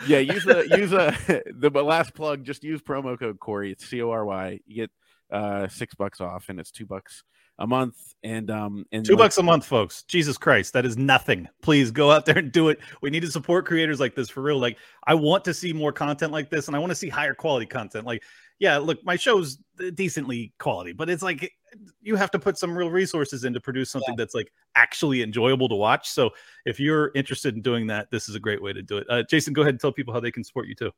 yeah, 0.06 0.18
use 0.18 0.44
the 0.44 0.66
use 0.76 0.92
a 0.92 1.14
the 1.54 1.70
last 1.70 2.14
plug. 2.14 2.44
Just 2.44 2.64
use 2.64 2.80
promo 2.80 3.18
code 3.18 3.38
Corey. 3.38 3.72
It's 3.72 3.86
C 3.86 4.02
O 4.02 4.10
R 4.10 4.24
Y. 4.24 4.60
You 4.66 4.74
get 4.74 4.90
uh 5.30 5.68
six 5.68 5.94
bucks 5.94 6.20
off, 6.20 6.48
and 6.48 6.58
it's 6.58 6.70
two 6.70 6.86
bucks 6.86 7.22
a 7.58 7.66
month 7.66 8.14
and 8.24 8.50
um 8.50 8.84
and 8.90 9.04
two 9.04 9.12
like, 9.12 9.18
bucks 9.18 9.38
a 9.38 9.42
month 9.42 9.64
folks. 9.64 10.02
Jesus 10.04 10.36
christ 10.36 10.72
that 10.72 10.84
is 10.84 10.96
nothing. 10.96 11.48
Please 11.62 11.90
go 11.90 12.10
out 12.10 12.26
there 12.26 12.38
and 12.38 12.50
do 12.50 12.68
it. 12.68 12.80
We 13.00 13.10
need 13.10 13.20
to 13.20 13.30
support 13.30 13.66
creators 13.66 14.00
like 14.00 14.14
this 14.14 14.28
for 14.28 14.42
real. 14.42 14.58
Like 14.58 14.78
i 15.04 15.14
want 15.14 15.44
to 15.44 15.54
see 15.54 15.72
more 15.72 15.92
content 15.92 16.32
like 16.32 16.50
this 16.50 16.66
and 16.66 16.76
i 16.76 16.78
want 16.78 16.90
to 16.90 16.96
see 16.96 17.08
higher 17.08 17.34
quality 17.34 17.66
content. 17.66 18.06
Like 18.06 18.22
yeah 18.58 18.76
look 18.76 19.04
my 19.04 19.14
show's 19.14 19.58
decently 19.94 20.52
quality 20.58 20.92
but 20.92 21.08
it's 21.08 21.22
like 21.22 21.52
you 22.00 22.16
have 22.16 22.30
to 22.32 22.40
put 22.40 22.58
some 22.58 22.76
real 22.76 22.90
resources 22.90 23.44
in 23.44 23.52
to 23.52 23.60
produce 23.60 23.90
something 23.90 24.14
yeah. 24.14 24.22
that's 24.22 24.34
like 24.34 24.50
actually 24.74 25.22
enjoyable 25.22 25.68
to 25.68 25.76
watch. 25.76 26.08
So 26.08 26.30
if 26.64 26.80
you're 26.80 27.12
interested 27.14 27.54
in 27.54 27.62
doing 27.62 27.86
that 27.88 28.10
this 28.10 28.28
is 28.28 28.34
a 28.34 28.40
great 28.40 28.62
way 28.62 28.72
to 28.72 28.82
do 28.82 28.98
it. 28.98 29.06
Uh, 29.08 29.22
jason 29.28 29.52
go 29.52 29.62
ahead 29.62 29.74
and 29.74 29.80
tell 29.80 29.92
people 29.92 30.12
how 30.12 30.20
they 30.20 30.32
can 30.32 30.44
support 30.44 30.66
you 30.66 30.74
too. 30.74 30.90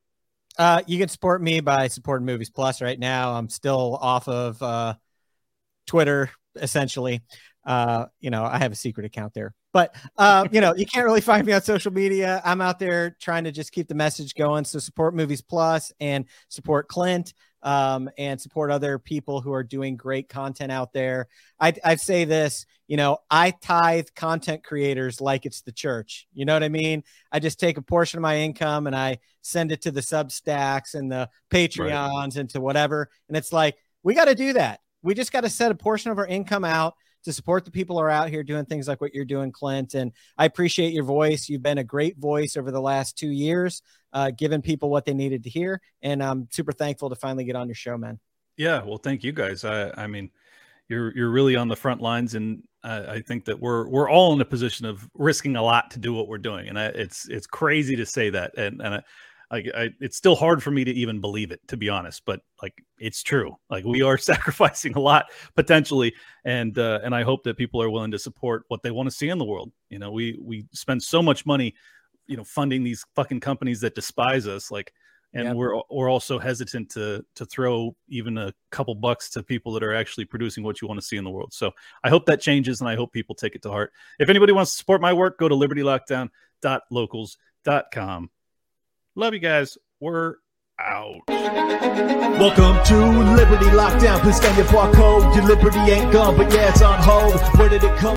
Uh, 0.59 0.83
you 0.87 0.99
can 0.99 1.09
support 1.09 1.41
me 1.41 1.61
by 1.61 1.87
supporting 1.89 2.27
movies 2.27 2.51
plus 2.51 2.83
right 2.83 2.99
now. 2.99 3.33
I'm 3.33 3.49
still 3.49 3.99
off 4.01 4.27
of 4.27 4.63
uh 4.63 4.95
Twitter, 5.87 6.31
essentially. 6.57 7.23
Uh, 7.65 8.07
you 8.21 8.31
know, 8.31 8.45
I 8.45 8.59
have 8.59 8.73
a 8.73 8.77
secret 8.77 9.05
account 9.05 9.35
there, 9.35 9.55
but 9.73 9.95
uh, 10.17 10.47
you 10.51 10.63
know, 10.63 10.75
you 10.75 10.87
can't 10.87 11.05
really 11.05 11.21
find 11.21 11.47
me 11.47 11.53
on 11.53 11.61
social 11.61 11.93
media. 11.93 12.41
I'm 12.45 12.63
out 12.63 12.79
there 12.79 13.17
trying 13.21 13.45
to 13.45 13.53
just 13.53 13.73
keep 13.73 13.87
the 13.87 13.95
message 13.95 14.35
going. 14.35 14.65
So 14.65 14.79
support 14.79 15.15
Movies 15.15 15.43
Plus 15.43 15.93
and 16.01 16.25
support 16.49 16.89
Clint 16.89 17.35
um, 17.63 18.09
and 18.17 18.41
support 18.41 18.71
other 18.71 18.99
people 18.99 19.41
who 19.41 19.53
are 19.53 19.63
doing 19.63 19.97
great 19.97 20.29
content 20.29 20.73
out 20.73 20.93
there. 20.93 21.29
I'd, 21.59 21.79
I'd 21.85 22.01
say 22.01 22.25
this, 22.25 22.65
you 22.89 22.97
know, 22.97 23.19
I 23.31 23.51
tithe 23.51 24.09
content 24.17 24.65
creators 24.65 25.21
like 25.21 25.47
it's 25.47 25.61
the 25.61 25.73
church. 25.73 26.27
You 26.33 26.47
know 26.47 26.55
what 26.55 26.63
I 26.63 26.69
mean? 26.71 27.05
I 27.31 27.39
just 27.39 27.61
take 27.61 27.77
a 27.77 27.83
portion 27.83 28.19
of 28.19 28.23
my 28.23 28.39
income 28.39 28.87
and 28.87 28.97
I 28.97 29.19
send 29.43 29.73
it 29.73 29.83
to 29.83 29.91
the 29.91 30.01
Substacks 30.01 30.95
and 30.95 31.13
the 31.13 31.29
Patreons 31.51 32.11
right. 32.15 32.37
and 32.37 32.51
to 32.51 32.61
whatever. 32.61 33.11
And 33.29 33.37
it's 33.37 33.53
like, 33.53 33.77
we 34.03 34.15
got 34.15 34.25
to 34.27 34.35
do 34.35 34.55
that 34.55 34.81
we 35.03 35.15
just 35.15 35.33
got 35.33 35.43
to 35.43 35.51
set 35.51 35.71
a 35.71 35.75
portion 35.75 36.11
of 36.11 36.19
our 36.19 36.27
income 36.27 36.65
out 36.65 36.95
to 37.25 37.33
support 37.33 37.65
the 37.65 37.71
people 37.71 37.97
who 37.97 38.03
are 38.03 38.11
out 38.11 38.31
here 38.31 38.43
doing 38.43 38.65
things 38.65 38.89
like 38.89 39.01
what 39.01 39.15
you're 39.15 39.25
doing, 39.25 39.53
Clint. 39.53 39.95
And 39.95 40.13
I 40.39 40.47
appreciate 40.47 40.93
your 40.93 41.05
voice. 41.05 41.49
You've 41.49 41.63
been 41.63 41.79
a 41.79 41.85
great 41.85 42.17
voice 42.17 42.57
over 42.57 42.71
the 42.71 42.81
last 42.81 43.19
two 43.19 43.29
years, 43.29 43.83
uh, 44.13 44.31
giving 44.31 44.63
people 44.63 44.91
what 44.91 45.05
they 45.05 45.15
needed 45.15 45.45
to 45.45 45.51
hear. 45.51 45.81
And 46.03 46.23
I'm 46.23 46.49
super 46.51 46.73
thankful 46.73 47.11
to 47.11 47.17
finally 47.17 47.45
get 47.45 47.57
on 47.57 47.69
your 47.69 47.75
show, 47.75 47.99
man. 47.99 48.19
Yeah, 48.57 48.83
well, 48.83 48.99
thank 48.99 49.23
you 49.23 49.33
guys. 49.33 49.65
I, 49.65 49.91
I 49.97 50.07
mean, 50.07 50.31
you're 50.89 51.17
you're 51.17 51.31
really 51.31 51.57
on 51.57 51.69
the 51.69 51.77
front 51.77 52.03
lines, 52.03 52.35
and 52.35 52.63
I, 52.83 52.99
I 52.99 53.21
think 53.23 53.45
that 53.47 53.59
we're 53.59 53.89
we're 53.89 54.11
all 54.11 54.33
in 54.35 54.41
a 54.41 54.45
position 54.45 54.85
of 54.87 55.09
risking 55.15 55.57
a 55.57 55.63
lot 55.63 55.93
to 55.93 55.99
do 55.99 56.13
what 56.13 56.27
we're 56.27 56.39
doing, 56.39 56.69
and 56.69 56.79
I, 56.79 56.87
it's 56.87 57.29
it's 57.29 57.47
crazy 57.47 57.97
to 57.97 58.05
say 58.05 58.29
that, 58.31 58.59
and 58.59 58.83
and 58.83 58.97
I, 58.97 59.03
like 59.51 59.67
I, 59.75 59.91
it's 60.01 60.17
still 60.17 60.37
hard 60.37 60.63
for 60.63 60.71
me 60.71 60.85
to 60.85 60.93
even 60.93 61.21
believe 61.21 61.51
it 61.51 61.61
to 61.69 61.77
be 61.77 61.89
honest 61.89 62.23
but 62.25 62.41
like 62.63 62.75
it's 62.99 63.23
true 63.23 63.57
like 63.69 63.85
we 63.85 64.03
are 64.03 64.19
sacrificing 64.19 64.95
a 64.95 65.01
lot 65.01 65.27
potentially 65.57 66.15
and 66.45 66.79
uh, 66.79 67.01
and 67.03 67.15
i 67.15 67.23
hope 67.23 67.43
that 67.45 67.57
people 67.57 67.83
are 67.83 67.91
willing 67.91 68.13
to 68.13 68.19
support 68.19 68.65
what 68.69 68.83
they 68.83 68.91
want 68.91 69.09
to 69.09 69.15
see 69.15 69.29
in 69.29 69.39
the 69.39 69.45
world 69.45 69.73
you 69.89 69.99
know 69.99 70.11
we 70.11 70.39
we 70.41 70.67
spend 70.73 71.03
so 71.03 71.23
much 71.23 71.47
money 71.47 71.75
you 72.27 72.37
know 72.37 72.45
funding 72.45 72.85
these 72.85 73.05
fucking 73.15 73.41
companies 73.41 73.81
that 73.81 73.95
despise 73.95 74.47
us 74.47 74.71
like 74.71 74.93
and 75.33 75.45
yep. 75.45 75.57
we're 75.57 75.81
we're 75.91 76.11
also 76.11 76.39
hesitant 76.39 76.91
to 76.91 77.25
to 77.37 77.47
throw 77.47 77.97
even 78.09 78.37
a 78.39 78.53
couple 78.71 78.95
bucks 78.95 79.31
to 79.31 79.43
people 79.43 79.73
that 79.73 79.83
are 79.83 79.95
actually 79.95 80.25
producing 80.25 80.63
what 80.65 80.83
you 80.83 80.89
want 80.89 80.99
to 80.99 81.07
see 81.07 81.17
in 81.17 81.25
the 81.25 81.31
world. 81.31 81.53
So 81.53 81.71
I 82.03 82.09
hope 82.09 82.27
that 82.27 82.41
changes, 82.41 82.81
and 82.81 82.91
I 82.91 82.97
hope 82.97 83.13
people 83.13 83.37
take 83.37 83.55
it 83.55 83.63
to 83.63 83.71
heart. 83.71 83.93
If 84.19 84.29
anybody 84.29 84.53
wants 84.53 84.73
to 84.73 84.79
support 84.79 85.01
my 85.01 85.13
work, 85.13 85.39
go 85.39 85.49
to 85.49 85.55
libertylockdown.locals.com. 85.55 88.31
Love 89.17 89.35
you 89.35 89.41
guys. 89.41 89.77
We're 90.01 90.37
out. 90.79 91.21
Welcome 91.29 92.85
to 92.87 93.35
Liberty 93.35 93.67
Lockdown. 93.67 94.21
Please 94.21 94.37
scan 94.37 94.57
your 94.57 94.67
barcode. 94.67 95.35
Your 95.35 95.45
liberty 95.45 95.79
ain't 95.81 96.13
gone, 96.13 96.37
but 96.37 96.53
yeah, 96.53 96.71
it's 96.71 96.81
on 96.81 97.03
hold. 97.03 97.41
Where 97.59 97.69
did 97.69 97.83
it 97.83 97.97
come? 97.99 98.17